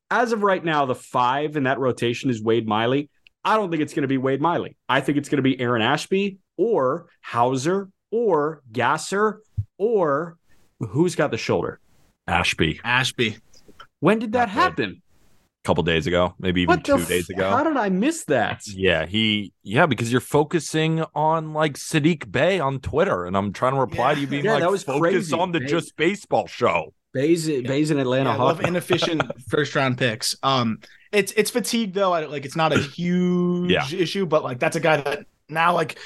As 0.09 0.31
of 0.31 0.41
right 0.41 0.63
now, 0.63 0.85
the 0.85 0.95
five 0.95 1.57
in 1.57 1.63
that 1.63 1.79
rotation 1.79 2.29
is 2.29 2.41
Wade 2.41 2.67
Miley. 2.67 3.09
I 3.43 3.57
don't 3.57 3.69
think 3.69 3.81
it's 3.81 3.93
going 3.93 4.03
to 4.03 4.07
be 4.07 4.17
Wade 4.17 4.41
Miley. 4.41 4.77
I 4.87 5.01
think 5.01 5.17
it's 5.17 5.27
going 5.27 5.37
to 5.37 5.43
be 5.43 5.59
Aaron 5.59 5.81
Ashby 5.81 6.37
or 6.57 7.07
Houser 7.21 7.89
or 8.09 8.61
Gasser 8.71 9.41
or 9.77 10.37
who's 10.79 11.15
got 11.15 11.31
the 11.31 11.37
shoulder? 11.37 11.79
Ashby, 12.27 12.79
Ashby. 12.83 13.37
When 13.99 14.19
did 14.19 14.31
that 14.33 14.53
Not 14.55 14.75
good. 14.93 15.01
Happen? 15.63 15.71
couple 15.71 15.83
days 15.83 16.07
ago, 16.07 16.33
maybe 16.39 16.61
even 16.63 16.75
What 16.75 16.83
two 16.83 16.97
days 17.05 17.29
f- 17.29 17.35
ago. 17.37 17.49
How 17.49 17.63
did 17.63 17.77
I 17.77 17.89
miss 17.89 18.23
that? 18.25 18.63
Yeah, 18.67 19.05
he 19.05 19.53
yeah, 19.63 19.85
because 19.85 20.11
you're 20.11 20.19
focusing 20.19 21.03
on 21.13 21.53
like 21.53 21.73
Saddiq 21.73 22.31
Bey 22.31 22.59
on 22.59 22.79
Twitter, 22.79 23.25
and 23.25 23.37
I'm 23.37 23.53
trying 23.53 23.73
to 23.75 23.79
reply 23.79 24.15
to 24.15 24.19
you 24.21 24.25
being 24.27 24.43
Yeah, 24.45 24.53
like 24.53 24.61
that 24.63 24.71
was 24.71 24.83
focus 24.83 24.99
crazy. 25.01 25.33
on 25.35 25.51
the 25.51 25.59
Bey- 25.59 25.67
just 25.67 25.95
baseball 25.97 26.47
show. 26.47 26.93
Bays, 27.13 27.45
Bays 27.47 27.91
in 27.91 27.99
Atlanta 27.99 28.29
Yeah, 28.31 28.37
I 28.37 28.43
love 28.43 28.61
inefficient 28.61 29.21
first 29.49 29.75
round 29.75 29.97
picks. 29.97 30.35
Um, 30.43 30.79
it's 31.11 31.31
it's 31.33 31.51
fatigue 31.51 31.93
though. 31.93 32.11
I, 32.13 32.25
like 32.25 32.45
it's 32.45 32.55
not 32.55 32.71
a 32.73 32.79
huge 32.97 33.69
Yeah. 33.69 33.85
issue, 33.91 34.25
but 34.25 34.43
like 34.43 34.59
that's 34.59 34.75
a 34.77 34.79
guy 34.79 34.97
that 34.97 35.25
now 35.49 35.73
like 35.75 35.99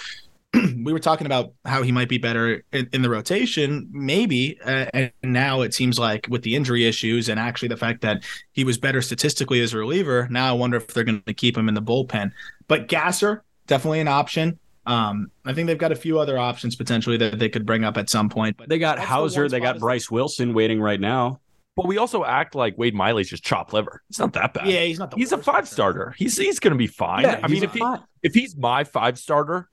we 0.84 0.94
were 0.94 1.00
talking 1.00 1.26
about 1.26 1.54
how 1.65 1.82
he 1.82 1.91
might 1.91 2.10
be 2.10 2.18
better 2.18 2.63
in, 2.72 2.89
in 2.94 3.02
the 3.02 3.10
rotation, 3.10 3.89
maybe, 3.91 4.60
uh, 4.62 4.86
and 4.94 5.12
now 5.24 5.62
it 5.62 5.74
seems 5.74 6.00
like 6.00 6.28
with 6.30 6.44
the 6.44 6.56
injury 6.56 6.86
issues 6.86 7.30
and 7.30 7.39
actually 7.39 7.68
the 7.68 7.78
fact 7.78 8.02
that 8.02 8.24
he 8.54 8.63
was 8.63 8.78
better 8.78 9.02
statistically 9.02 9.62
as 9.62 9.74
a 9.74 9.78
reliever. 9.78 10.28
Now 10.30 10.50
I 10.50 10.54
wonder 10.54 10.78
if 10.78 10.88
they're 10.88 11.04
going 11.04 11.22
to 11.26 11.34
keep 11.34 11.58
him 11.58 11.68
in 11.68 11.76
the 11.76 11.82
bullpen. 11.82 12.32
But 12.68 12.88
Gasser 12.88 13.44
definitely 13.68 14.00
an 14.00 14.08
option. 14.08 14.60
Um, 14.86 15.32
I 15.44 15.54
think 15.54 15.68
they've 15.68 15.78
got 15.78 15.91
a 15.91 15.96
few 15.96 16.20
other 16.20 16.38
options 16.38 16.76
potentially 16.76 17.18
that 17.18 17.39
they 17.39 17.50
could 17.50 17.65
bring 17.65 17.84
up 17.84 17.98
at 17.98 18.10
some 18.10 18.30
point. 18.30 18.58
But 18.58 18.70
They 18.70 18.78
got 18.78 18.98
that's 18.98 19.08
the 19.08 19.13
Houser. 19.13 19.50
They 19.50 19.60
got 19.60 19.80
Bryce 19.80 20.12
Wilson 20.12 20.54
waiting 20.54 20.80
right 20.80 21.00
now. 21.00 21.39
But 21.76 21.88
we 21.88 21.98
also 21.98 22.24
act 22.24 22.56
like 22.56 22.78
Wade 22.78 22.96
Miley's 22.96 23.30
just 23.30 23.44
chopped 23.44 23.74
liver. 23.74 24.02
It's 24.10 24.20
not 24.20 24.32
that 24.34 24.54
bad. 24.54 24.68
Yeah, 24.68 24.82
he's 24.82 24.98
not. 24.98 25.12
The 25.12 25.18
he's 25.18 25.34
a 25.34 25.38
five 25.38 25.68
starter. 25.68 26.15
He's 26.18 26.38
he's 26.38 26.60
gonna 26.60 26.76
be 26.76 26.88
fine. 26.88 27.24
Yeah, 27.24 27.41
I 27.44 27.50
mean, 27.50 27.63
if 27.63 27.74
he 27.74 27.84
if 28.24 28.34
he's 28.34 28.56
my 28.56 28.86
five 28.86 29.20
starter, 29.20 29.68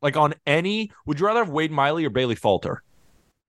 like 0.00 0.16
on 0.16 0.34
any, 0.46 0.90
would 1.06 1.20
you 1.20 1.26
rather 1.26 1.40
have 1.44 1.50
Wade 1.50 1.70
Miley 1.72 2.04
or 2.04 2.10
Bailey 2.10 2.34
Falter? 2.34 2.82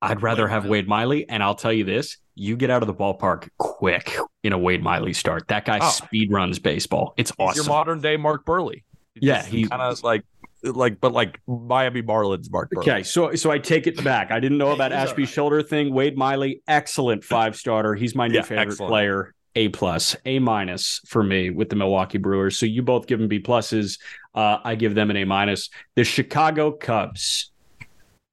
I'd 0.02 0.22
rather 0.22 0.44
Wade 0.44 0.52
have 0.52 0.64
Miley. 0.64 0.72
Wade 0.72 0.88
Miley, 0.88 1.30
and 1.30 1.42
I'll 1.44 1.56
tell 1.56 1.72
you 1.74 1.84
this: 1.86 2.18
you 2.36 2.58
get 2.58 2.70
out 2.70 2.84
of 2.84 2.88
the 2.88 2.94
ballpark 2.94 3.50
quick 3.58 4.18
in 4.44 4.52
a 4.54 4.58
Wade 4.58 4.84
Miley 4.84 5.14
start. 5.14 5.48
That 5.48 5.66
guy 5.66 5.80
Oh. 5.82 5.90
speed 5.90 6.32
runs 6.32 6.60
baseball. 6.60 7.14
It's 7.18 7.32
awesome. 7.40 7.64
your 7.64 7.70
modern 7.74 8.02
day 8.02 8.18
Mark 8.18 8.46
Buehrle. 8.46 8.84
Yeah, 9.16 9.44
he- 9.44 9.68
kind 9.68 9.82
of 9.82 10.04
like 10.04 10.24
like 10.64 11.00
but 11.02 11.12
like 11.14 11.40
Miami 11.48 12.02
Marlins 12.02 12.50
Mark 12.52 12.70
Buehrle. 12.72 12.82
Okay, 12.82 13.04
so 13.04 13.36
so 13.36 13.50
I 13.52 13.60
take 13.60 13.88
it 13.88 14.02
back. 14.04 14.32
I 14.32 14.40
didn't 14.40 14.58
know 14.58 14.72
about 14.72 14.92
he's 14.94 15.00
Ashby 15.02 15.24
right. 15.24 15.30
shoulder 15.32 15.62
thing. 15.64 15.94
Wade 15.94 16.18
Miley, 16.18 16.62
excellent 16.68 17.24
five 17.36 17.56
starter. 17.56 17.96
He's 17.96 18.14
my 18.16 18.28
new 18.28 18.36
Yeah, 18.36 18.42
favorite 18.42 18.68
excellent. 18.72 18.90
player. 18.90 19.34
A 19.56 19.70
plus, 19.70 20.16
A 20.26 20.40
minus 20.40 21.00
for 21.06 21.24
me 21.24 21.50
with 21.50 21.70
the 21.70 21.76
Milwaukee 21.76 22.18
Brewers. 22.18 22.58
So 22.58 22.66
you 22.66 22.82
both 22.82 23.08
give 23.08 23.20
them 23.20 23.28
B 23.28 23.40
pluses. 23.40 24.00
Uh, 24.34 24.58
I 24.64 24.76
give 24.76 24.96
them 24.96 25.12
an 25.12 25.18
A 25.18 25.26
minus. 25.26 25.70
The 25.96 26.04
Chicago 26.04 26.72
Cubs. 26.72 27.53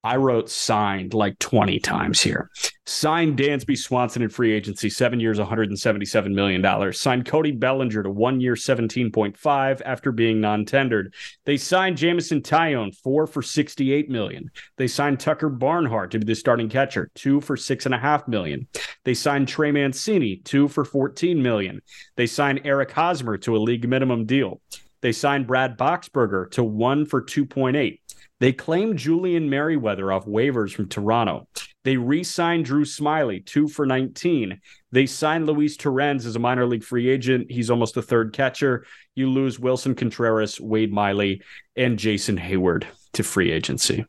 I 0.02 0.16
wrote 0.16 0.48
signed 0.48 1.12
like 1.12 1.38
20 1.38 1.78
times 1.80 2.22
here. 2.22 2.50
Signed 2.86 3.38
Dansby 3.38 3.76
Swanson 3.76 4.22
in 4.22 4.30
free 4.30 4.52
agency, 4.52 4.88
seven 4.88 5.20
years, 5.20 5.38
$177 5.38 6.32
million. 6.32 6.92
Signed 6.92 7.26
Cody 7.26 7.52
Bellinger 7.52 8.02
to 8.02 8.10
one 8.10 8.40
year, 8.40 8.54
17.5 8.54 9.82
after 9.84 10.10
being 10.10 10.40
non-tendered. 10.40 11.14
They 11.44 11.58
signed 11.58 11.98
Jameson 11.98 12.40
Taillon, 12.40 12.96
four 12.96 13.26
for 13.26 13.42
68 13.42 14.08
million. 14.08 14.50
They 14.76 14.88
signed 14.88 15.20
Tucker 15.20 15.50
Barnhart 15.50 16.10
to 16.12 16.18
be 16.18 16.24
the 16.24 16.34
starting 16.34 16.70
catcher, 16.70 17.10
two 17.14 17.42
for 17.42 17.56
six 17.56 17.84
and 17.84 17.94
a 17.94 17.98
half 17.98 18.26
million. 18.26 18.68
They 19.04 19.14
signed 19.14 19.48
Trey 19.48 19.70
Mancini, 19.70 20.36
two 20.36 20.66
for 20.68 20.84
14 20.84 21.42
million. 21.42 21.82
They 22.16 22.26
signed 22.26 22.62
Eric 22.64 22.90
Hosmer 22.90 23.36
to 23.38 23.54
a 23.56 23.58
league 23.58 23.86
minimum 23.86 24.24
deal. 24.24 24.62
They 25.02 25.12
signed 25.12 25.46
Brad 25.46 25.78
Boxberger 25.78 26.50
to 26.52 26.64
one 26.64 27.06
for 27.06 27.22
2.8. 27.22 27.99
They 28.40 28.52
claimed 28.52 28.98
Julian 28.98 29.50
Merryweather 29.50 30.10
off 30.10 30.24
waivers 30.26 30.74
from 30.74 30.88
Toronto. 30.88 31.46
They 31.84 31.96
re 31.96 32.24
signed 32.24 32.64
Drew 32.64 32.84
Smyly, 32.84 33.44
two 33.44 33.68
for 33.68 33.86
19. 33.86 34.60
They 34.92 35.06
signed 35.06 35.46
Luis 35.46 35.76
Torrens 35.76 36.26
as 36.26 36.36
a 36.36 36.40
minor 36.40 36.66
league 36.66 36.84
free 36.84 37.08
agent. 37.08 37.50
He's 37.50 37.70
almost 37.70 37.96
a 37.96 38.02
third 38.02 38.32
catcher. 38.32 38.86
You 39.14 39.30
lose 39.30 39.58
Willson 39.58 39.94
Contreras, 39.96 40.60
Wade 40.60 40.92
Miley, 40.92 41.42
and 41.76 41.98
Jason 41.98 42.38
Heyward 42.38 42.84
to 43.12 43.22
free 43.22 43.52
agency. 43.52 44.04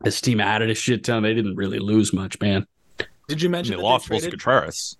This 0.00 0.20
team 0.20 0.40
added 0.40 0.70
a 0.70 0.74
shit 0.74 1.04
ton. 1.04 1.22
They 1.22 1.34
didn't 1.34 1.56
really 1.56 1.78
lose 1.78 2.12
much, 2.12 2.38
man. 2.40 2.66
Did 3.28 3.40
you 3.40 3.48
mention 3.48 3.72
they 3.72 3.76
that 3.78 3.82
lost 3.82 4.08
they 4.08 4.16
Willson 4.16 4.30
Contreras. 4.30 4.96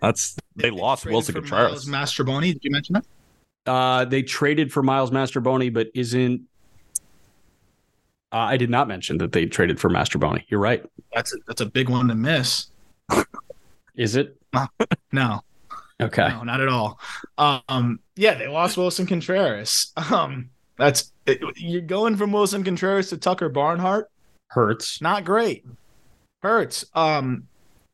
That's 0.00 0.36
they 0.56 0.70
lost 0.70 1.02
traded 1.02 1.16
Willson 1.16 1.34
Contreras. 1.34 1.86
Miles 1.86 2.12
Mastrobuoni. 2.14 2.52
Did 2.52 2.64
you 2.64 2.70
mention 2.70 2.94
that? 2.94 3.04
Uh, 3.66 4.04
they 4.04 4.22
traded 4.22 4.72
for 4.72 4.82
Miles 4.82 5.10
Mastrobuoni, 5.10 5.72
but 5.72 5.88
isn't. 5.94 6.42
Uh, 8.32 8.36
I 8.38 8.56
did 8.56 8.70
not 8.70 8.86
mention 8.88 9.18
that 9.18 9.32
they 9.32 9.46
traded 9.46 9.80
for 9.80 9.90
Mastrobuoni. 9.90 10.44
You're 10.48 10.60
right. 10.60 10.84
That's 11.14 11.34
a, 11.34 11.38
that's 11.48 11.60
a 11.60 11.66
big 11.66 11.88
one 11.88 12.08
to 12.08 12.14
miss. 12.14 12.66
Is 13.96 14.16
it? 14.16 14.36
No, 15.12 15.40
Okay. 16.00 16.28
no, 16.28 16.42
not 16.44 16.60
at 16.60 16.68
all. 16.68 16.98
Um, 17.38 18.00
yeah, 18.16 18.34
they 18.34 18.48
lost 18.48 18.76
Willson 18.76 19.06
Contreras. 19.06 19.92
Um, 20.10 20.50
that's 20.76 21.12
it, 21.26 21.40
you're 21.56 21.82
going 21.82 22.16
from 22.16 22.30
Willson 22.32 22.64
Contreras 22.64 23.10
to 23.10 23.18
Tucker 23.18 23.48
Barnhart. 23.48 24.08
Hurts. 24.48 25.00
Not 25.02 25.24
great. 25.24 25.64
Hurts. 26.42 26.84
Um, 26.94 27.48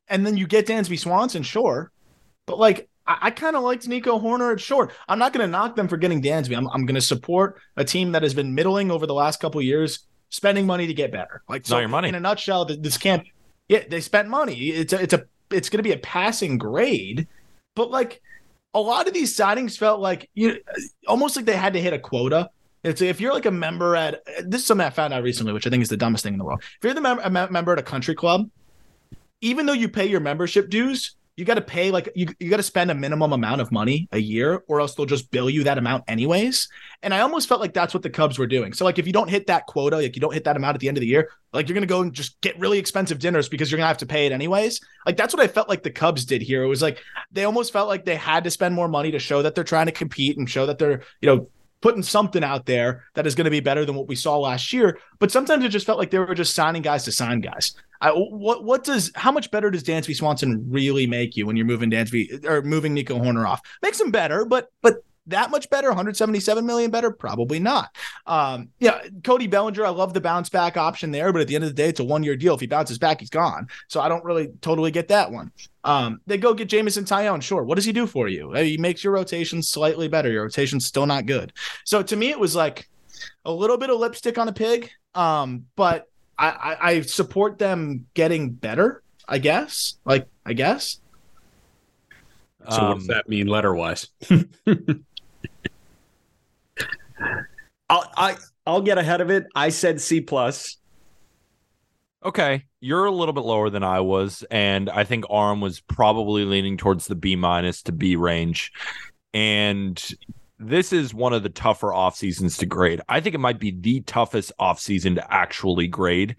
and 0.09 0.25
then 0.25 0.37
you 0.37 0.47
get 0.47 0.67
Dansby 0.67 0.99
Swanson, 0.99 1.43
sure, 1.43 1.91
but 2.47 2.59
like 2.59 2.89
I, 3.07 3.19
I 3.23 3.31
kind 3.33 3.57
of 3.57 3.63
liked 3.65 3.89
Nico 3.89 4.19
Hoerner 4.21 4.53
at 4.53 4.61
short. 4.61 4.93
I'm 5.09 5.19
not 5.19 5.33
going 5.33 5.45
to 5.45 5.51
knock 5.51 5.75
them 5.77 5.89
for 5.89 5.97
getting 5.97 6.23
Dansby. 6.23 6.57
I'm, 6.57 6.69
I'm 6.69 6.87
going 6.87 6.95
to 6.95 7.01
support 7.01 7.61
a 7.77 7.85
team 7.85 8.13
that 8.13 8.23
has 8.23 8.35
been 8.35 8.55
middling 8.55 8.91
over 8.93 9.07
the 9.07 9.15
last 9.15 9.41
couple 9.41 9.61
years, 9.61 10.07
spending 10.31 10.67
money 10.67 10.87
to 10.87 10.95
get 10.95 11.13
better. 11.13 11.43
Like 11.49 11.67
so, 11.67 11.79
your 11.79 11.89
money. 11.89 12.09
in 12.09 12.15
a 12.15 12.21
nutshell, 12.21 12.65
this 12.65 12.99
can't. 12.99 13.27
Yeah, 13.69 13.85
they 13.89 14.01
spent 14.01 14.29
money. 14.29 14.69
It's 14.69 14.93
a, 14.93 15.03
it's 15.03 15.15
a 15.15 15.25
it's 15.51 15.69
going 15.69 15.79
to 15.79 15.83
be 15.83 15.93
a 15.93 15.99
passing 15.99 16.59
grade, 16.59 17.27
but 17.75 17.91
like 17.91 18.21
a 18.75 18.81
lot 18.81 19.09
of 19.09 19.15
these 19.15 19.37
signings 19.37 19.77
felt 19.77 20.01
like 20.01 20.29
you 20.35 20.59
almost 21.07 21.37
like 21.37 21.47
they 21.47 21.57
had 21.57 21.73
to 21.73 21.81
hit 21.81 21.93
a 21.93 21.99
quota. 21.99 22.51
It's 22.85 23.01
if 23.01 23.21
you're 23.21 23.33
like 23.33 23.47
a 23.47 23.51
member 23.51 23.97
at 23.97 24.23
this 24.45 24.61
is 24.61 24.67
something 24.67 24.87
I 24.87 24.91
found 24.91 25.13
out 25.13 25.23
recently, 25.23 25.53
which 25.53 25.67
I 25.67 25.71
think 25.71 25.83
is 25.83 25.89
the 25.89 25.97
dumbest 25.97 26.23
thing 26.23 26.35
in 26.35 26.39
the 26.39 26.45
world. 26.45 26.63
If 26.63 26.79
you're 26.85 26.95
the 26.95 27.01
mem- 27.01 27.53
member 27.53 27.73
at 27.73 27.79
a 27.79 27.83
country 27.83 28.15
club, 28.15 28.49
even 29.41 29.67
though 29.67 29.73
you 29.73 29.89
pay 29.89 30.07
your 30.07 30.21
membership 30.21 30.71
dues, 30.71 31.17
you 31.37 31.45
got 31.45 31.55
to 31.55 31.61
pay 31.61 31.91
like 31.91 32.09
you, 32.15 32.29
you 32.41 32.49
got 32.49 32.57
to 32.57 32.63
spend 32.63 32.91
a 32.91 32.95
minimum 32.95 33.33
amount 33.33 33.61
of 33.61 33.71
money 33.71 34.09
a 34.13 34.19
year 34.19 34.63
or 34.69 34.81
else 34.81 34.95
they'll 34.95 35.07
just 35.07 35.31
bill 35.31 35.51
you 35.51 35.65
that 35.65 35.79
amount 35.79 36.05
anyways. 36.09 36.69
And 37.03 37.13
i 37.13 37.21
almost 37.21 37.49
felt 37.49 37.61
like 37.61 37.75
that's 37.75 37.93
what 37.93 38.03
the 38.03 38.11
cubs 38.11 38.39
were 38.39 38.47
doing. 38.47 38.73
So 38.73 38.85
like 38.85 38.99
if 38.99 39.07
you 39.07 39.13
don't 39.13 39.29
hit 39.29 39.47
that 39.49 39.67
quota 39.67 39.97
like 39.97 40.17
you 40.17 40.21
don't 40.21 40.33
hit 40.33 40.45
that 40.45 40.57
amount 40.57 40.75
at 40.75 40.81
the 40.81 40.89
end 40.89 40.97
of 40.97 41.03
the 41.03 41.07
year 41.07 41.31
like 41.53 41.69
you're 41.69 41.75
gonna 41.75 41.87
go 41.87 42.03
and 42.03 42.13
just 42.13 42.41
get 42.41 42.59
really 42.59 42.79
expensive 42.79 43.19
dinners 43.19 43.49
because 43.49 43.71
you're 43.71 43.79
gonna 43.79 43.89
have 43.89 43.99
to 43.99 44.07
pay 44.07 44.27
it 44.27 44.33
anyways. 44.33 44.81
Like 45.05 45.17
that's 45.17 45.35
what 45.35 45.43
i 45.43 45.49
felt 45.49 45.69
like 45.69 45.83
the 45.83 45.91
cubs 45.91 46.25
did 46.25 46.43
here. 46.43 46.63
It 46.63 46.69
was 46.69 46.83
like 46.83 47.03
they 47.33 47.45
almost 47.45 47.73
felt 47.73 47.89
like 47.89 48.05
they 48.05 48.17
had 48.17 48.45
to 48.45 48.51
spend 48.51 48.75
more 48.75 48.89
money 48.89 49.11
to 49.11 49.19
show 49.19 49.43
that 49.43 49.55
they're 49.55 49.65
trying 49.65 49.87
to 49.87 49.93
compete 49.93 50.37
and 50.37 50.49
show 50.49 50.67
that 50.67 50.79
they're 50.79 51.03
you 51.21 51.27
know 51.27 51.49
putting 51.81 52.03
something 52.03 52.43
out 52.43 52.67
there 52.67 53.05
that 53.15 53.27
is 53.27 53.35
going 53.35 53.45
to 53.45 53.51
be 53.51 53.61
better 53.61 53.85
than 53.85 53.95
what 53.95 54.09
we 54.09 54.17
saw 54.17 54.39
last 54.39 54.73
year. 54.73 54.99
But 55.19 55.31
sometimes 55.31 55.65
it 55.65 55.69
just 55.69 55.87
felt 55.87 55.99
like 55.99 56.11
they 56.11 56.19
were 56.19 56.35
just 56.35 56.55
signing 56.55 56.83
guys 56.83 57.05
to 57.05 57.13
sign 57.13 57.41
guys. 57.41 57.75
I, 58.01 58.11
what 58.11 58.65
what 58.65 58.85
does 58.85 59.11
how 59.15 59.33
much 59.33 59.51
better 59.51 59.71
does 59.71 59.83
Dansby 59.83 60.17
Swanson 60.17 60.67
really 60.71 61.07
make 61.07 61.37
you 61.37 61.47
when 61.47 61.57
you're 61.57 61.67
moving 61.67 61.91
Dansby 61.91 62.45
or 62.45 62.63
moving 62.63 62.93
Nico 62.93 63.19
Hoerner 63.19 63.49
off? 63.49 63.61
Makes 63.83 64.01
him 64.01 64.11
better, 64.11 64.45
but 64.45 64.71
but 64.83 64.97
that 65.29 65.51
much 65.51 65.69
better? 65.71 65.89
177 65.89 66.65
million 66.65 66.91
better? 66.91 67.11
Probably 67.11 67.59
not. 67.59 67.95
Um 68.27 68.69
yeah 68.81 69.01
cody 69.25 69.47
bellinger 69.47 69.85
i 69.85 69.89
love 69.89 70.13
the 70.15 70.21
bounce 70.21 70.49
back 70.49 70.77
option 70.77 71.11
there 71.11 71.33
but 71.33 71.41
at 71.43 71.49
the 71.49 71.55
end 71.55 71.65
of 71.65 71.71
the 71.71 71.75
day 71.75 71.89
it's 71.89 72.01
a 72.01 72.05
one 72.05 72.23
year 72.23 72.37
deal. 72.37 72.55
If 72.55 72.61
he 72.61 72.67
bounces 72.67 72.99
back 72.99 73.21
he's 73.21 73.31
gone. 73.31 73.69
So 73.89 74.01
i 74.01 74.09
don't 74.09 74.25
really 74.25 74.49
totally 74.61 74.91
get 74.91 75.09
that 75.09 75.31
one. 75.31 75.51
Um 75.85 76.21
they 76.27 76.39
go 76.39 76.55
get 76.55 76.69
Jameson 76.69 77.05
Taillon. 77.05 77.43
Sure. 77.43 77.63
What 77.65 77.75
does 77.77 77.85
he 77.85 77.93
do 77.93 78.07
for 78.07 78.29
you? 78.29 78.53
He 78.53 78.77
makes 78.77 79.03
your 79.05 79.13
rotation 79.13 79.63
slightly 79.63 80.09
better. 80.09 80.31
Your 80.31 80.45
rotation's 80.45 80.87
still 80.87 81.07
not 81.07 81.27
good. 81.27 81.53
So 81.85 82.03
to 82.03 82.17
me 82.17 82.31
it 82.31 82.39
was 82.39 82.55
like 82.55 82.89
a 83.45 83.53
little 83.53 83.79
bit 83.79 83.91
of 83.91 83.99
lipstick 83.99 84.39
on 84.39 84.49
a 84.49 84.53
pig 84.53 84.91
um 85.15 85.65
but 85.77 86.09
i 86.39 86.49
i, 86.49 86.91
I 86.91 87.01
support 87.03 87.59
them 87.59 88.07
getting 88.15 88.51
better 88.53 89.03
i 89.29 89.39
guess. 89.39 89.97
Like 90.05 90.29
i 90.45 90.53
guess. 90.53 91.01
So 92.69 92.89
what 92.89 92.95
does 92.95 93.03
Um, 93.03 93.07
that 93.15 93.29
mean 93.29 93.47
letter 93.47 93.73
wise? 93.75 94.09
I'll 97.89 98.11
I 98.17 98.37
I'll 98.67 98.83
get 98.83 98.99
ahead 98.99 99.21
of 99.21 99.31
it. 99.31 99.47
I 99.55 99.69
said 99.69 100.01
C 100.01 100.21
plus. 100.21 100.77
Okay, 102.25 102.65
you're 102.81 103.05
a 103.05 103.11
little 103.11 103.33
bit 103.33 103.45
lower 103.45 103.71
than 103.71 103.85
I 103.85 104.01
was, 104.01 104.45
and 104.51 104.91
I 104.91 105.05
think 105.05 105.25
Arm 105.31 105.61
was 105.61 105.81
probably 105.81 106.45
leaning 106.45 106.77
towards 106.77 107.07
the 107.07 107.15
B 107.15 107.37
minus 107.37 107.83
to 107.83 107.93
B 107.93 108.17
range. 108.17 108.73
And 109.33 110.03
this 110.59 110.93
is 110.93 111.15
one 111.15 111.33
of 111.33 111.43
the 111.43 111.51
tougher 111.51 111.93
off 111.93 112.17
seasons 112.17 112.57
to 112.57 112.67
grade. 112.67 113.01
I 113.09 113.21
think 113.21 113.35
it 113.35 113.41
might 113.41 113.61
be 113.61 113.71
the 113.71 114.01
toughest 114.01 114.53
off 114.59 114.81
season 114.81 115.15
to 115.17 115.33
actually 115.33 115.87
grade 115.87 116.37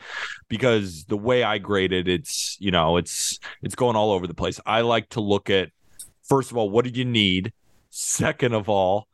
because 0.49 1.05
the 1.05 1.17
way 1.17 1.43
I 1.43 1.57
graded, 1.59 2.07
it's 2.07 2.57
you 2.59 2.71
know, 2.71 2.97
it's 2.97 3.39
it's 3.61 3.75
going 3.75 3.95
all 3.95 4.11
over 4.11 4.27
the 4.27 4.33
place. 4.33 4.59
I 4.65 4.81
like 4.81 5.09
to 5.09 5.21
look 5.21 5.49
at 5.49 5.69
first 6.23 6.51
of 6.51 6.57
all, 6.57 6.69
what 6.69 6.83
did 6.83 6.97
you 6.97 7.05
need? 7.05 7.53
Second 7.91 8.53
of 8.53 8.67
all, 8.67 9.07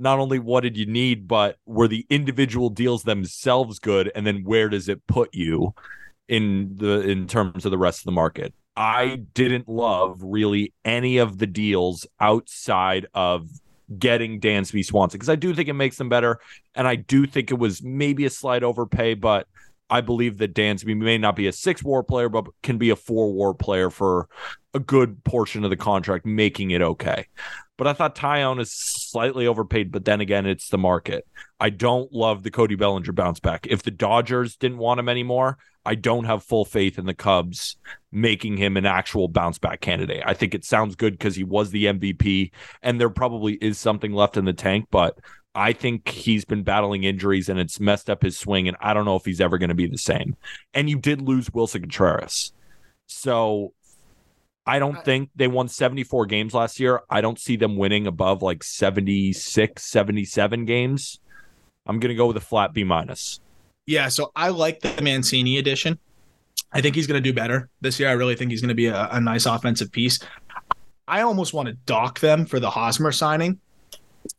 not 0.00 0.18
only 0.18 0.38
what 0.38 0.62
did 0.62 0.76
you 0.76 0.86
need, 0.86 1.28
but 1.28 1.56
were 1.66 1.86
the 1.86 2.06
individual 2.10 2.70
deals 2.70 3.02
themselves 3.02 3.78
good, 3.78 4.10
and 4.14 4.26
then 4.26 4.42
where 4.44 4.68
does 4.68 4.88
it 4.88 5.06
put 5.06 5.34
you 5.34 5.74
in 6.28 6.76
the 6.76 7.00
in 7.02 7.26
terms 7.26 7.64
of 7.64 7.70
the 7.70 7.78
rest 7.78 8.00
of 8.00 8.04
the 8.06 8.12
market? 8.12 8.54
I 8.76 9.16
didn't 9.34 9.68
love 9.68 10.20
really 10.22 10.72
any 10.84 11.18
of 11.18 11.38
the 11.38 11.46
deals 11.46 12.06
outside 12.18 13.06
of 13.14 13.48
getting 13.98 14.40
Dansby 14.40 14.84
Swanson 14.84 15.18
because 15.18 15.28
I 15.28 15.36
do 15.36 15.52
think 15.54 15.68
it 15.68 15.74
makes 15.74 15.98
them 15.98 16.08
better, 16.08 16.40
and 16.74 16.88
I 16.88 16.96
do 16.96 17.26
think 17.26 17.50
it 17.50 17.58
was 17.58 17.82
maybe 17.82 18.24
a 18.24 18.30
slight 18.30 18.62
overpay, 18.62 19.14
but 19.14 19.46
I 19.90 20.00
believe 20.00 20.38
that 20.38 20.54
Dansby 20.54 20.96
may 20.96 21.18
not 21.18 21.36
be 21.36 21.48
a 21.48 21.52
six 21.52 21.82
war 21.82 22.02
player, 22.02 22.28
but 22.28 22.46
can 22.62 22.78
be 22.78 22.90
a 22.90 22.96
four 22.96 23.32
war 23.32 23.52
player 23.52 23.90
for 23.90 24.28
a 24.72 24.78
good 24.78 25.22
portion 25.24 25.64
of 25.64 25.70
the 25.70 25.76
contract, 25.76 26.24
making 26.24 26.70
it 26.70 26.80
okay. 26.80 27.26
But 27.76 27.88
I 27.88 27.92
thought 27.92 28.14
Taillon 28.14 28.60
is 28.60 28.70
slightly 28.70 29.46
overpaid, 29.46 29.90
but 29.90 30.04
then 30.04 30.20
again, 30.20 30.46
it's 30.46 30.68
the 30.68 30.78
market. 30.78 31.26
I 31.58 31.70
don't 31.70 32.12
love 32.12 32.42
the 32.42 32.50
Cody 32.50 32.76
Bellinger 32.76 33.12
bounce 33.12 33.40
back. 33.40 33.66
If 33.68 33.82
the 33.82 33.90
Dodgers 33.90 34.56
didn't 34.56 34.78
want 34.78 35.00
him 35.00 35.08
anymore, 35.08 35.58
I 35.84 35.94
don't 35.94 36.24
have 36.24 36.42
full 36.42 36.64
faith 36.64 36.98
in 36.98 37.06
the 37.06 37.14
Cubs 37.14 37.76
making 38.12 38.58
him 38.58 38.76
an 38.76 38.84
actual 38.84 39.28
bounce 39.28 39.58
back 39.58 39.80
candidate. 39.80 40.22
I 40.26 40.34
think 40.34 40.54
it 40.54 40.64
sounds 40.64 40.94
good 40.94 41.14
because 41.14 41.36
he 41.36 41.44
was 41.44 41.70
the 41.70 41.86
MVP 41.86 42.52
and 42.82 43.00
there 43.00 43.10
probably 43.10 43.54
is 43.54 43.78
something 43.78 44.12
left 44.12 44.36
in 44.36 44.44
the 44.44 44.52
tank, 44.52 44.88
but 44.90 45.18
I 45.54 45.72
think 45.72 46.08
he's 46.08 46.44
been 46.44 46.62
battling 46.62 47.04
injuries 47.04 47.48
and 47.48 47.58
it's 47.58 47.80
messed 47.80 48.08
up 48.08 48.22
his 48.22 48.38
swing. 48.38 48.68
And 48.68 48.76
I 48.80 48.94
don't 48.94 49.04
know 49.04 49.16
if 49.16 49.24
he's 49.24 49.40
ever 49.40 49.58
going 49.58 49.70
to 49.70 49.74
be 49.74 49.86
the 49.86 49.98
same. 49.98 50.36
And 50.74 50.88
you 50.88 50.98
did 50.98 51.20
lose 51.20 51.50
Willson 51.50 51.80
Contreras. 51.82 52.52
So 53.06 53.72
I 54.66 54.78
don't 54.78 55.04
think 55.04 55.30
they 55.34 55.48
won 55.48 55.68
74 55.68 56.26
games 56.26 56.54
last 56.54 56.78
year. 56.78 57.02
I 57.10 57.20
don't 57.20 57.38
see 57.38 57.56
them 57.56 57.76
winning 57.76 58.06
above 58.06 58.42
like 58.42 58.62
76, 58.62 59.82
77 59.82 60.64
games. 60.64 61.18
I'm 61.86 61.98
going 61.98 62.10
to 62.10 62.14
go 62.14 62.26
with 62.26 62.36
a 62.36 62.40
flat 62.40 62.72
B 62.72 62.84
minus. 62.84 63.40
Yeah, 63.86 64.08
so 64.08 64.30
I 64.36 64.50
like 64.50 64.80
the 64.80 65.02
Mancini 65.02 65.58
edition. 65.58 65.98
I 66.72 66.80
think 66.80 66.94
he's 66.94 67.08
going 67.08 67.20
to 67.20 67.28
do 67.28 67.34
better 67.34 67.68
this 67.80 67.98
year. 67.98 68.08
I 68.08 68.12
really 68.12 68.36
think 68.36 68.52
he's 68.52 68.60
going 68.60 68.68
to 68.68 68.74
be 68.74 68.86
a, 68.86 69.08
a 69.10 69.20
nice 69.20 69.46
offensive 69.46 69.90
piece. 69.90 70.20
I 71.08 71.22
almost 71.22 71.52
want 71.52 71.66
to 71.66 71.72
dock 71.86 72.20
them 72.20 72.46
for 72.46 72.60
the 72.60 72.70
Hosmer 72.70 73.10
signing, 73.10 73.58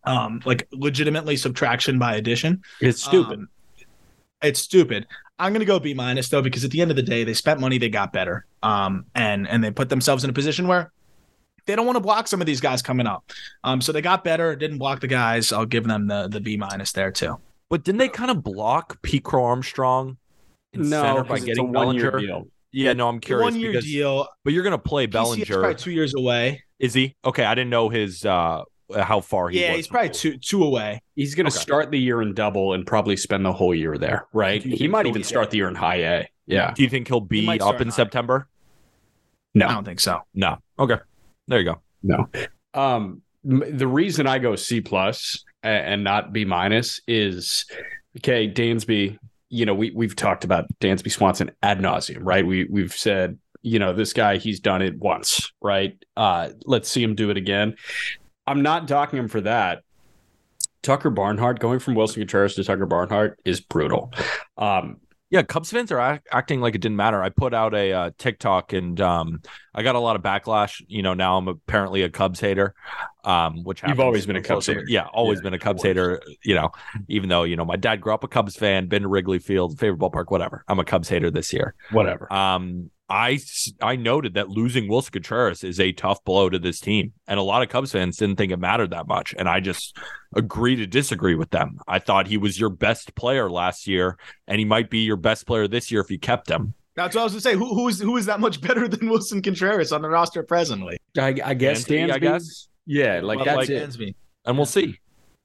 um, 0.03 0.41
like 0.45 0.67
legitimately 0.71 1.37
subtraction 1.37 1.99
by 1.99 2.15
addition. 2.15 2.61
It's 2.79 3.03
stupid. 3.03 3.39
Um, 3.39 3.49
it's 4.41 4.59
stupid. 4.59 5.07
I'm 5.39 5.53
gonna 5.53 5.65
go 5.65 5.79
B 5.79 5.93
minus 5.93 6.29
though 6.29 6.41
because 6.41 6.63
at 6.63 6.71
the 6.71 6.81
end 6.81 6.91
of 6.91 6.95
the 6.97 7.03
day, 7.03 7.23
they 7.23 7.33
spent 7.33 7.59
money, 7.59 7.77
they 7.77 7.89
got 7.89 8.13
better, 8.13 8.45
um, 8.63 9.05
and 9.15 9.47
and 9.47 9.63
they 9.63 9.71
put 9.71 9.89
themselves 9.89 10.23
in 10.23 10.29
a 10.29 10.33
position 10.33 10.67
where 10.67 10.91
they 11.65 11.75
don't 11.75 11.85
want 11.85 11.95
to 11.95 12.01
block 12.01 12.27
some 12.27 12.41
of 12.41 12.47
these 12.47 12.59
guys 12.61 12.81
coming 12.81 13.05
up. 13.07 13.31
Um, 13.63 13.81
so 13.81 13.91
they 13.91 14.01
got 14.01 14.23
better, 14.23 14.55
didn't 14.55 14.77
block 14.79 14.99
the 14.99 15.07
guys. 15.07 15.51
I'll 15.51 15.65
give 15.65 15.83
them 15.85 16.07
the 16.07 16.27
the 16.27 16.39
B 16.41 16.57
minus 16.57 16.91
there 16.91 17.11
too. 17.11 17.37
But 17.69 17.83
didn't 17.83 17.99
they 17.99 18.09
kind 18.09 18.29
of 18.31 18.43
block 18.43 19.01
Pete 19.01 19.23
Crow 19.23 19.45
Armstrong 19.45 20.17
in 20.73 20.89
no, 20.89 21.01
center 21.01 21.23
by 21.23 21.37
'cause 21.39 21.39
it's 21.39 21.43
a 21.43 21.61
getting 21.61 21.71
one-year 21.71 22.11
Bellinger? 22.11 22.27
deal. 22.27 22.47
Yeah, 22.73 22.93
no, 22.93 23.09
I'm 23.09 23.19
curious. 23.19 23.43
One 23.43 23.59
year 23.59 23.71
because, 23.71 23.85
deal. 23.85 24.27
But 24.43 24.53
you're 24.53 24.63
going 24.63 24.71
to 24.71 24.77
play 24.77 25.05
PCS 25.07 25.11
Bellinger. 25.11 25.45
probably 25.59 25.75
two 25.75 25.91
years 25.91 26.13
away. 26.13 26.63
Is 26.79 26.93
he? 26.93 27.15
Okay, 27.25 27.43
I 27.43 27.53
didn't 27.55 27.69
know 27.69 27.89
his 27.89 28.25
uh 28.25 28.63
how 28.93 29.21
far 29.21 29.49
he 29.49 29.61
yeah, 29.61 29.69
was. 29.71 29.77
he's 29.77 29.87
probably 29.87 30.09
two 30.09 30.37
two 30.37 30.63
away. 30.63 31.01
He's 31.15 31.35
going 31.35 31.45
to 31.45 31.55
Okay. 31.55 31.61
start 31.61 31.91
the 31.91 31.99
year 31.99 32.21
in 32.21 32.33
double 32.33 32.73
and 32.73 32.85
probably 32.85 33.17
spend 33.17 33.45
the 33.45 33.53
whole 33.53 33.73
year 33.75 33.97
there, 33.97 34.27
right? 34.33 34.61
He 34.63 34.87
might 34.87 35.05
even 35.05 35.21
be 35.21 35.23
start 35.23 35.51
the 35.51 35.57
year 35.57 35.67
in 35.69 35.75
high 35.75 35.97
A. 35.97 36.27
Yeah. 36.47 36.73
Do 36.75 36.83
you 36.83 36.89
think 36.89 37.07
he'll 37.07 37.19
be 37.21 37.45
might 37.45 37.61
up 37.61 37.81
in 37.81 37.87
high. 37.89 37.95
September? 37.95 38.47
No, 39.53 39.67
I 39.67 39.73
don't 39.73 39.83
think 39.85 39.99
so. 39.99 40.19
No. 40.33 40.57
Okay. 40.79 40.97
There 41.47 41.59
you 41.59 41.65
go. 41.65 41.81
No. 42.03 42.29
Um, 42.73 43.21
the 43.43 43.87
reason 43.87 44.27
I 44.27 44.39
go 44.39 44.55
C 44.55 44.83
and 45.63 46.03
not 46.03 46.33
B 46.33 46.45
minus 46.45 47.01
is 47.07 47.65
okay. 48.17 48.49
Dansby, 48.49 49.17
you 49.49 49.65
know, 49.65 49.73
we 49.73 49.91
we've 49.91 50.15
talked 50.15 50.43
about 50.43 50.65
Dansby 50.79 51.11
Swanson 51.11 51.51
ad 51.61 51.79
nauseum, 51.79 52.19
right? 52.21 52.45
We 52.45 52.65
we've 52.65 52.93
said, 52.93 53.37
you 53.61 53.79
know, 53.79 53.93
this 53.93 54.13
guy 54.13 54.37
he's 54.37 54.59
done 54.59 54.81
it 54.81 54.97
once, 54.97 55.51
right? 55.61 55.97
Uh, 56.15 56.49
let's 56.65 56.89
see 56.89 57.03
him 57.03 57.15
do 57.15 57.29
it 57.29 57.37
again. 57.37 57.75
I'm 58.47 58.61
not 58.61 58.87
docking 58.87 59.19
him 59.19 59.27
for 59.27 59.41
that. 59.41 59.83
Tucker 60.81 61.09
Barnhart 61.11 61.59
going 61.59 61.79
from 61.79 61.93
Willson 61.95 62.15
Contreras 62.21 62.55
to 62.55 62.63
Tucker 62.63 62.85
Barnhart 62.87 63.39
is 63.45 63.61
brutal. 63.61 64.11
Um, 64.57 64.97
Yeah, 65.29 65.43
Cubs 65.43 65.69
fans 65.71 65.91
are 65.91 65.99
act- 65.99 66.27
acting 66.31 66.59
like 66.59 66.75
it 66.75 66.81
didn't 66.81 66.97
matter. 66.97 67.21
I 67.21 67.29
put 67.29 67.53
out 67.53 67.73
a 67.75 67.93
uh, 67.93 68.11
TikTok 68.17 68.73
and 68.73 68.99
um, 68.99 69.41
I 69.75 69.83
got 69.83 69.95
a 69.95 69.99
lot 69.99 70.15
of 70.15 70.23
backlash. 70.23 70.81
You 70.87 71.03
know, 71.03 71.13
now 71.13 71.37
I'm 71.37 71.47
apparently 71.47 72.01
a 72.01 72.09
Cubs 72.09 72.39
hater, 72.39 72.73
um, 73.23 73.63
which 73.63 73.83
You've 73.83 73.99
always 73.99 74.25
been 74.25 74.35
a 74.35 74.41
Cubs 74.41 74.65
hater. 74.67 74.83
Yeah, 74.87 75.05
always 75.13 75.39
Yeah, 75.39 75.43
been 75.43 75.53
a 75.53 75.59
Cubs 75.59 75.83
hater. 75.83 76.21
You 76.43 76.55
know, 76.55 76.71
even 77.07 77.29
though 77.29 77.43
you 77.43 77.55
know 77.55 77.65
my 77.65 77.75
dad 77.77 78.01
grew 78.01 78.13
up 78.13 78.23
a 78.23 78.27
Cubs 78.27 78.55
fan, 78.55 78.87
been 78.87 79.03
to 79.03 79.07
Wrigley 79.07 79.39
Field, 79.39 79.79
favorite 79.79 79.99
ballpark, 79.99 80.25
whatever. 80.31 80.63
I'm 80.67 80.79
a 80.79 80.85
Cubs 80.85 81.09
hater 81.09 81.29
this 81.31 81.51
year. 81.53 81.75
whatever. 81.91 82.31
Um, 82.31 82.89
I 83.09 83.33
s- 83.33 83.73
I 83.81 83.97
noted 83.97 84.35
that 84.35 84.47
losing 84.47 84.87
Willson 84.87 85.11
Contreras 85.11 85.65
is 85.65 85.81
a 85.81 85.91
tough 85.91 86.23
blow 86.23 86.49
to 86.49 86.57
this 86.57 86.79
team, 86.79 87.11
and 87.27 87.37
a 87.39 87.43
lot 87.43 87.61
of 87.61 87.67
Cubs 87.67 87.91
fans 87.91 88.15
didn't 88.15 88.37
think 88.37 88.53
it 88.53 88.57
mattered 88.57 88.91
that 88.91 89.05
much, 89.05 89.35
and 89.37 89.49
I 89.49 89.59
just 89.59 89.97
agree 90.33 90.77
to 90.77 90.87
disagree 90.87 91.35
with 91.35 91.49
them. 91.49 91.77
I 91.87 91.99
thought 91.99 92.27
he 92.27 92.37
was 92.37 92.57
your 92.57 92.69
best 92.69 93.13
player 93.15 93.49
last 93.51 93.85
year, 93.85 94.17
and 94.47 94.59
he 94.59 94.65
might 94.65 94.89
be 94.89 94.99
your 94.99 95.17
best 95.17 95.45
player 95.45 95.67
this 95.67 95.91
year 95.91 95.99
if 95.99 96.09
you 96.09 96.19
kept 96.19 96.49
him. 96.49 96.73
That's 96.95 97.13
what 97.15 97.21
I 97.21 97.23
was 97.25 97.33
gonna 97.33 97.41
say. 97.41 97.55
Who 97.55 97.73
who 97.73 97.89
is 97.89 97.99
who 97.99 98.15
is 98.15 98.27
that 98.27 98.39
much 98.39 98.61
better 98.61 98.87
than 98.93 99.09
Willson 99.09 99.41
Contreras 99.43 99.91
on 99.91 100.01
the 100.01 100.09
roster 100.09 100.41
presently? 100.43 100.97
I, 101.17 101.35
I 101.43 101.53
guess 101.53 101.83
Dansby, 101.83 102.07
Dansby. 102.07 102.11
I 102.13 102.19
guess. 102.19 102.67
Yeah, 102.85 103.21
like 103.21 103.37
Well, 103.37 103.45
that's 103.45 103.57
like 103.57 103.69
it. 103.69 103.89
Dansby. 103.89 104.15
And 104.45 104.57
we'll 104.57 104.65
see. 104.65 104.99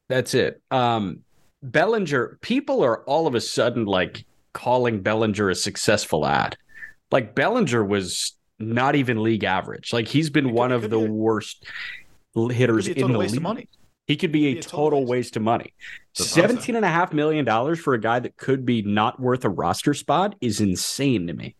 That's 0.09 0.33
it. 0.33 0.61
Um, 0.71 1.19
Bellinger, 1.61 2.39
people 2.41 2.83
are 2.83 3.03
all 3.03 3.27
of 3.27 3.35
a 3.35 3.41
sudden 3.41 3.85
like 3.85 4.25
calling 4.53 5.01
Bellinger 5.01 5.49
a 5.49 5.55
successful 5.55 6.25
ad. 6.25 6.57
Like 7.11 7.35
Bellinger 7.35 7.83
was 7.83 8.33
not 8.59 8.95
even 8.95 9.21
league 9.23 9.43
average. 9.43 9.93
Like 9.93 10.07
he's 10.07 10.29
been 10.29 10.51
one 10.51 10.71
of 10.71 10.89
the 10.89 10.99
be 10.99 11.07
worst 11.07 11.65
hitters 12.33 12.87
be 12.87 13.01
a 13.01 13.05
in 13.05 13.11
the 13.11 13.19
waste 13.19 13.33
league. 13.33 13.39
of 13.39 13.43
money. 13.43 13.69
He 14.07 14.15
could 14.15 14.31
be 14.31 14.47
a 14.47 14.53
be 14.53 14.59
a 14.59 14.61
total, 14.61 15.01
waste. 15.01 15.09
waste. 15.09 15.37
of 15.37 15.43
money. 15.43 15.73
That's 16.17 16.31
awesome. 16.31 16.41
Seventeen 16.41 16.75
and 16.75 16.85
a 16.85 16.89
half 16.89 17.13
million 17.13 17.45
dollars 17.45 17.79
for 17.79 17.93
a 17.93 17.99
guy 17.99 18.19
that 18.19 18.37
could 18.37 18.65
be 18.65 18.81
not 18.81 19.19
worth 19.19 19.45
a 19.45 19.49
roster 19.49 19.93
spot 19.93 20.35
is 20.41 20.61
insane 20.61 21.27
to 21.27 21.33
me. 21.33 21.55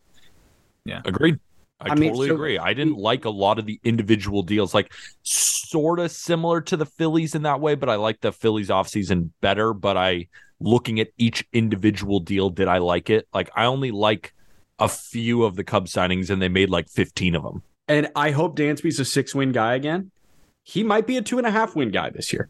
Yeah. 0.86 1.02
Agreed. 1.06 1.40
I, 1.80 1.92
I 1.92 1.96
mean, 1.96 2.10
totally 2.10 2.30
so- 2.30 2.34
agree. 2.36 2.58
I 2.58 2.74
didn't 2.74 2.98
like 2.98 3.26
a 3.26 3.30
lot 3.30 3.60
of 3.60 3.66
the 3.66 3.80
individual 3.84 4.42
deals, 4.44 4.74
like 4.74 4.92
sort 5.24 6.00
of 6.00 6.12
similar 6.12 6.62
to 6.62 6.78
the 6.78 6.86
Phillies 6.86 7.36
in 7.36 7.44
that 7.44 7.60
way, 7.60 7.76
but 7.76 7.90
I 7.90 7.96
like 7.96 8.22
the 8.22 8.32
Phillies 8.32 8.70
offseason 8.70 9.30
better. 9.42 9.74
But 9.74 9.96
I, 9.98 10.28
looking 10.60 11.00
at 11.00 11.10
each 11.18 11.46
individual 11.54 12.20
deal, 12.20 12.50
did 12.50 12.68
I 12.68 12.80
like 12.80 13.10
it? 13.10 13.28
Like, 13.34 13.50
I 13.56 13.66
only 13.66 13.92
like 13.92 14.34
a 14.80 14.88
few 14.88 15.44
of 15.44 15.56
the 15.56 15.64
Cubs 15.64 15.94
signings, 15.94 16.30
and 16.30 16.42
they 16.42 16.50
made 16.50 16.70
like 16.70 16.90
15 16.90 17.36
of 17.36 17.44
them. 17.44 17.62
And 17.88 18.10
I 18.16 18.32
hope 18.32 18.58
Dansby's 18.58 19.00
a 19.00 19.06
six 19.06 19.34
win 19.36 19.52
guy 19.52 19.76
again. 19.76 20.12
He 20.64 20.84
might 20.84 21.08
be 21.08 21.18
a 21.18 21.22
two 21.22 21.38
and 21.38 21.48
a 21.48 21.52
half 21.52 21.76
win 21.76 21.92
guy 21.92 22.10
this 22.10 22.34
year. 22.34 22.50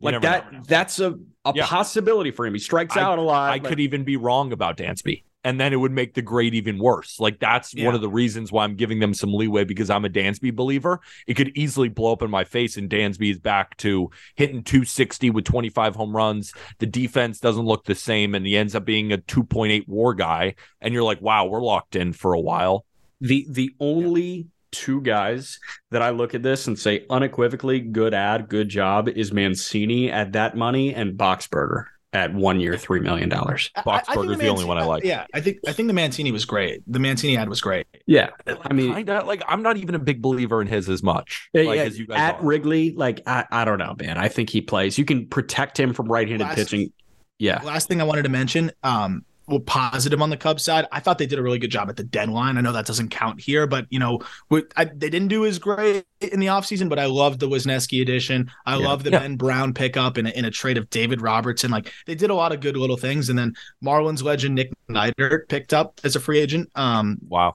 You 0.00 0.10
Like 0.10 0.22
that, 0.22 0.52
know. 0.52 0.62
that's 0.66 0.98
a, 0.98 1.14
a 1.44 1.52
Yeah. 1.54 1.66
possibility 1.66 2.30
for 2.30 2.44
him. 2.46 2.54
He 2.54 2.58
strikes 2.58 2.96
I- 2.96 3.02
out 3.02 3.18
a 3.18 3.22
lot. 3.22 3.48
I 3.50 3.52
like- 3.54 3.64
could 3.64 3.80
even 3.80 4.02
be 4.04 4.16
wrong 4.16 4.52
about 4.52 4.76
Dansby. 4.76 5.22
And 5.46 5.60
then 5.60 5.72
it 5.72 5.76
would 5.76 5.92
make 5.92 6.14
the 6.14 6.22
grade 6.22 6.54
even 6.54 6.76
worse. 6.78 7.20
Like 7.20 7.38
that's 7.38 7.72
Yeah. 7.72 7.86
one 7.86 7.94
of 7.94 8.00
the 8.00 8.08
reasons 8.08 8.50
why 8.50 8.64
I'm 8.64 8.74
giving 8.74 8.98
them 8.98 9.14
some 9.14 9.32
leeway 9.32 9.62
because 9.64 9.90
I'm 9.90 10.04
a 10.04 10.08
Dansby 10.08 10.54
believer. 10.54 11.00
It 11.28 11.34
could 11.34 11.52
easily 11.56 11.88
blow 11.88 12.12
up 12.12 12.22
in 12.22 12.30
my 12.30 12.42
face, 12.42 12.76
and 12.76 12.90
Dansby 12.90 13.30
is 13.30 13.38
back 13.38 13.76
to 13.78 14.10
hitting 14.34 14.64
260 14.64 15.30
with 15.30 15.44
25 15.44 15.94
home 15.94 16.16
runs. 16.16 16.52
The 16.80 16.86
defense 16.86 17.38
doesn't 17.38 17.64
look 17.64 17.84
the 17.84 17.94
same, 17.94 18.34
and 18.34 18.44
he 18.44 18.56
ends 18.56 18.74
up 18.74 18.84
being 18.84 19.12
a 19.12 19.18
2.8 19.18 19.84
WAR 19.86 20.14
guy. 20.14 20.56
And 20.80 20.92
you're 20.92 21.04
like, 21.04 21.22
wow, 21.22 21.44
we're 21.46 21.62
locked 21.62 21.94
in 21.96 22.12
for 22.12 22.32
a 22.32 22.40
while. 22.40 22.84
the 23.20 23.46
the 23.48 23.70
only 23.80 24.48
two 24.72 25.00
guys 25.00 25.58
that 25.90 26.02
I 26.02 26.10
look 26.10 26.34
at 26.34 26.42
this 26.42 26.66
and 26.66 26.78
say 26.78 27.06
unequivocally 27.08 27.80
good 27.80 28.12
ad, 28.12 28.48
good 28.48 28.68
job 28.68 29.08
is 29.08 29.32
Mancini 29.32 30.10
at 30.10 30.32
that 30.32 30.56
money 30.56 30.92
and 30.94 31.16
Boxberger 31.16 31.84
at 32.12 32.32
one 32.32 32.60
year, 32.60 32.76
three 32.76 33.00
million 33.00 33.28
dollars. 33.28 33.70
I- 33.74 33.80
I 33.80 33.82
think 33.82 34.06
Boxberger's 34.18 34.38
the 34.38 34.48
only 34.48 34.64
one 34.64 34.78
I 34.78 34.84
like. 34.84 35.04
Yeah, 35.04 35.26
I 35.34 35.40
think 35.40 35.58
I 35.66 35.72
think 35.72 35.88
the 35.88 35.92
Mancini 35.94 36.32
was 36.32 36.44
great. 36.44 36.80
The 36.86 36.98
Mancini 36.98 37.36
ad 37.36 37.48
was 37.48 37.60
great. 37.60 37.86
Yeah, 38.06 38.30
I 38.46 38.72
mean, 38.72 38.94
Kinda, 38.94 39.24
like 39.24 39.42
I'm 39.48 39.62
not 39.62 39.76
even 39.76 39.94
a 39.94 39.98
big 39.98 40.22
believer 40.22 40.60
in 40.62 40.66
his 40.68 40.88
as 40.88 41.02
much. 41.02 41.48
Like 41.52 41.66
yeah, 41.76 41.82
as 41.82 41.98
you 41.98 42.06
guys 42.06 42.18
at 42.18 42.34
are. 42.36 42.42
Wrigley, 42.44 42.92
like 42.92 43.20
I, 43.26 43.44
I 43.50 43.64
don't 43.64 43.78
know, 43.78 43.94
man. 43.98 44.16
I 44.18 44.28
think 44.28 44.50
he 44.50 44.60
plays. 44.60 44.96
You 44.98 45.04
can 45.04 45.26
protect 45.26 45.78
him 45.78 45.92
from 45.92 46.06
right-handed 46.06 46.44
Last- 46.44 46.56
pitching. 46.56 46.92
Yeah, 47.38 47.60
Last 47.62 47.86
thing 47.88 48.00
I 48.00 48.04
wanted 48.04 48.22
to 48.22 48.30
mention, 48.30 48.70
um, 48.82 49.22
well, 49.48 49.60
positive 49.60 50.20
on 50.20 50.30
the 50.30 50.36
Cubs 50.36 50.64
side, 50.64 50.86
I 50.90 50.98
thought 51.00 51.18
they 51.18 51.26
did 51.26 51.38
a 51.38 51.42
really 51.42 51.58
good 51.58 51.70
job 51.70 51.88
at 51.88 51.96
the 51.96 52.02
deadline. 52.04 52.58
I 52.58 52.60
know 52.62 52.72
that 52.72 52.86
doesn't 52.86 53.10
count 53.10 53.40
here, 53.40 53.66
but 53.66 53.86
you 53.90 53.98
know, 53.98 54.20
we, 54.50 54.64
I, 54.76 54.86
they 54.86 55.08
didn't 55.08 55.28
do 55.28 55.46
as 55.46 55.58
great 55.58 56.04
in 56.20 56.40
the 56.40 56.46
offseason, 56.46 56.88
but 56.88 56.98
I 56.98 57.06
loved 57.06 57.38
the 57.40 57.48
Wisniewski 57.48 58.02
edition. 58.02 58.50
I 58.66 58.76
Yeah. 58.76 58.86
love 58.88 59.04
the 59.04 59.10
Yeah. 59.10 59.20
Ben 59.20 59.36
Brown 59.36 59.72
pickup 59.72 60.18
in 60.18 60.26
a, 60.26 60.30
in 60.30 60.44
a 60.44 60.50
trade 60.50 60.78
of 60.78 60.90
David 60.90 61.20
Robertson. 61.22 61.70
Like 61.70 61.92
they 62.06 62.14
did 62.16 62.30
a 62.30 62.34
lot 62.34 62.52
of 62.52 62.60
good 62.60 62.76
little 62.76 62.96
things, 62.96 63.28
and 63.28 63.38
then 63.38 63.54
Marlins 63.84 64.22
legend 64.22 64.56
Nick 64.56 64.72
Neidert 64.90 65.48
picked 65.48 65.72
up 65.72 66.00
as 66.02 66.16
a 66.16 66.20
free 66.20 66.38
agent. 66.40 66.70
Um, 66.74 67.18
Wow. 67.28 67.54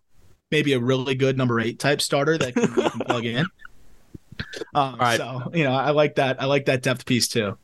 maybe 0.49 0.73
a 0.73 0.79
really 0.79 1.15
good 1.15 1.37
number 1.37 1.59
eight 1.59 1.79
type 1.79 2.01
starter 2.01 2.37
that 2.37 2.55
you 2.55 2.67
can 2.67 2.99
plug 3.01 3.25
in. 3.25 3.45
Um, 4.73 4.97
right. 4.99 5.17
So 5.17 5.51
you 5.53 5.63
know, 5.63 5.73
I 5.73 5.91
like 5.91 6.15
that. 6.15 6.41
I 6.41 6.45
like 6.45 6.65
that 6.65 6.81
depth 6.83 7.05
piece 7.05 7.27
too. 7.27 7.57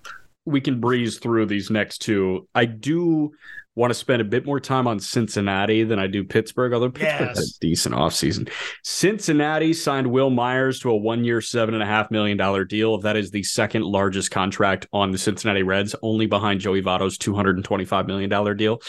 we 0.46 0.62
can 0.62 0.80
breeze 0.80 1.18
through 1.18 1.46
these 1.46 1.70
next 1.70 1.98
two. 2.00 2.48
I 2.56 2.66
do 2.66 3.32
want 3.78 3.92
to 3.92 3.94
spend 3.94 4.22
a 4.22 4.26
bit 4.26 4.44
more 4.44 4.60
time 4.60 4.88
on 4.88 5.00
Cincinnati 5.00 5.84
than 5.84 6.00
I 6.00 6.08
do 6.08 6.24
Pittsburgh, 6.24 6.74
although 6.74 6.90
Pittsburgh 6.90 7.28
had 7.30 7.38
a 7.38 7.40
Yes. 7.42 7.58
decent 7.62 7.94
offseason. 7.94 8.50
Cincinnati 8.84 9.72
signed 9.72 10.08
Wil 10.08 10.32
Myers 10.32 10.80
to 10.80 10.90
a 10.90 10.96
one 10.98 11.24
year, 11.24 11.40
$7.5 11.40 12.10
million 12.10 12.68
deal. 12.68 12.98
That 12.98 13.16
is 13.16 13.30
the 13.30 13.44
second 13.44 13.84
largest 13.84 14.32
contract 14.32 14.88
on 14.92 15.12
the 15.12 15.18
Cincinnati 15.20 15.62
Reds, 15.62 15.96
only 16.02 16.26
behind 16.26 16.60
Joey 16.60 16.82
Votto's 16.82 17.18
$225 17.20 18.08
million 18.08 18.58
deal. 18.58 18.82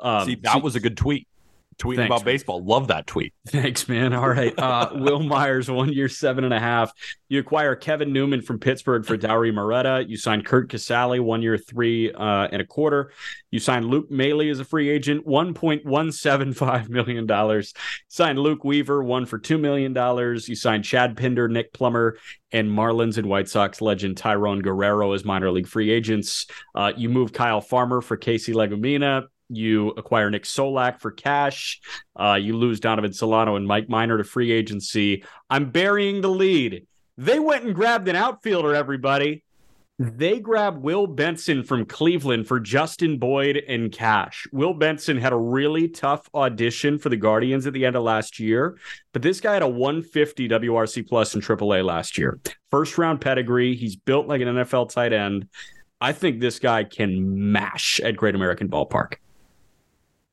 Um, 0.00 0.26
See, 0.26 0.34
that 0.42 0.62
was 0.62 0.74
a 0.74 0.80
good 0.80 0.96
tweet. 0.96 1.28
Tweeting 1.78 1.96
Thanks, 1.96 2.14
about 2.14 2.24
baseball. 2.24 2.64
Love 2.64 2.88
that 2.88 3.06
tweet. 3.06 3.32
Thanks, 3.48 3.88
man. 3.88 4.12
All 4.12 4.28
right. 4.28 4.52
Uh, 4.62 4.90
Wil 4.94 5.20
Myers, 5.20 5.68
one 5.68 5.92
year, 5.92 6.08
seven 6.08 6.44
and 6.44 6.54
a 6.54 6.60
half. 6.60 6.92
You 7.28 7.40
acquire 7.40 7.74
Kevin 7.74 8.12
Newman 8.12 8.42
from 8.42 8.60
Pittsburgh 8.60 9.04
for 9.04 9.18
Dauri 9.18 9.52
Moreta. 9.52 10.04
You 10.06 10.16
sign 10.16 10.42
Curt 10.42 10.70
Casali, 10.70 11.20
one 11.20 11.42
year, 11.42 11.58
three 11.58 12.12
uh, 12.12 12.48
and 12.52 12.62
a 12.62 12.64
quarter. 12.64 13.10
You 13.50 13.58
sign 13.58 13.88
Luke 13.88 14.10
Maile 14.10 14.50
as 14.50 14.60
a 14.60 14.64
free 14.64 14.88
agent, 14.88 15.26
$1.175 15.26 16.88
million. 16.88 17.62
Sign 18.08 18.36
Luke 18.36 18.64
Weaver, 18.64 19.02
one 19.02 19.26
for 19.26 19.38
$2 19.38 19.58
million. 19.60 19.94
You 20.46 20.54
sign 20.54 20.82
Chad 20.82 21.16
Pinder, 21.16 21.48
Nick 21.48 21.72
Plummer, 21.72 22.16
and 22.52 22.68
Marlins 22.68 23.18
and 23.18 23.26
White 23.26 23.48
Sox 23.48 23.80
legend 23.80 24.16
Tayron 24.16 24.62
Guerrero 24.62 25.12
as 25.12 25.24
minor 25.24 25.50
league 25.50 25.66
free 25.66 25.90
agents. 25.90 26.46
Uh, 26.74 26.92
you 26.96 27.08
move 27.08 27.32
Kyle 27.32 27.60
Farmer 27.60 28.00
for 28.00 28.16
Casey 28.16 28.52
Legumina. 28.52 29.26
You 29.54 29.90
acquire 29.90 30.30
Nick 30.30 30.44
Solak 30.44 31.00
for 31.00 31.10
cash. 31.10 31.80
Uh, 32.16 32.38
you 32.40 32.56
lose 32.56 32.80
Donovan 32.80 33.12
Solano 33.12 33.56
and 33.56 33.66
Mike 33.66 33.88
Minor 33.88 34.18
to 34.18 34.24
free 34.24 34.50
agency. 34.50 35.24
I'm 35.50 35.70
burying 35.70 36.20
the 36.20 36.30
lead. 36.30 36.86
They 37.18 37.38
went 37.38 37.64
and 37.64 37.74
grabbed 37.74 38.08
an 38.08 38.16
outfielder, 38.16 38.74
everybody. 38.74 39.44
They 39.98 40.40
grabbed 40.40 40.82
Will 40.82 41.06
Benson 41.06 41.62
from 41.62 41.84
Cleveland 41.84 42.48
for 42.48 42.58
Justin 42.58 43.18
Boyd 43.18 43.62
and 43.68 43.92
cash. 43.92 44.48
Will 44.50 44.74
Benson 44.74 45.16
had 45.16 45.32
a 45.32 45.36
really 45.36 45.86
tough 45.86 46.28
audition 46.34 46.98
for 46.98 47.08
the 47.08 47.16
Guardians 47.16 47.66
at 47.66 47.72
the 47.72 47.84
end 47.84 47.94
of 47.94 48.02
last 48.02 48.40
year, 48.40 48.78
but 49.12 49.22
this 49.22 49.40
guy 49.40 49.52
had 49.52 49.62
a 49.62 49.68
150 49.68 50.48
WRC 50.48 51.06
plus 51.06 51.34
in 51.34 51.40
AAA 51.40 51.84
last 51.84 52.18
year. 52.18 52.40
First 52.70 52.98
round 52.98 53.20
pedigree. 53.20 53.76
He's 53.76 53.94
built 53.94 54.26
like 54.26 54.40
an 54.40 54.48
NFL 54.48 54.88
tight 54.88 55.12
end. 55.12 55.46
I 56.00 56.12
think 56.12 56.40
this 56.40 56.58
guy 56.58 56.82
can 56.82 57.52
mash 57.52 58.00
at 58.00 58.16
Great 58.16 58.34
American 58.34 58.68
Ballpark. 58.68 59.18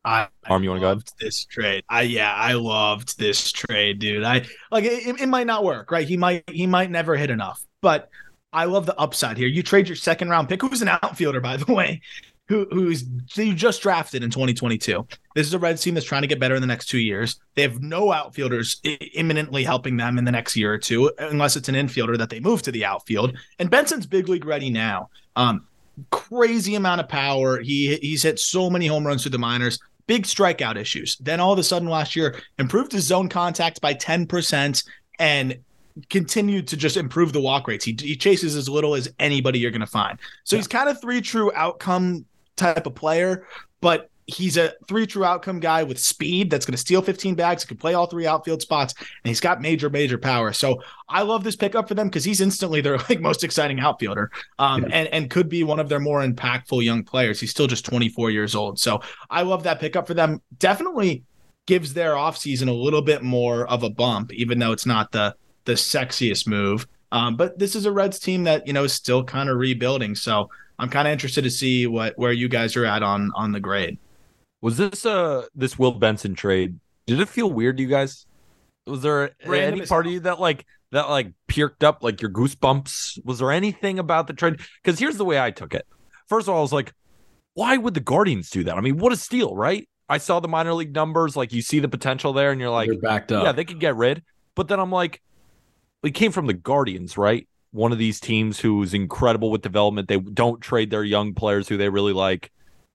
I 0.06 0.28
Arm, 0.47 0.64
you 0.64 0.70
wanna 0.70 0.82
go 0.82 0.91
ahead? 0.91 1.04
This 1.20 1.45
trade, 1.45 1.84
I 1.89 2.04
yeah, 2.04 2.34
I 2.34 2.54
loved 2.54 3.18
this 3.18 3.52
trade, 3.52 4.00
dude. 4.00 4.24
I 4.24 4.45
like 4.72 4.86
it, 4.86 5.20
it 5.20 5.28
might 5.28 5.47
not 5.47 5.64
work, 5.64 5.91
right? 5.91 6.08
He 6.08 6.18
might 6.18 6.43
he 6.50 6.68
might 6.68 6.89
never 6.89 7.16
hit 7.16 7.30
enough, 7.30 7.64
but 7.82 8.10
I 8.52 8.66
love 8.66 8.86
the 8.86 8.97
upside 8.97 9.38
here. 9.38 9.47
You 9.47 9.62
trade 9.62 9.88
your 9.88 9.95
second 9.95 10.30
round 10.30 10.50
pick, 10.50 10.62
who's 10.62 10.82
an 10.82 10.88
outfielder, 10.88 11.41
by 11.41 11.58
the 11.58 11.72
way, 11.74 12.02
who 12.47 12.66
who's 12.72 13.06
you 13.36 13.54
just 13.54 13.82
drafted 13.82 14.24
in 14.24 14.30
2022. 14.30 15.06
This 15.36 15.47
is 15.47 15.54
a 15.54 15.60
Reds 15.60 15.82
team 15.82 15.93
that's 15.93 16.06
trying 16.06 16.24
to 16.24 16.28
get 16.28 16.39
better 16.39 16.56
in 16.56 16.62
the 16.62 16.68
next 16.68 16.88
two 16.88 17.00
years. 17.00 17.39
They 17.56 17.62
have 17.62 17.82
no 17.82 18.12
outfielders 18.12 18.82
imminently 19.14 19.64
helping 19.64 19.97
them 19.97 20.18
in 20.18 20.26
the 20.26 20.32
next 20.32 20.56
year 20.56 20.74
or 20.74 20.78
two, 20.78 21.12
unless 21.20 21.56
it's 21.56 21.70
an 21.70 21.76
infielder 21.76 22.18
that 22.18 22.30
they 22.30 22.39
move 22.39 22.62
to 22.64 22.72
the 22.72 22.86
outfield. 22.86 23.38
And 23.60 23.70
Benson's 23.70 24.08
big 24.08 24.30
league 24.30 24.45
ready 24.45 24.70
now. 24.70 25.10
Um, 25.36 25.68
crazy 26.12 26.76
amount 26.76 27.02
of 27.02 27.08
power. 27.08 27.60
He 27.60 27.95
he's 27.97 28.24
hit 28.24 28.39
so 28.39 28.70
many 28.70 28.88
home 28.88 29.06
runs 29.06 29.24
through 29.24 29.32
the 29.32 29.39
minors. 29.39 29.80
Big 30.10 30.24
strikeout 30.24 30.76
issues. 30.76 31.18
Then 31.18 31.39
all 31.39 31.53
of 31.53 31.60
a 31.60 31.64
sudden 31.64 31.88
last 31.88 32.16
year 32.16 32.41
improved 32.57 32.91
his 32.91 33.03
zone 33.03 33.30
contact 33.30 33.80
by 33.80 33.93
10% 33.93 34.84
and 35.20 35.60
continued 36.10 36.68
to 36.70 36.78
just 36.78 36.97
improve 36.97 37.32
the 37.32 37.39
walk 37.39 37.68
rates. 37.68 37.86
He, 37.86 37.95
he 37.99 38.16
chases 38.16 38.55
as 38.55 38.68
little 38.68 38.95
as 38.95 39.07
anybody 39.20 39.60
you're 39.60 39.70
going 39.70 39.82
to 39.82 39.86
find. 39.86 40.18
So 40.45 40.55
he's 40.55 40.68
kind 40.68 40.89
of 40.89 40.99
three 40.99 41.22
true 41.22 41.51
outcome 41.53 42.26
type 42.55 42.88
of 42.88 42.95
player, 42.95 43.45
but 43.82 44.10
he's 44.30 44.58
a 44.58 44.74
three 44.88 45.08
true 45.08 45.26
outcome 45.26 45.60
guy 45.60 45.84
with 45.84 46.00
speed 46.00 46.50
that's 46.50 46.66
going 46.66 46.74
to 46.74 46.78
steal 46.78 47.02
15 47.02 47.36
bags, 47.36 47.64
He 47.64 47.68
can 47.68 47.78
play 47.78 47.94
all 47.94 48.06
three 48.06 48.28
outfield 48.28 48.62
spots, 48.62 48.94
and 48.98 49.30
he's 49.30 49.40
got 49.40 49.62
major, 49.62 49.90
major 49.90 50.18
power. 50.18 50.54
So 50.54 50.82
I 51.08 51.24
love 51.24 51.44
this 51.44 51.56
pickup 51.56 51.88
for 51.88 51.94
them 51.94 52.08
because 52.08 52.24
he's 52.24 52.42
instantly 52.42 52.82
their 52.82 52.98
like 53.10 53.22
most 53.22 53.44
exciting 53.44 53.80
outfielder, 53.80 54.32
um, 54.60 54.86
and 54.86 55.08
and 55.10 55.30
could 55.30 55.50
be 55.50 55.64
one 55.64 55.80
of 55.80 55.90
their 55.90 56.00
more 56.00 56.22
impactful 56.22 56.84
young 56.84 57.04
players. 57.04 57.40
He's 57.40 57.52
still 57.52 57.68
just 57.68 57.86
24 57.86 58.32
years 58.32 58.56
old, 58.56 58.80
so 58.80 59.02
I 59.30 59.42
love 59.42 59.64
that 59.64 59.80
pickup 59.80 60.08
for 60.08 60.14
them. 60.14 60.42
Definitely 60.58 61.24
gives 61.66 61.94
their 61.94 62.14
offseason 62.14 62.68
a 62.68 62.74
little 62.74 63.02
bit 63.02 63.22
more 63.22 63.68
of 63.68 63.84
a 63.84 63.90
bump, 63.90 64.34
even 64.34 64.60
though 64.60 64.72
it's 64.72 64.86
not 64.86 65.12
the 65.12 65.36
the 65.66 65.74
sexiest 65.74 66.48
move. 66.48 66.88
Um, 67.12 67.36
but 67.36 67.58
this 67.58 67.76
is 67.76 67.86
a 67.86 67.92
Reds 67.92 68.20
team 68.20 68.44
that 68.44 68.68
you 68.68 68.74
know 68.74 68.84
is 68.84 68.94
still 68.94 69.24
kind 69.24 69.50
of 69.50 69.58
rebuilding, 69.58 70.16
so 70.16 70.50
I'm 70.78 70.90
kind 70.90 71.08
of 71.08 71.12
interested 71.12 71.44
to 71.44 71.52
see 71.52 71.88
what 71.88 72.18
where 72.18 72.32
you 72.32 72.48
guys 72.48 72.76
are 72.76 72.86
at 72.86 73.04
on 73.04 73.32
on 73.36 73.52
the 73.52 73.60
grade. 73.60 73.98
Was 74.62 74.78
this 74.78 75.05
uh 75.05 75.45
this 75.55 75.80
Will 75.80 75.91
Benson 75.93 76.36
trade? 76.36 76.80
Did 77.07 77.20
it 77.20 77.30
feel 77.30 77.51
weird 77.51 77.78
to 77.78 77.84
you 77.84 77.89
guys? 77.89 78.26
Was 78.86 79.01
there 79.01 79.32
Random 79.45 79.74
any 79.74 79.82
as 79.82 79.89
part 79.89 80.05
of 80.05 80.12
you 80.12 80.22
that 80.22 80.39
like 80.39 80.66
that 80.91 81.10
like 81.10 81.32
perked 81.47 81.84
up 81.84 82.03
like 82.03 82.22
your 82.22 82.32
goosebumps? 82.32 83.26
Was 83.26 83.39
there 83.39 83.51
anything 83.51 83.99
about 83.99 84.28
the 84.28 84.34
trade? 84.34 84.60
Because 84.84 84.99
here's 84.99 85.18
the 85.18 85.26
way 85.26 85.39
I 85.39 85.51
took 85.51 85.74
it. 85.74 85.86
First 86.28 86.47
of 86.47 86.53
all, 86.53 86.60
I 86.60 86.62
was 86.62 86.74
like, 86.74 86.93
why 87.53 87.78
would 87.78 87.93
the 87.93 87.99
Guardians 87.99 88.49
do 88.49 88.64
that? 88.66 88.78
I 88.78 88.82
mean, 88.82 88.97
what 88.97 89.14
a 89.14 89.18
steal, 89.18 89.55
right? 89.55 89.88
I 90.07 90.18
saw 90.18 90.39
the 90.39 90.47
minor 90.47 90.74
league 90.74 90.93
numbers. 90.93 91.36
Like 91.36 91.53
you 91.53 91.62
see 91.62 91.80
the 91.80 91.88
potential 91.88 92.34
there, 92.34 92.51
and 92.51 92.60
you're 92.60 92.70
like, 92.70 92.89
They're 92.89 92.99
backed 92.99 93.32
up. 93.32 93.43
yeah, 93.43 93.51
they 93.51 93.66
could 93.66 93.80
get 93.80 93.95
rid. 93.95 94.24
But 94.55 94.68
then 94.68 94.80
I'm 94.80 94.91
like, 94.91 95.22
we 96.03 96.12
came 96.12 96.32
from 96.32 96.47
the 96.47 96.53
Guardians, 96.53 97.18
right? 97.18 97.47
One 97.72 97.91
of 97.91 97.97
these 97.99 98.20
teams 98.20 98.60
who's 98.60 98.93
incredible 98.93 99.51
with 99.51 99.62
development. 99.62 100.07
They 100.07 100.18
don't 100.18 100.60
trade 100.60 100.89
their 100.89 101.03
young 101.03 101.34
players 101.36 101.68
who 101.68 101.78
they 101.78 101.89
really 101.89 102.14
like, 102.14 102.51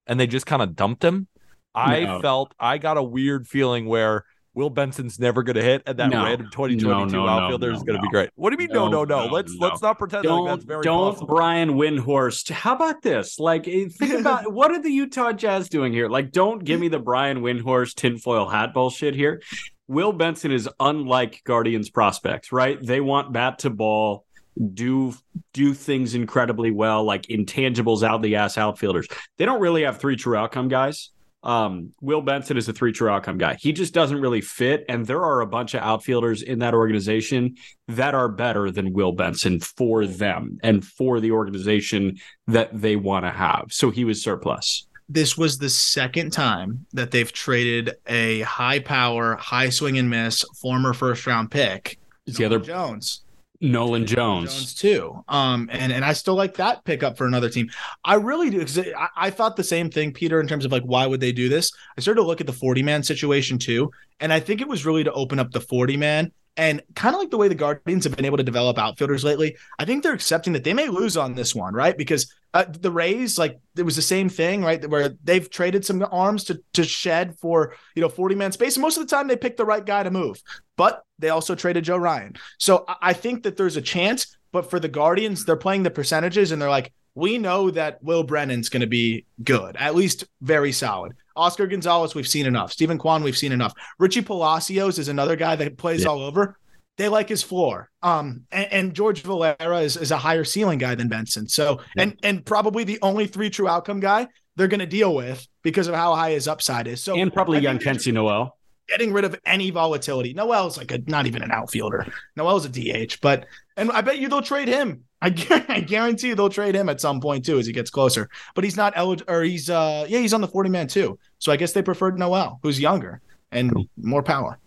and 0.06 0.18
they 0.18 0.26
just 0.26 0.46
kind 0.46 0.60
of 0.62 0.74
dumped 0.74 1.04
him. 1.04 1.28
I 1.74 2.00
No. 2.04 2.20
felt 2.20 2.54
I 2.58 2.78
got 2.78 2.96
a 2.96 3.02
weird 3.02 3.46
feeling 3.48 3.86
where 3.86 4.24
Will 4.56 4.70
Benson's 4.70 5.18
never 5.18 5.42
going 5.42 5.56
to 5.56 5.62
hit, 5.62 5.82
and 5.84 5.98
that 5.98 6.10
No. 6.10 6.22
random 6.22 6.48
2022 6.52 7.16
No, 7.16 7.24
no, 7.24 7.28
outfielder 7.28 7.72
is 7.72 7.82
going 7.82 7.96
to 7.96 8.02
be 8.02 8.08
great. 8.08 8.30
What 8.36 8.50
do 8.50 8.54
you 8.54 8.58
mean? 8.68 8.72
No, 8.72 8.86
no, 8.86 9.02
No, 9.02 9.26
Let's 9.26 9.52
let's 9.58 9.82
not 9.82 9.98
pretend 9.98 10.24
like 10.26 10.44
that's 10.44 10.64
don't 10.64 10.68
very 10.68 10.82
don't 10.84 11.10
possible. 11.12 11.34
Brian 11.34 11.70
Windhorst. 11.70 12.50
How 12.50 12.76
about 12.76 13.02
this? 13.02 13.40
Like, 13.40 13.66
eh, 13.66 13.88
think 13.88 14.12
about 14.20 14.52
what 14.52 14.70
are 14.70 14.80
the 14.80 14.90
Utah 14.92 15.32
Jazz 15.32 15.68
doing 15.68 15.92
here? 15.92 16.08
Like, 16.08 16.30
don't 16.30 16.62
give 16.64 16.78
me 16.78 16.86
the 16.86 17.00
Brian 17.00 17.38
Windhorst 17.42 17.94
tinfoil 17.96 18.48
hat 18.48 18.72
bullshit 18.72 19.16
here. 19.16 19.42
Will 19.88 20.12
Benson 20.12 20.52
is 20.52 20.68
unlike 20.78 21.42
Guardians 21.44 21.90
prospects, 21.90 22.52
right? 22.52 22.78
They 22.80 23.00
want 23.00 23.32
bat 23.32 23.58
to 23.60 23.70
ball, 23.70 24.24
do 24.72 25.14
do 25.52 25.74
things 25.74 26.14
incredibly 26.14 26.70
well, 26.70 27.02
like 27.02 27.22
intangibles 27.22 28.04
out 28.04 28.22
the 28.22 28.36
ass 28.36 28.56
outfielders. 28.56 29.08
They 29.36 29.44
don't 29.46 29.60
really 29.60 29.82
have 29.82 29.98
three 29.98 30.14
true 30.14 30.36
outcome 30.36 30.68
guys. 30.68 31.10
Um, 31.44 31.92
Will 32.00 32.22
Benson 32.22 32.56
is 32.56 32.68
a 32.68 32.72
three 32.72 32.92
true 32.92 33.10
outcome 33.10 33.36
guy. 33.36 33.56
He 33.60 33.72
just 33.72 33.92
doesn't 33.92 34.20
really 34.20 34.40
fit, 34.40 34.84
and 34.88 35.06
there 35.06 35.22
are 35.22 35.42
a 35.42 35.46
bunch 35.46 35.74
of 35.74 35.82
outfielders 35.82 36.42
in 36.42 36.58
that 36.60 36.74
organization 36.74 37.56
that 37.86 38.14
are 38.14 38.28
better 38.28 38.70
than 38.70 38.94
Will 38.94 39.12
Benson 39.12 39.60
for 39.60 40.06
them 40.06 40.58
and 40.62 40.84
for 40.84 41.20
the 41.20 41.30
organization 41.30 42.18
that 42.46 42.70
they 42.72 42.96
want 42.96 43.26
to 43.26 43.30
have. 43.30 43.66
So 43.70 43.90
he 43.90 44.04
was 44.04 44.22
surplus. 44.22 44.86
This 45.08 45.36
was 45.36 45.58
the 45.58 45.68
second 45.68 46.30
time 46.32 46.86
that 46.94 47.10
they've 47.10 47.30
traded 47.30 47.96
a 48.06 48.40
high 48.40 48.78
power, 48.78 49.36
high 49.36 49.68
swing 49.68 49.98
and 49.98 50.08
miss 50.08 50.42
former 50.60 50.94
first 50.94 51.26
round 51.26 51.50
pick. 51.50 51.98
Is 52.26 52.38
the 52.38 52.46
other 52.46 52.58
Jones. 52.58 53.23
Nolan 53.60 54.04
Jones 54.04 54.52
Jones? 54.54 54.74
too. 54.74 55.24
Um, 55.28 55.68
and 55.72 55.92
and 55.92 56.04
I 56.04 56.12
still 56.12 56.34
like 56.34 56.54
that 56.54 56.84
pickup 56.84 57.16
for 57.16 57.26
another 57.26 57.48
team. 57.48 57.70
I 58.04 58.14
really 58.14 58.50
do. 58.50 58.60
'cause 58.60 58.78
I, 58.78 59.08
I 59.16 59.30
thought 59.30 59.56
the 59.56 59.64
same 59.64 59.90
thing, 59.90 60.12
Peter, 60.12 60.40
in 60.40 60.46
terms 60.46 60.64
of 60.64 60.72
like 60.72 60.82
why 60.82 61.06
would 61.06 61.20
they 61.20 61.32
do 61.32 61.48
this? 61.48 61.72
I 61.96 62.00
started 62.00 62.20
to 62.20 62.26
look 62.26 62.40
at 62.40 62.46
the 62.46 62.52
forty 62.52 62.82
man 62.82 63.02
situation 63.02 63.58
too, 63.58 63.90
and 64.20 64.32
I 64.32 64.40
think 64.40 64.60
it 64.60 64.68
was 64.68 64.84
really 64.84 65.04
to 65.04 65.12
open 65.12 65.38
up 65.38 65.50
the 65.52 65.60
forty 65.60 65.96
man. 65.96 66.32
And 66.56 66.82
kind 66.94 67.14
of 67.14 67.20
like 67.20 67.30
the 67.30 67.36
way 67.36 67.48
the 67.48 67.54
Guardians 67.56 68.04
have 68.04 68.14
been 68.14 68.24
able 68.24 68.36
to 68.36 68.44
develop 68.44 68.78
outfielders 68.78 69.24
lately, 69.24 69.56
I 69.78 69.84
think 69.84 70.02
they're 70.02 70.12
accepting 70.12 70.52
that 70.52 70.62
they 70.62 70.72
may 70.72 70.88
lose 70.88 71.16
on 71.16 71.34
this 71.34 71.52
one, 71.54 71.74
right? 71.74 71.98
Because 71.98 72.32
uh, 72.52 72.64
the 72.68 72.92
Rays, 72.92 73.36
like 73.38 73.58
it 73.76 73.82
was 73.82 73.96
the 73.96 74.02
same 74.02 74.28
thing, 74.28 74.62
right? 74.62 74.88
Where 74.88 75.16
they've 75.24 75.50
traded 75.50 75.84
some 75.84 76.06
arms 76.12 76.44
to 76.44 76.60
to 76.74 76.84
shed 76.84 77.36
for 77.40 77.74
you 77.96 78.02
know 78.02 78.08
forty 78.08 78.36
man 78.36 78.52
space, 78.52 78.76
and 78.76 78.82
most 78.82 78.96
of 78.96 79.02
the 79.06 79.14
time 79.14 79.26
they 79.26 79.36
pick 79.36 79.56
the 79.56 79.64
right 79.64 79.84
guy 79.84 80.04
to 80.04 80.10
move. 80.12 80.40
But 80.76 81.02
they 81.18 81.30
also 81.30 81.56
traded 81.56 81.84
Joe 81.84 81.96
Ryan, 81.96 82.34
so 82.58 82.84
I- 82.86 82.96
I 83.02 83.12
think 83.12 83.42
that 83.42 83.56
there's 83.56 83.76
a 83.76 83.82
chance. 83.82 84.36
But 84.52 84.70
for 84.70 84.78
the 84.78 84.88
Guardians, 84.88 85.44
they're 85.44 85.56
playing 85.56 85.82
the 85.82 85.90
percentages, 85.90 86.52
and 86.52 86.62
they're 86.62 86.70
like, 86.70 86.92
we 87.16 87.38
know 87.38 87.72
that 87.72 88.00
Will 88.04 88.22
Brennan's 88.22 88.68
going 88.68 88.82
to 88.82 88.86
be 88.86 89.26
good, 89.42 89.74
at 89.76 89.96
least 89.96 90.22
very 90.40 90.70
solid. 90.70 91.14
Oscar 91.36 91.66
Gonzalez, 91.66 92.14
we've 92.14 92.28
seen 92.28 92.46
enough. 92.46 92.72
Steven 92.72 92.98
Kwan, 92.98 93.22
we've 93.22 93.36
seen 93.36 93.52
enough. 93.52 93.72
Richie 93.98 94.22
Palacios 94.22 94.98
is 94.98 95.08
another 95.08 95.36
guy 95.36 95.56
that 95.56 95.76
plays 95.76 96.02
Yeah. 96.02 96.08
all 96.10 96.20
over. 96.22 96.58
They 96.96 97.08
like 97.08 97.28
his 97.28 97.42
floor. 97.42 97.90
Um, 98.02 98.42
and, 98.52 98.72
and 98.72 98.94
George 98.94 99.22
Valera 99.22 99.78
is, 99.80 99.96
is 99.96 100.12
a 100.12 100.16
higher 100.16 100.44
ceiling 100.44 100.78
guy 100.78 100.94
than 100.94 101.08
Benson. 101.08 101.48
So, 101.48 101.80
and 101.96 102.16
and 102.22 102.44
probably 102.46 102.84
the 102.84 102.98
only 103.02 103.26
three 103.26 103.50
true 103.50 103.66
outcome 103.68 103.98
guy 103.98 104.28
they're 104.56 104.68
going 104.68 104.78
to 104.78 104.86
deal 104.86 105.12
with 105.12 105.44
because 105.64 105.88
of 105.88 105.96
how 105.96 106.14
high 106.14 106.30
his 106.30 106.46
upside 106.46 106.86
is. 106.86 107.02
So, 107.02 107.18
And 107.18 107.32
probably 107.32 107.60
Jhonkensy 107.60 108.12
Noel. 108.12 108.56
Getting 108.88 109.12
rid 109.12 109.24
of 109.24 109.38
any 109.44 109.70
volatility. 109.70 110.34
Noel's 110.34 110.76
like 110.76 110.92
a 110.92 110.98
not 111.06 111.26
even 111.26 111.42
an 111.42 111.50
outfielder. 111.50 112.06
Noel's 112.36 112.66
a 112.66 112.68
DH, 112.68 113.20
but 113.20 113.46
and 113.76 113.90
I 113.90 114.00
bet 114.00 114.18
you 114.18 114.28
they'll 114.28 114.42
trade 114.42 114.68
him. 114.68 115.04
I, 115.22 115.30
gu- 115.30 115.62
I 115.68 115.80
guarantee 115.80 116.28
you 116.28 116.34
they'll 116.34 116.48
trade 116.48 116.74
him 116.74 116.88
at 116.88 117.00
some 117.00 117.20
point 117.20 117.44
too 117.44 117.58
as 117.58 117.66
he 117.66 117.72
gets 117.72 117.90
closer. 117.90 118.28
But 118.54 118.64
he's 118.64 118.76
not 118.76 118.92
eligible, 118.96 119.32
or 119.32 119.42
he's 119.42 119.70
uh 119.70 120.06
yeah 120.08 120.18
he's 120.18 120.34
on 120.34 120.40
the 120.40 120.48
forty 120.48 120.70
man 120.70 120.86
too. 120.86 121.18
So 121.38 121.52
I 121.52 121.56
guess 121.56 121.72
they 121.72 121.82
preferred 121.82 122.18
Noel, 122.18 122.60
who's 122.62 122.80
younger 122.80 123.20
and 123.52 123.88
more 123.96 124.22
power. 124.22 124.58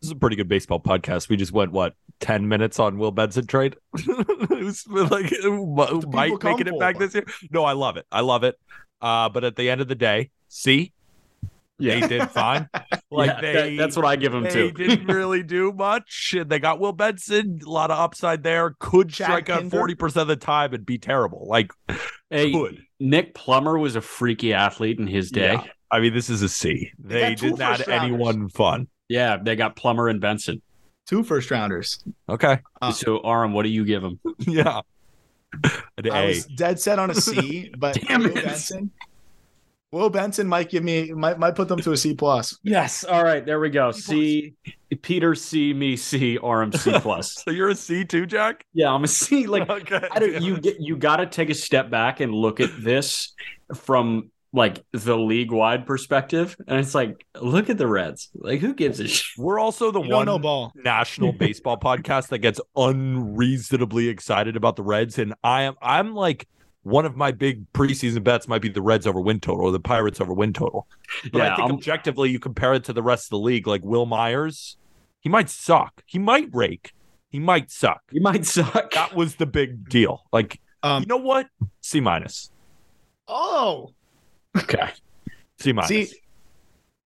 This 0.00 0.08
is 0.08 0.12
a 0.12 0.16
pretty 0.16 0.36
good 0.36 0.48
baseball 0.48 0.80
podcast. 0.80 1.28
We 1.28 1.36
just 1.36 1.52
went 1.52 1.72
what 1.72 1.94
ten 2.20 2.48
minutes 2.48 2.78
on 2.78 2.98
Will 2.98 3.12
Benson 3.12 3.46
trade. 3.46 3.76
it 3.94 4.64
was 4.64 4.86
like 4.88 5.30
who 5.42 6.02
might 6.08 6.42
making 6.42 6.66
it 6.66 6.78
back 6.78 6.98
this 6.98 7.14
year. 7.14 7.26
No, 7.50 7.64
I 7.64 7.72
love 7.72 7.96
it. 7.96 8.06
I 8.10 8.20
love 8.20 8.44
it. 8.44 8.58
Uh, 9.00 9.28
but 9.28 9.44
at 9.44 9.56
the 9.56 9.70
end 9.70 9.80
of 9.80 9.88
the 9.88 9.94
day, 9.94 10.30
see, 10.48 10.92
they 11.80 12.00
did 12.00 12.30
fine. 12.30 12.68
Like 13.12 13.26
Yeah, 13.28 13.40
they, 13.40 13.52
that- 13.52 13.76
that's 13.82 13.96
what 13.96 14.04
I 14.04 14.14
give 14.14 14.32
him 14.32 14.44
they 14.44 14.50
too. 14.50 14.70
didn't 14.70 15.06
really 15.12 15.42
do 15.42 15.72
much. 15.72 16.34
And 16.38 16.48
They 16.48 16.60
got 16.60 16.78
Will 16.78 16.92
Benson, 16.92 17.58
a 17.66 17.68
lot 17.68 17.90
of 17.90 17.98
upside 17.98 18.44
there. 18.44 18.76
Could 18.78 19.08
Chad 19.08 19.26
strike 19.26 19.50
out 19.50 19.68
forty 19.68 19.96
percent 19.96 20.22
of 20.22 20.28
the 20.28 20.36
time 20.36 20.72
and 20.74 20.86
be 20.86 20.96
terrible. 20.98 21.46
Like 21.48 21.72
Hey, 22.30 22.52
could. 22.52 22.82
Nick 23.00 23.34
Plummer 23.34 23.76
was 23.78 23.96
a 23.96 24.00
freaky 24.00 24.52
athlete 24.54 25.00
in 25.00 25.08
his 25.08 25.30
day. 25.32 25.54
Yeah. 25.54 25.64
I 25.90 25.98
mean, 25.98 26.14
this 26.14 26.30
is 26.30 26.42
a 26.42 26.48
C. 26.48 26.92
They 27.00 27.20
They, 27.20 27.34
did 27.34 27.58
not 27.58 27.88
anyone 27.88 28.48
fun. 28.48 28.86
Yeah, 29.08 29.38
they 29.42 29.56
got 29.56 29.74
Plummer 29.74 30.06
and 30.06 30.20
Benson. 30.20 30.62
Two 31.08 31.24
first 31.24 31.50
rounders. 31.50 31.98
Okay. 32.28 32.60
Uh, 32.80 32.92
so, 32.92 33.18
Aram, 33.24 33.52
what 33.52 33.64
do 33.64 33.70
you 33.70 33.84
give 33.84 34.04
him? 34.04 34.20
Yeah. 34.46 34.82
An 35.98 36.10
I 36.12 36.20
A. 36.20 36.26
was 36.28 36.44
dead 36.46 36.78
set 36.78 37.00
on 37.00 37.10
a 37.10 37.14
C, 37.16 37.72
but 37.76 38.00
Damn 38.06 38.20
Will 38.20 38.28
it. 38.38 38.44
Benson. 38.44 38.92
Will 39.92 40.08
Benson 40.10 40.46
might 40.46 40.70
give 40.70 40.84
me 40.84 41.10
might 41.12 41.38
might 41.38 41.56
put 41.56 41.66
them 41.68 41.80
to 41.80 41.92
a 41.92 41.96
C 41.96 42.14
plus. 42.14 42.58
Yes. 42.62 43.02
All 43.04 43.24
right. 43.24 43.44
There 43.44 43.58
we 43.58 43.70
go. 43.70 43.90
C 43.90 44.54
C. 44.64 44.96
Peter 45.02 45.34
C. 45.34 45.72
Me 45.72 45.96
C. 45.96 46.38
Aram 46.42 46.72
C 46.72 46.92
plus. 47.00 47.34
So 47.44 47.50
you're 47.50 47.70
a 47.70 47.74
C 47.74 48.04
too, 48.04 48.26
Jack? 48.26 48.64
yeah, 48.72 48.92
I'm 48.92 49.02
a 49.04 49.08
C. 49.08 49.46
Like 49.48 49.68
okay. 49.68 50.06
I 50.12 50.18
don't, 50.20 50.42
you 50.42 50.58
get 50.60 50.76
you 50.80 50.96
got 50.96 51.16
to 51.16 51.26
take 51.26 51.50
a 51.50 51.54
step 51.54 51.90
back 51.90 52.20
and 52.20 52.32
look 52.32 52.60
at 52.60 52.70
this 52.82 53.32
from 53.74 54.30
like 54.52 54.84
the 54.92 55.16
league 55.16 55.52
wide 55.52 55.86
perspective, 55.86 56.56
and 56.66 56.78
it's 56.80 56.92
like, 56.94 57.24
look 57.40 57.70
at 57.70 57.78
the 57.78 57.86
Reds. 57.86 58.30
Like, 58.34 58.58
who 58.58 58.74
gives 58.74 58.98
a 58.98 59.06
shit? 59.06 59.38
We're 59.38 59.60
also 59.60 59.92
the 59.92 60.02
You 60.02 60.10
one 60.12 60.26
ball. 60.40 60.72
national 60.74 61.32
baseball 61.32 61.78
podcast 61.82 62.28
that 62.30 62.38
gets 62.38 62.60
unreasonably 62.74 64.08
excited 64.08 64.56
about 64.56 64.74
the 64.76 64.82
Reds, 64.82 65.18
and 65.18 65.34
I 65.44 65.62
am 65.62 65.74
I'm 65.80 66.14
like 66.14 66.48
one 66.82 67.04
of 67.04 67.14
my 67.16 67.30
big 67.30 67.70
preseason 67.72 68.24
bets 68.24 68.48
might 68.48 68.62
be 68.62 68.68
the 68.68 68.80
Reds 68.82 69.06
over 69.06 69.20
win 69.20 69.38
total 69.40 69.66
or 69.66 69.72
the 69.72 69.80
Pirates 69.80 70.20
over 70.20 70.32
win 70.32 70.52
total. 70.52 70.86
But 71.32 71.38
Yeah, 71.38 71.52
I 71.52 71.56
think 71.56 71.68
I'm- 71.68 71.74
objectively, 71.74 72.30
you 72.30 72.38
compare 72.38 72.72
it 72.74 72.84
to 72.84 72.92
the 72.92 73.02
rest 73.02 73.26
of 73.26 73.30
the 73.30 73.38
league, 73.38 73.66
like 73.66 73.84
Wil 73.84 74.06
Myers, 74.06 74.76
he 75.20 75.28
might 75.28 75.50
suck. 75.50 76.02
He 76.06 76.18
might 76.18 76.48
rake. 76.52 76.92
He 77.28 77.38
might 77.38 77.70
suck. 77.70 78.00
He 78.10 78.18
might 78.20 78.46
suck. 78.46 78.92
That 78.92 79.14
was 79.14 79.36
the 79.36 79.46
big 79.46 79.88
deal. 79.88 80.24
Like, 80.32 80.60
Um, 80.82 81.02
you 81.02 81.06
know 81.06 81.18
what? 81.18 81.46
C 81.82 82.00
minus. 82.00 82.50
Oh, 83.28 83.90
Okay. 84.56 84.90
C 85.58 85.72
minus. 85.72 85.88
see. 85.88 86.08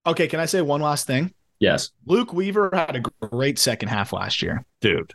Okay, 0.07 0.29
can 0.29 0.39
I 0.41 0.47
say 0.47 0.61
one 0.63 0.81
last 0.81 1.07
thing? 1.07 1.35
Yes. 1.59 1.91
Luke 2.07 2.33
Weaver 2.33 2.71
had 2.73 2.97
a 2.97 3.01
great 3.27 3.59
second 3.59 3.89
half 3.89 4.13
last 4.13 4.41
year. 4.43 4.65
dude. 4.81 5.13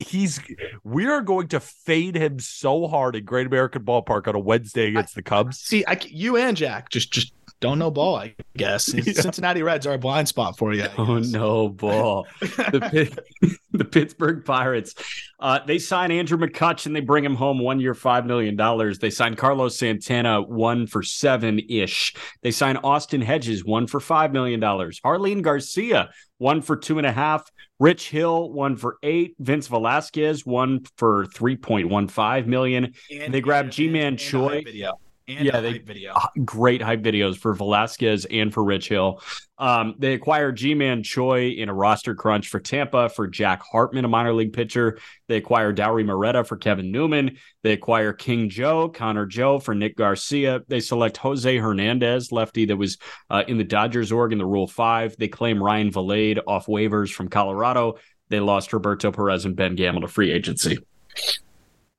He's 0.00 0.40
we 0.82 1.06
are 1.06 1.22
going 1.22 1.48
to 1.48 1.60
fade 1.60 2.16
him 2.16 2.38
so 2.38 2.88
hard 2.88 3.16
at 3.16 3.24
Great 3.24 3.46
American 3.46 3.84
Ballpark 3.84 4.26
on 4.26 4.34
a 4.34 4.40
Wednesday 4.40 4.88
against 4.88 5.14
the 5.14 5.22
Cubs. 5.22 5.60
See, 5.60 5.84
I, 5.86 5.98
you 6.06 6.36
and 6.36 6.56
Jack 6.56 6.90
just 6.90 7.12
just 7.12 7.32
don't 7.60 7.78
know 7.78 7.90
ball. 7.90 8.16
I 8.16 8.34
guess 8.56 8.92
Yeah. 8.92 9.12
Cincinnati 9.14 9.62
Reds 9.62 9.86
are 9.86 9.94
a 9.94 9.98
blind 9.98 10.28
spot 10.28 10.58
for 10.58 10.74
you. 10.74 10.86
Oh 10.98 11.18
no, 11.18 11.68
ball. 11.68 12.26
the 12.40 13.10
the 13.78 13.84
Pittsburgh 13.84 14.44
Pirates. 14.44 14.94
Uh, 15.40 15.58
they 15.66 15.78
sign 15.78 16.10
Andrew 16.10 16.38
McCutchen. 16.38 16.94
They 16.94 17.00
bring 17.00 17.24
him 17.24 17.34
home 17.34 17.58
one 17.58 17.80
year, 17.80 17.92
five 17.94 18.24
million 18.24 18.56
dollars. 18.56 18.98
They 18.98 19.10
sign 19.10 19.34
Carlos 19.34 19.76
Santana 19.76 20.40
one 20.40 20.86
for 20.86 21.02
seven 21.02 21.60
ish. 21.68 22.14
They 22.42 22.50
sign 22.50 22.76
Austin 22.78 23.20
Hedges 23.20 23.64
one 23.64 23.86
for 23.86 24.00
five 24.00 24.32
million 24.32 24.60
dollars. 24.60 25.00
Jarlin 25.04 25.42
Garcia 25.42 26.10
one 26.38 26.62
for 26.62 26.76
two 26.76 26.98
and 26.98 27.06
a 27.06 27.12
half. 27.12 27.50
Rich 27.80 28.10
Hill 28.10 28.52
one 28.52 28.76
for 28.76 28.98
eight. 29.02 29.34
Vince 29.40 29.66
Velasquez 29.66 30.46
one 30.46 30.84
for 30.96 31.26
three 31.26 31.56
point 31.56 31.88
one 31.88 32.06
five 32.08 32.46
million. 32.46 32.94
And, 33.10 33.34
They 33.34 33.40
grab 33.40 33.70
Ji-Man 33.70 34.16
Choi. 34.16 34.62
video. 34.64 34.98
And 35.26 35.46
Yeah, 35.46 35.60
they- 35.60 35.78
video. 35.78 36.14
Great 36.44 36.82
hype 36.82 37.02
videos 37.02 37.36
for 37.38 37.54
Velasquez 37.54 38.26
and 38.26 38.52
for 38.52 38.62
Rich 38.62 38.88
Hill. 38.90 39.22
Um, 39.56 39.94
they 39.98 40.12
acquired 40.12 40.56
Ji-Man 40.56 41.02
Choi 41.02 41.50
in 41.50 41.68
a 41.68 41.74
roster 41.74 42.14
crunch 42.14 42.48
for 42.48 42.60
Tampa 42.60 43.08
for 43.08 43.26
Jack 43.26 43.62
Hartman, 43.62 44.04
a 44.04 44.08
minor 44.08 44.34
league 44.34 44.52
pitcher. 44.52 44.98
They 45.28 45.36
acquired 45.36 45.78
Dauri 45.78 46.04
Moreta 46.04 46.44
for 46.44 46.56
Kevin 46.56 46.90
Newman. 46.90 47.38
They 47.62 47.72
acquire 47.72 48.12
King 48.12 48.50
Joe, 48.50 48.88
Connor 48.90 49.24
Joe 49.24 49.58
for 49.58 49.74
Nick 49.74 49.96
Garcia. 49.96 50.60
They 50.68 50.80
select 50.80 51.16
Jose 51.18 51.56
Hernandez, 51.56 52.30
lefty 52.30 52.66
that 52.66 52.76
was 52.76 52.98
uh, 53.30 53.44
in 53.48 53.56
the 53.56 53.64
Dodgers 53.64 54.12
org 54.12 54.32
in 54.32 54.38
the 54.38 54.46
Rule 54.46 54.66
5. 54.66 55.16
They 55.16 55.28
claim 55.28 55.62
Ryan 55.62 55.90
Vilade 55.90 56.40
off 56.46 56.66
waivers 56.66 57.10
from 57.12 57.28
Colorado. 57.28 57.94
They 58.28 58.40
lost 58.40 58.72
Roberto 58.72 59.10
Perez 59.12 59.44
and 59.44 59.56
Ben 59.56 59.74
Gamel 59.74 60.02
to 60.02 60.08
free 60.08 60.32
agency 60.32 60.78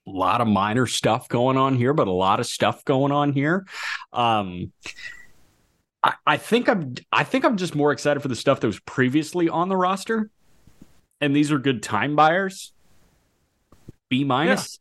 a 0.08 0.12
lot 0.12 0.42
of 0.42 0.48
minor 0.48 0.86
stuff 0.88 1.28
going 1.30 1.58
on 1.58 1.76
here, 1.76 1.94
but 1.94 2.08
a 2.08 2.12
lot 2.12 2.40
of 2.40 2.46
stuff 2.46 2.86
going 2.86 3.12
on 3.12 3.34
here. 3.34 3.66
Um, 4.14 4.72
I, 6.04 6.14
I 6.28 6.38
think 6.38 6.70
I'm 6.70 6.96
I 7.12 7.24
think 7.24 7.46
I'm 7.46 7.58
just 7.58 7.76
more 7.76 7.92
excited 7.92 8.20
for 8.22 8.28
the 8.28 8.36
stuff 8.36 8.60
that 8.60 8.68
was 8.68 8.80
previously 8.82 9.50
on 9.50 9.70
the 9.70 9.78
roster. 9.78 10.30
And 11.22 11.36
these 11.36 11.52
are 11.52 11.58
good 11.58 11.82
time 11.82 12.16
buyers. 12.16 12.72
B 14.10 14.24
minus. 14.24 14.80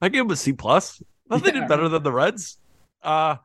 I 0.00 0.08
give 0.08 0.26
them 0.26 0.32
a 0.32 0.36
C 0.36 0.52
plus. 0.52 1.02
Thought 1.28 1.44
they 1.44 1.52
Yeah. 1.54 1.60
did 1.60 1.68
better 1.68 1.88
than 1.88 2.02
the 2.02 2.12
Reds. 2.12 2.58
Uh, 3.02 3.36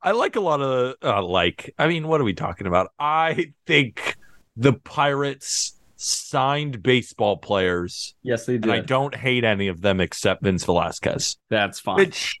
I 0.00 0.12
like 0.12 0.36
a 0.36 0.40
lot 0.40 0.60
of 0.62 0.94
uh, 1.02 1.22
like. 1.22 1.74
I 1.78 1.88
mean, 1.88 2.06
what 2.06 2.20
are 2.20 2.24
we 2.24 2.34
talking 2.34 2.66
about? 2.66 2.92
I 2.98 3.52
think 3.66 4.16
the 4.56 4.72
Pirates 4.74 5.74
signed 6.02 6.82
baseball 6.82 7.36
players, 7.36 8.14
Yes, 8.22 8.46
they 8.46 8.56
and 8.56 8.70
I 8.70 8.80
don't 8.80 9.14
hate 9.14 9.44
any 9.44 9.68
of 9.68 9.80
them 9.80 10.00
except 10.00 10.42
Vince 10.42 10.64
Velasquez. 10.64 11.36
That's 11.48 11.80
fine. 11.80 11.96
Which 11.96 12.40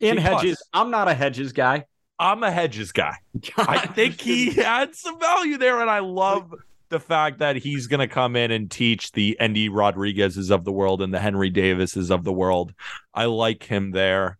In 0.00 0.16
C 0.16 0.22
plus. 0.22 0.42
Hedges, 0.42 0.62
I'm 0.72 0.90
not 0.90 1.08
a 1.08 1.14
Hedges 1.14 1.52
guy. 1.52 1.84
I'm 2.18 2.42
a 2.42 2.50
Hedges 2.50 2.92
guy. 2.92 3.14
I 3.56 3.86
think 3.86 4.20
he 4.20 4.50
had 4.52 4.94
some 4.94 5.20
value 5.20 5.58
there, 5.58 5.80
and 5.80 5.90
I 5.90 5.98
love 5.98 6.52
the 6.88 7.00
fact 7.00 7.40
that 7.40 7.56
he's 7.56 7.88
going 7.88 8.00
to 8.00 8.08
come 8.08 8.36
in 8.36 8.50
and 8.50 8.70
teach 8.70 9.12
the 9.12 9.36
Endy 9.40 9.68
Rodriguez's 9.68 10.50
of 10.50 10.64
the 10.64 10.72
world 10.72 11.02
and 11.02 11.12
the 11.12 11.18
Henry 11.18 11.50
Davises 11.50 12.10
of 12.10 12.24
the 12.24 12.32
world. 12.32 12.72
I 13.12 13.26
like 13.26 13.64
him 13.64 13.90
there. 13.90 14.38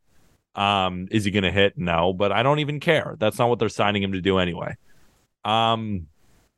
Um, 0.55 1.09
is 1.11 1.25
he 1.25 1.31
going 1.31 1.43
to 1.43 1.53
hit? 1.53 1.77
No, 1.77 2.15
but 2.15 2.33
I 2.33 2.43
don't 2.43 2.61
even 2.61 2.81
care. 2.81 3.17
That's 3.19 3.39
not 3.39 3.51
what 3.51 3.59
they're 3.59 3.69
signing 3.69 4.03
him 4.03 4.13
to 4.13 4.23
do 4.23 4.39
anyway. 4.39 4.77
Um, 5.45 6.07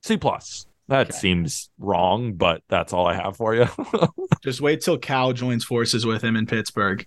C 0.03 0.17
plus. 0.17 0.67
That 0.89 1.09
Okay. 1.11 1.18
seems 1.18 1.68
wrong, 1.78 2.32
but 2.34 2.62
that's 2.68 2.93
all 2.95 3.07
I 3.07 3.14
have 3.14 3.36
for 3.36 3.55
you. 3.55 3.66
Just 4.43 4.61
wait 4.62 4.80
till 4.80 4.97
Cal 4.97 5.32
joins 5.34 5.62
forces 5.64 6.07
with 6.07 6.22
him 6.22 6.34
in 6.34 6.47
Pittsburgh. 6.47 7.07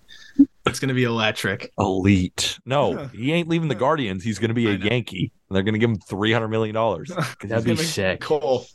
It's 0.66 0.78
going 0.78 0.88
to 0.88 0.94
be 0.94 1.02
electric. 1.04 1.72
Elite. 1.78 2.58
No, 2.64 3.06
he 3.14 3.32
ain't 3.32 3.48
leaving 3.48 3.66
the 3.68 3.74
Guardians. 3.74 4.22
He's 4.22 4.38
going 4.38 4.50
to 4.50 4.54
be 4.54 4.68
a. 4.68 4.74
Yankee. 4.74 5.32
And 5.48 5.56
they're 5.56 5.64
going 5.64 5.74
to 5.74 5.80
give 5.80 5.90
him 5.90 5.96
three 5.98 6.32
hundred 6.32 6.48
million 6.48 6.74
dollars. 6.74 7.10
That'd 7.42 7.64
be 7.64 7.76
sick. 7.76 8.20
Cool. 8.20 8.66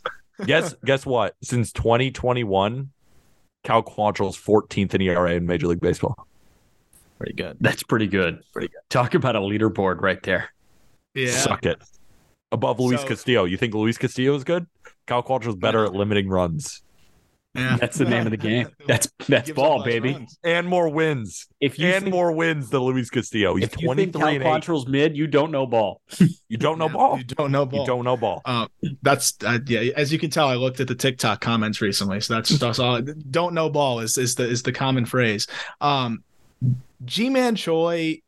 guess 0.45 0.75
guess 0.83 1.05
what? 1.05 1.35
Since 1.41 1.71
2021, 1.71 2.89
Cal 3.63 3.83
Quantrill's 3.83 4.37
14th 4.37 4.93
in 4.93 5.01
ERA 5.01 5.31
in 5.35 5.45
Major 5.45 5.67
League 5.67 5.79
Baseball. 5.79 6.27
Pretty 7.17 7.33
good. 7.33 7.57
That's 7.61 7.81
pretty 7.83 8.07
good. 8.07 8.41
Pretty 8.51 8.67
good. 8.67 8.81
Talk 8.89 9.13
about 9.15 9.35
a 9.35 9.39
leaderboard 9.39 10.01
right 10.01 10.21
there. 10.23 10.49
Yeah. 11.15 11.31
Suck 11.31 11.65
it. 11.65 11.81
Above 12.51 12.79
Luis 12.79 13.01
So- 13.01 13.07
Castillo. 13.07 13.45
You 13.45 13.57
think 13.57 13.73
Luis 13.73 13.97
Castillo 13.97 14.35
is 14.35 14.43
good? 14.43 14.67
Cal 15.07 15.23
Quantrill's 15.23 15.55
better 15.55 15.83
at 15.85 15.93
limiting 15.93 16.27
runs 16.29 16.83
Yeah. 17.55 17.77
That's 17.77 17.97
the 17.97 18.05
name 18.05 18.25
of 18.27 18.31
the 18.31 18.37
game. 18.37 18.67
That's 18.87 19.09
that's 19.27 19.49
ball, 19.49 19.83
baby. 19.83 20.13
runs. 20.13 20.37
and 20.43 20.67
more 20.67 20.89
wins 20.89 21.47
If 21.59 21.79
you 21.79 21.87
and 21.87 22.03
think, 22.03 22.13
more 22.13 22.31
wins 22.31 22.69
than 22.69 22.81
Luis 22.81 23.09
Castillo. 23.09 23.55
He's 23.55 23.63
if 23.65 23.81
you 23.81 23.93
think 23.95 24.13
Cal 24.13 24.27
Quantrill's 24.27 24.87
mid, 24.87 25.17
you 25.17 25.25
don't 25.25 25.49
know 25.51 25.65
ball. 25.65 26.01
You 26.49 26.57
don't 26.57 26.77
know 26.77 26.85
Yeah, 26.87 26.93
ball. 26.93 27.17
You 27.17 27.23
don't 27.25 27.51
know 27.51 27.65
ball. 27.65 27.79
You 27.81 27.85
don't 27.85 28.05
know 28.05 28.15
ball. 28.15 28.41
Uh, 28.45 28.67
that's 29.01 29.33
uh, 29.43 29.59
yeah. 29.65 29.91
As 29.97 30.13
you 30.13 30.19
can 30.19 30.29
tell, 30.29 30.47
I 30.47 30.55
looked 30.55 30.79
at 30.79 30.87
the 30.87 30.95
TikTok 30.95 31.41
comments 31.41 31.81
recently, 31.81 32.21
so 32.21 32.35
that's 32.35 32.49
that's 32.57 32.79
all. 32.79 33.01
Don't 33.01 33.53
know 33.53 33.69
ball 33.69 33.99
is 33.99 34.17
is 34.17 34.35
the 34.35 34.47
is 34.47 34.63
the 34.63 34.71
common 34.71 35.05
phrase. 35.05 35.45
Um, 35.81 36.23
Ji-Man 37.03 37.55
Choi, 37.55 38.21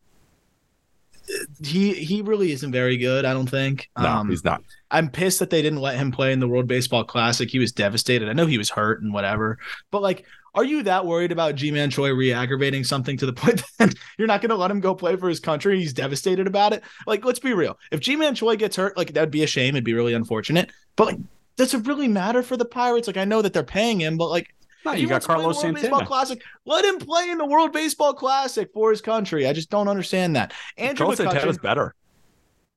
he 1.63 1.93
he 1.93 2.21
really 2.21 2.51
isn't 2.51 2.71
very 2.71 2.97
good. 2.97 3.25
I 3.25 3.33
don't 3.33 3.49
think. 3.49 3.89
No, 3.97 4.07
um, 4.07 4.29
he's 4.29 4.43
not. 4.43 4.63
I'm 4.91 5.09
pissed 5.09 5.39
that 5.39 5.49
they 5.49 5.61
didn't 5.61 5.81
let 5.81 5.97
him 5.97 6.11
play 6.11 6.33
in 6.33 6.39
the 6.39 6.47
World 6.47 6.67
Baseball 6.67 7.03
Classic. 7.03 7.49
He 7.49 7.59
was 7.59 7.71
devastated. 7.71 8.29
I 8.29 8.33
know 8.33 8.45
he 8.45 8.57
was 8.57 8.69
hurt 8.69 9.01
and 9.01 9.13
whatever, 9.13 9.59
but 9.91 10.01
like, 10.01 10.25
are 10.55 10.63
you 10.63 10.83
that 10.83 11.05
worried 11.05 11.31
about 11.31 11.55
Ji-Man 11.55 11.89
Choi 11.91 12.11
re-aggravating 12.11 12.83
something 12.83 13.17
to 13.17 13.25
the 13.25 13.33
point 13.41 13.63
that 13.77 13.93
you're 14.17 14.27
not 14.27 14.41
going 14.41 14.49
to 14.49 14.55
let 14.55 14.71
him 14.71 14.79
go 14.79 14.95
play 14.95 15.15
for 15.15 15.29
his 15.29 15.39
country? 15.39 15.79
He's 15.79 15.93
devastated 15.93 16.47
about 16.47 16.73
it. 16.73 16.83
Like, 17.05 17.23
let's 17.23 17.39
be 17.39 17.53
real. 17.53 17.77
If 17.91 17.99
Ji-Man 17.99 18.35
Choi 18.35 18.55
gets 18.55 18.75
hurt, 18.75 18.97
like 18.97 19.13
that'd 19.13 19.31
be 19.31 19.43
a 19.43 19.47
shame. 19.47 19.75
It'd 19.75 19.83
be 19.83 19.93
really 19.93 20.13
unfortunate. 20.13 20.71
But 20.95 21.07
like, 21.07 21.17
does 21.55 21.73
it 21.73 21.85
really 21.85 22.07
matter 22.07 22.41
for 22.41 22.57
the 22.57 22.65
Pirates? 22.65 23.07
Like, 23.07 23.17
I 23.17 23.25
know 23.25 23.41
that 23.41 23.53
they're 23.53 23.63
paying 23.63 23.99
him, 23.99 24.17
but 24.17 24.29
like, 24.29 24.53
No, 24.85 24.93
if 24.93 24.99
you 24.99 25.07
got 25.07 25.27
wants 25.27 25.27
to 25.27 25.33
play 25.33 25.39
in 25.39 25.43
the 25.43 25.49
Carlos 25.49 25.63
World 25.63 25.75
Baseball 25.75 25.99
Santana. 25.99 26.07
Classic. 26.07 26.41
Let 26.65 26.85
him 26.85 26.97
play 26.99 27.29
in 27.29 27.37
the 27.37 27.45
World 27.45 27.73
Baseball 27.73 28.13
Classic 28.13 28.69
for 28.73 28.91
his 28.91 29.01
country. 29.01 29.47
I 29.47 29.53
just 29.53 29.69
don't 29.69 29.87
understand 29.87 30.35
that. 30.35 30.53
Andrew 30.77 31.05
Carlos 31.05 31.19
McCutchen, 31.19 31.31
Santana's 31.31 31.57
better. 31.57 31.95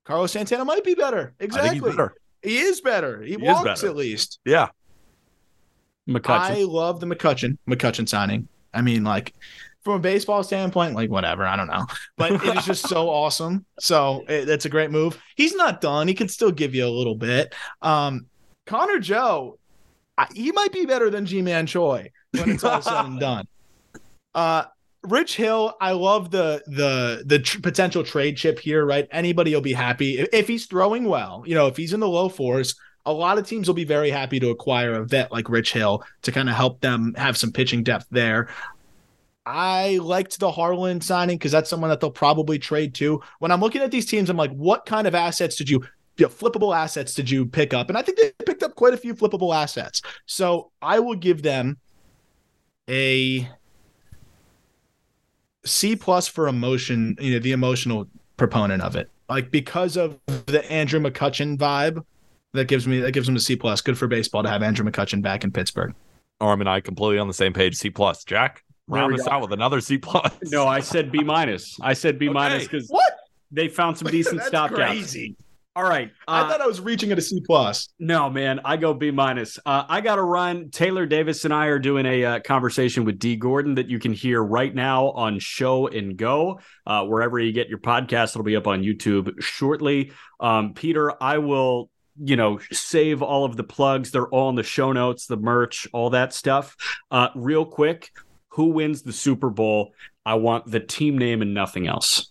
Carlos 0.05 0.33
Santana 0.33 0.65
might 0.65 0.85
be 0.85 0.95
better. 0.95 1.35
Exactly. 1.39 1.69
I 1.69 1.73
think 1.73 1.85
he's 1.85 1.95
better. 1.95 2.15
He 2.43 2.59
is 2.59 2.81
better. 2.81 3.23
He, 3.23 3.31
He 3.33 3.37
walks 3.37 3.63
better. 3.83 3.87
at 3.89 3.97
least. 3.97 4.41
Yeah. 4.45 4.69
McCutchen. 6.09 6.41
I 6.41 6.63
love 6.65 7.01
the 7.01 7.07
McCutchen 7.07 7.57
McCutchen 7.69 8.09
signing. 8.09 8.49
I 8.75 8.83
mean, 8.83 9.05
like 9.05 9.35
from 9.83 9.95
a 9.95 9.99
baseball 9.99 10.43
standpoint, 10.43 10.95
like 10.95 11.11
whatever. 11.11 11.45
I 11.45 11.57
don't 11.57 11.69
know, 11.69 11.87
but 12.17 12.33
it 12.33 12.57
is 12.57 12.67
just 12.67 12.89
so 12.89 13.09
awesome. 13.11 13.65
So 13.79 14.25
it, 14.29 14.49
it's 14.49 14.65
a 14.65 14.69
great 14.69 14.91
move. 14.91 15.21
He's 15.37 15.55
not 15.55 15.81
done. 15.81 16.09
He 16.09 16.15
can 16.15 16.29
still 16.29 16.51
give 16.51 16.75
you 16.75 16.87
a 16.87 16.91
little 16.91 17.15
bit. 17.15 17.55
Um, 17.81 18.27
Connor 18.67 18.99
Joe, 18.99 19.59
I, 19.61 19.62
he 20.35 20.53
might 20.53 20.73
be 20.73 20.87
better 20.87 21.11
than 21.11 21.27
Ji-Man 21.27 21.67
Choi 21.67 22.11
when 22.33 22.51
it's 22.51 22.65
all 22.65 22.83
said 22.83 23.05
and 23.05 23.21
done. 23.21 23.47
Uh, 24.35 24.65
Rich 25.03 25.37
Hill, 25.37 25.77
I 25.79 25.93
love 25.93 26.31
the 26.31 26.63
the 26.67 27.23
the 27.27 27.41
tr- 27.41 27.61
potential 27.61 28.03
trade 28.03 28.39
chip 28.39 28.59
here. 28.59 28.87
Right, 28.87 29.07
anybody 29.11 29.53
will 29.53 29.61
be 29.61 29.75
happy 29.75 30.19
if, 30.19 30.29
if 30.33 30.49
he's 30.49 30.65
throwing 30.65 31.05
well. 31.05 31.43
You 31.45 31.55
know, 31.55 31.67
if 31.67 31.77
he's 31.77 31.93
in 31.93 32.01
the 32.01 32.09
low 32.09 32.31
fours, 32.31 32.77
a 33.05 33.13
lot 33.13 33.37
of 33.37 33.47
teams 33.47 33.67
will 33.67 33.75
be 33.75 33.85
very 33.85 34.11
happy 34.11 34.39
to 34.41 34.51
acquire 34.51 34.95
a 34.95 35.05
vet 35.05 35.33
like 35.33 35.49
Rich 35.49 35.73
Hill 35.73 36.05
to 36.23 36.33
kind 36.33 36.49
of 36.49 36.55
help 36.55 36.81
them 36.81 37.15
have 37.17 37.37
some 37.37 37.53
pitching 37.53 37.83
depth 37.83 38.07
there. 38.11 38.49
I 39.45 39.99
liked 40.01 40.39
the 40.39 40.51
Jarlin 40.51 41.03
signing 41.03 41.37
because 41.37 41.51
that's 41.51 41.69
someone 41.69 41.91
that 41.91 42.01
they'll 42.01 42.11
probably 42.11 42.59
trade 42.61 42.95
to. 42.97 43.21
When 43.41 43.51
I'm 43.51 43.61
looking 43.61 43.83
at 43.83 43.91
these 43.91 44.07
teams, 44.07 44.31
I'm 44.31 44.37
like, 44.37 44.53
what 44.53 44.87
kind 44.87 45.09
of 45.09 45.17
assets 45.17 45.57
did 45.57 45.69
you, 45.69 45.85
you 46.19 46.27
know, 46.27 46.29
flippable 46.31 46.77
assets 46.77 47.15
did 47.15 47.31
you 47.31 47.47
pick 47.47 47.73
up? 47.75 47.89
And 47.89 47.97
I 47.97 48.03
think 48.03 48.19
they 48.19 48.33
picked 48.45 48.63
up 48.63 48.75
quite 48.75 48.95
a 48.95 48.97
few 48.97 49.15
flippable 49.15 49.55
assets. 49.55 50.03
So 50.27 50.71
I 50.83 50.99
will 50.99 51.15
give 51.17 51.43
them 51.43 51.79
a 52.89 53.49
C 55.65 55.97
plus 55.97 56.27
for 56.29 56.49
emotion, 56.49 57.17
you 57.21 57.35
know, 57.35 57.39
the 57.39 57.53
emotional 57.53 58.09
proponent 58.37 58.83
of 58.83 58.97
it. 58.97 59.09
Like 59.29 59.51
because 59.51 59.97
of 59.97 60.19
the 60.47 60.65
Andrew 60.71 61.01
McCutchen 61.01 61.57
vibe, 61.57 62.05
that 62.53 62.69
gives 62.69 62.87
me 62.87 63.01
that 63.01 63.13
gives 63.13 63.27
them 63.27 63.37
a 63.37 63.41
C 63.41 63.57
plus. 63.57 63.81
Good 63.81 63.97
for 63.97 64.07
baseball 64.07 64.43
to 64.43 64.49
have 64.51 64.63
Andrew 64.63 64.85
McCutchen 64.89 65.23
back 65.23 65.45
in 65.45 65.51
Pittsburgh. 65.53 65.95
Arm 66.41 66.61
and 66.61 66.69
I 66.69 66.81
completely 66.81 67.19
on 67.19 67.29
the 67.29 67.33
same 67.35 67.53
page. 67.53 67.77
C 67.77 67.89
plus. 67.89 68.25
Jack, 68.25 68.65
round 68.89 69.15
we 69.15 69.21
us 69.21 69.27
out 69.29 69.41
with 69.41 69.53
another 69.53 69.81
C 69.81 69.97
plus. 69.97 70.33
no, 70.51 70.67
I 70.67 70.81
said 70.81 71.11
B 71.11 71.21
minus. 71.23 71.79
I 71.81 71.95
said 71.95 72.19
B 72.19 72.29
minus 72.29 72.65
Okay. 72.65 72.73
because 72.73 72.89
What? 72.91 73.15
they 73.51 73.69
found 73.69 73.97
some 73.97 74.09
decent 74.11 74.39
That's 74.39 74.51
stopgaps. 74.51 74.75
crazy. 74.75 75.37
All 75.75 75.85
right. 75.85 76.11
I 76.29 76.43
uh, 76.43 76.49
thought 76.49 76.61
I 76.61 76.67
was 76.67 76.81
reaching 76.83 77.13
at 77.13 77.19
a 77.19 77.23
C 77.23 77.41
plus. 77.41 77.89
No, 77.99 78.29
man, 78.29 78.61
I 78.63 78.77
go 78.77 78.93
B 78.93 79.11
minus. 79.11 79.59
Uh, 79.65 79.85
I 79.89 80.03
got 80.03 80.17
to 80.17 80.23
run. 80.23 80.71
Taylor 80.71 81.07
Davis 81.07 81.47
and 81.47 81.55
I 81.55 81.67
are 81.67 81.79
doing 81.79 82.05
a 82.05 82.25
uh, 82.25 82.41
conversation 82.41 83.07
with 83.07 83.19
Dee 83.19 83.37
Gordon 83.37 83.77
that 83.77 83.89
you 83.89 83.99
can 83.99 84.13
hear 84.13 84.43
right 84.43 84.75
now 84.75 85.13
on 85.13 85.39
Show 85.39 85.87
and 85.87 86.15
Go, 86.15 86.61
uh, 86.87 87.07
wherever 87.07 87.39
you 87.39 87.53
get 87.53 87.71
your 87.71 87.79
podcast. 87.79 88.31
It'll 88.31 88.43
be 88.43 88.57
up 88.57 88.67
on 88.67 88.83
YouTube 88.83 89.41
shortly. 89.41 90.13
Um, 90.41 90.75
Peter, 90.75 91.11
I 91.23 91.39
will, 91.39 91.89
you 92.23 92.37
know, 92.37 92.59
save 92.71 93.23
all 93.23 93.47
of 93.47 93.57
the 93.57 93.65
plugs. 93.65 94.11
They're 94.11 94.29
all 94.29 94.51
in 94.51 94.57
the 94.57 94.63
show 94.63 94.93
notes, 94.93 95.27
the 95.27 95.39
merch, 95.39 95.89
all 95.95 96.11
that 96.11 96.35
stuff. 96.35 96.77
Uh, 97.11 97.29
real 97.35 97.65
quick, 97.65 98.11
who 98.49 98.67
wins 98.67 99.01
the 99.01 99.13
Super 99.15 99.49
Bowl? 99.49 99.95
I 100.27 100.35
want 100.35 100.71
the 100.71 100.81
team 100.81 101.17
name 101.17 101.41
and 101.41 101.55
nothing 101.55 101.87
else. 101.87 102.31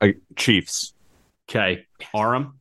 Uh, 0.00 0.08
Chiefs. 0.36 0.94
Okay, 1.50 1.84
Aram. 2.14 2.54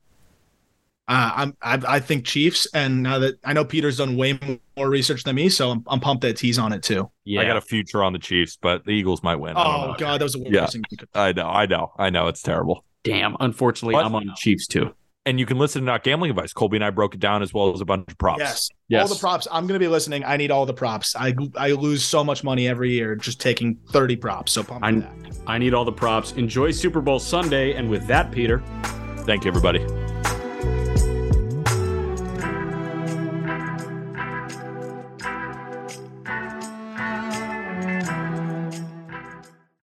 Uh, 1.07 1.31
I'm 1.35 1.57
I, 1.61 1.95
I 1.95 1.99
think 1.99 2.25
Chiefs, 2.25 2.67
and 2.73 3.01
now 3.03 3.19
that 3.19 3.35
I 3.43 3.53
know 3.53 3.63
Peter's 3.65 3.97
done 3.97 4.15
way 4.17 4.39
more 4.77 4.89
research 4.89 5.23
than 5.23 5.35
me, 5.35 5.49
so 5.49 5.71
I'm, 5.71 5.83
I'm 5.87 5.99
pumped 5.99 6.21
that 6.21 6.39
he's 6.39 6.59
on 6.59 6.71
it 6.73 6.83
too. 6.83 7.09
Yeah, 7.23 7.41
I 7.41 7.45
got 7.45 7.57
a 7.57 7.61
future 7.61 8.03
on 8.03 8.13
the 8.13 8.19
Chiefs, 8.19 8.57
but 8.61 8.85
the 8.85 8.91
Eagles 8.91 9.23
might 9.23 9.35
win. 9.37 9.53
Oh 9.55 9.95
god, 9.97 10.19
that 10.21 10.23
was 10.25 10.33
the 10.33 10.39
worst 10.39 10.51
Yeah. 10.51 10.65
thing 10.67 10.83
you 10.91 10.97
could. 10.97 11.09
I 11.15 11.31
know, 11.33 11.47
I 11.47 11.65
know, 11.65 11.91
I 11.97 12.09
know. 12.09 12.27
It's 12.27 12.41
terrible. 12.41 12.83
damn. 13.03 13.35
Unfortunately, 13.39 13.93
But- 13.93 14.05
I'm 14.05 14.13
on 14.15 14.25
the 14.27 14.33
Chiefs 14.35 14.67
too. 14.67 14.93
And 15.29 15.39
you 15.39 15.45
can 15.45 15.59
listen 15.59 15.83
to 15.83 15.85
Not 15.85 16.03
Gambling 16.03 16.31
Advice. 16.31 16.53
Colby 16.53 16.77
and 16.77 16.83
I 16.83 16.89
broke 16.89 17.13
it 17.13 17.19
down 17.19 17.43
as 17.43 17.53
well 17.53 17.71
as 17.71 17.81
a 17.81 17.85
bunch 17.85 18.05
of 18.09 18.17
props. 18.17 18.39
Yes, 18.39 18.69
Yes. 18.87 19.01
all 19.07 19.15
the 19.15 19.19
props. 19.19 19.47
I'm 19.51 19.67
gonna 19.67 19.77
be 19.77 19.87
listening. 19.87 20.23
I 20.25 20.37
need 20.37 20.49
all 20.49 20.65
the 20.65 20.73
props. 20.73 21.15
I 21.15 21.35
I 21.55 21.73
lose 21.73 22.03
so 22.03 22.23
much 22.23 22.43
money 22.43 22.67
every 22.67 22.91
year 22.93 23.15
just 23.15 23.39
taking 23.39 23.77
30 23.91 24.15
props. 24.15 24.53
So 24.53 24.63
pump 24.63 24.83
I- 24.83 24.91
that. 24.93 25.11
I 25.45 25.59
need 25.59 25.75
all 25.75 25.85
the 25.85 25.91
props. 25.91 26.31
Enjoy 26.31 26.71
Super 26.71 26.99
Bowl 26.99 27.19
Sunday. 27.19 27.73
And 27.75 27.89
with 27.91 28.07
that, 28.07 28.31
Peter, 28.31 28.63
Thank 29.27 29.43
you, 29.45 29.49
everybody. 29.49 29.85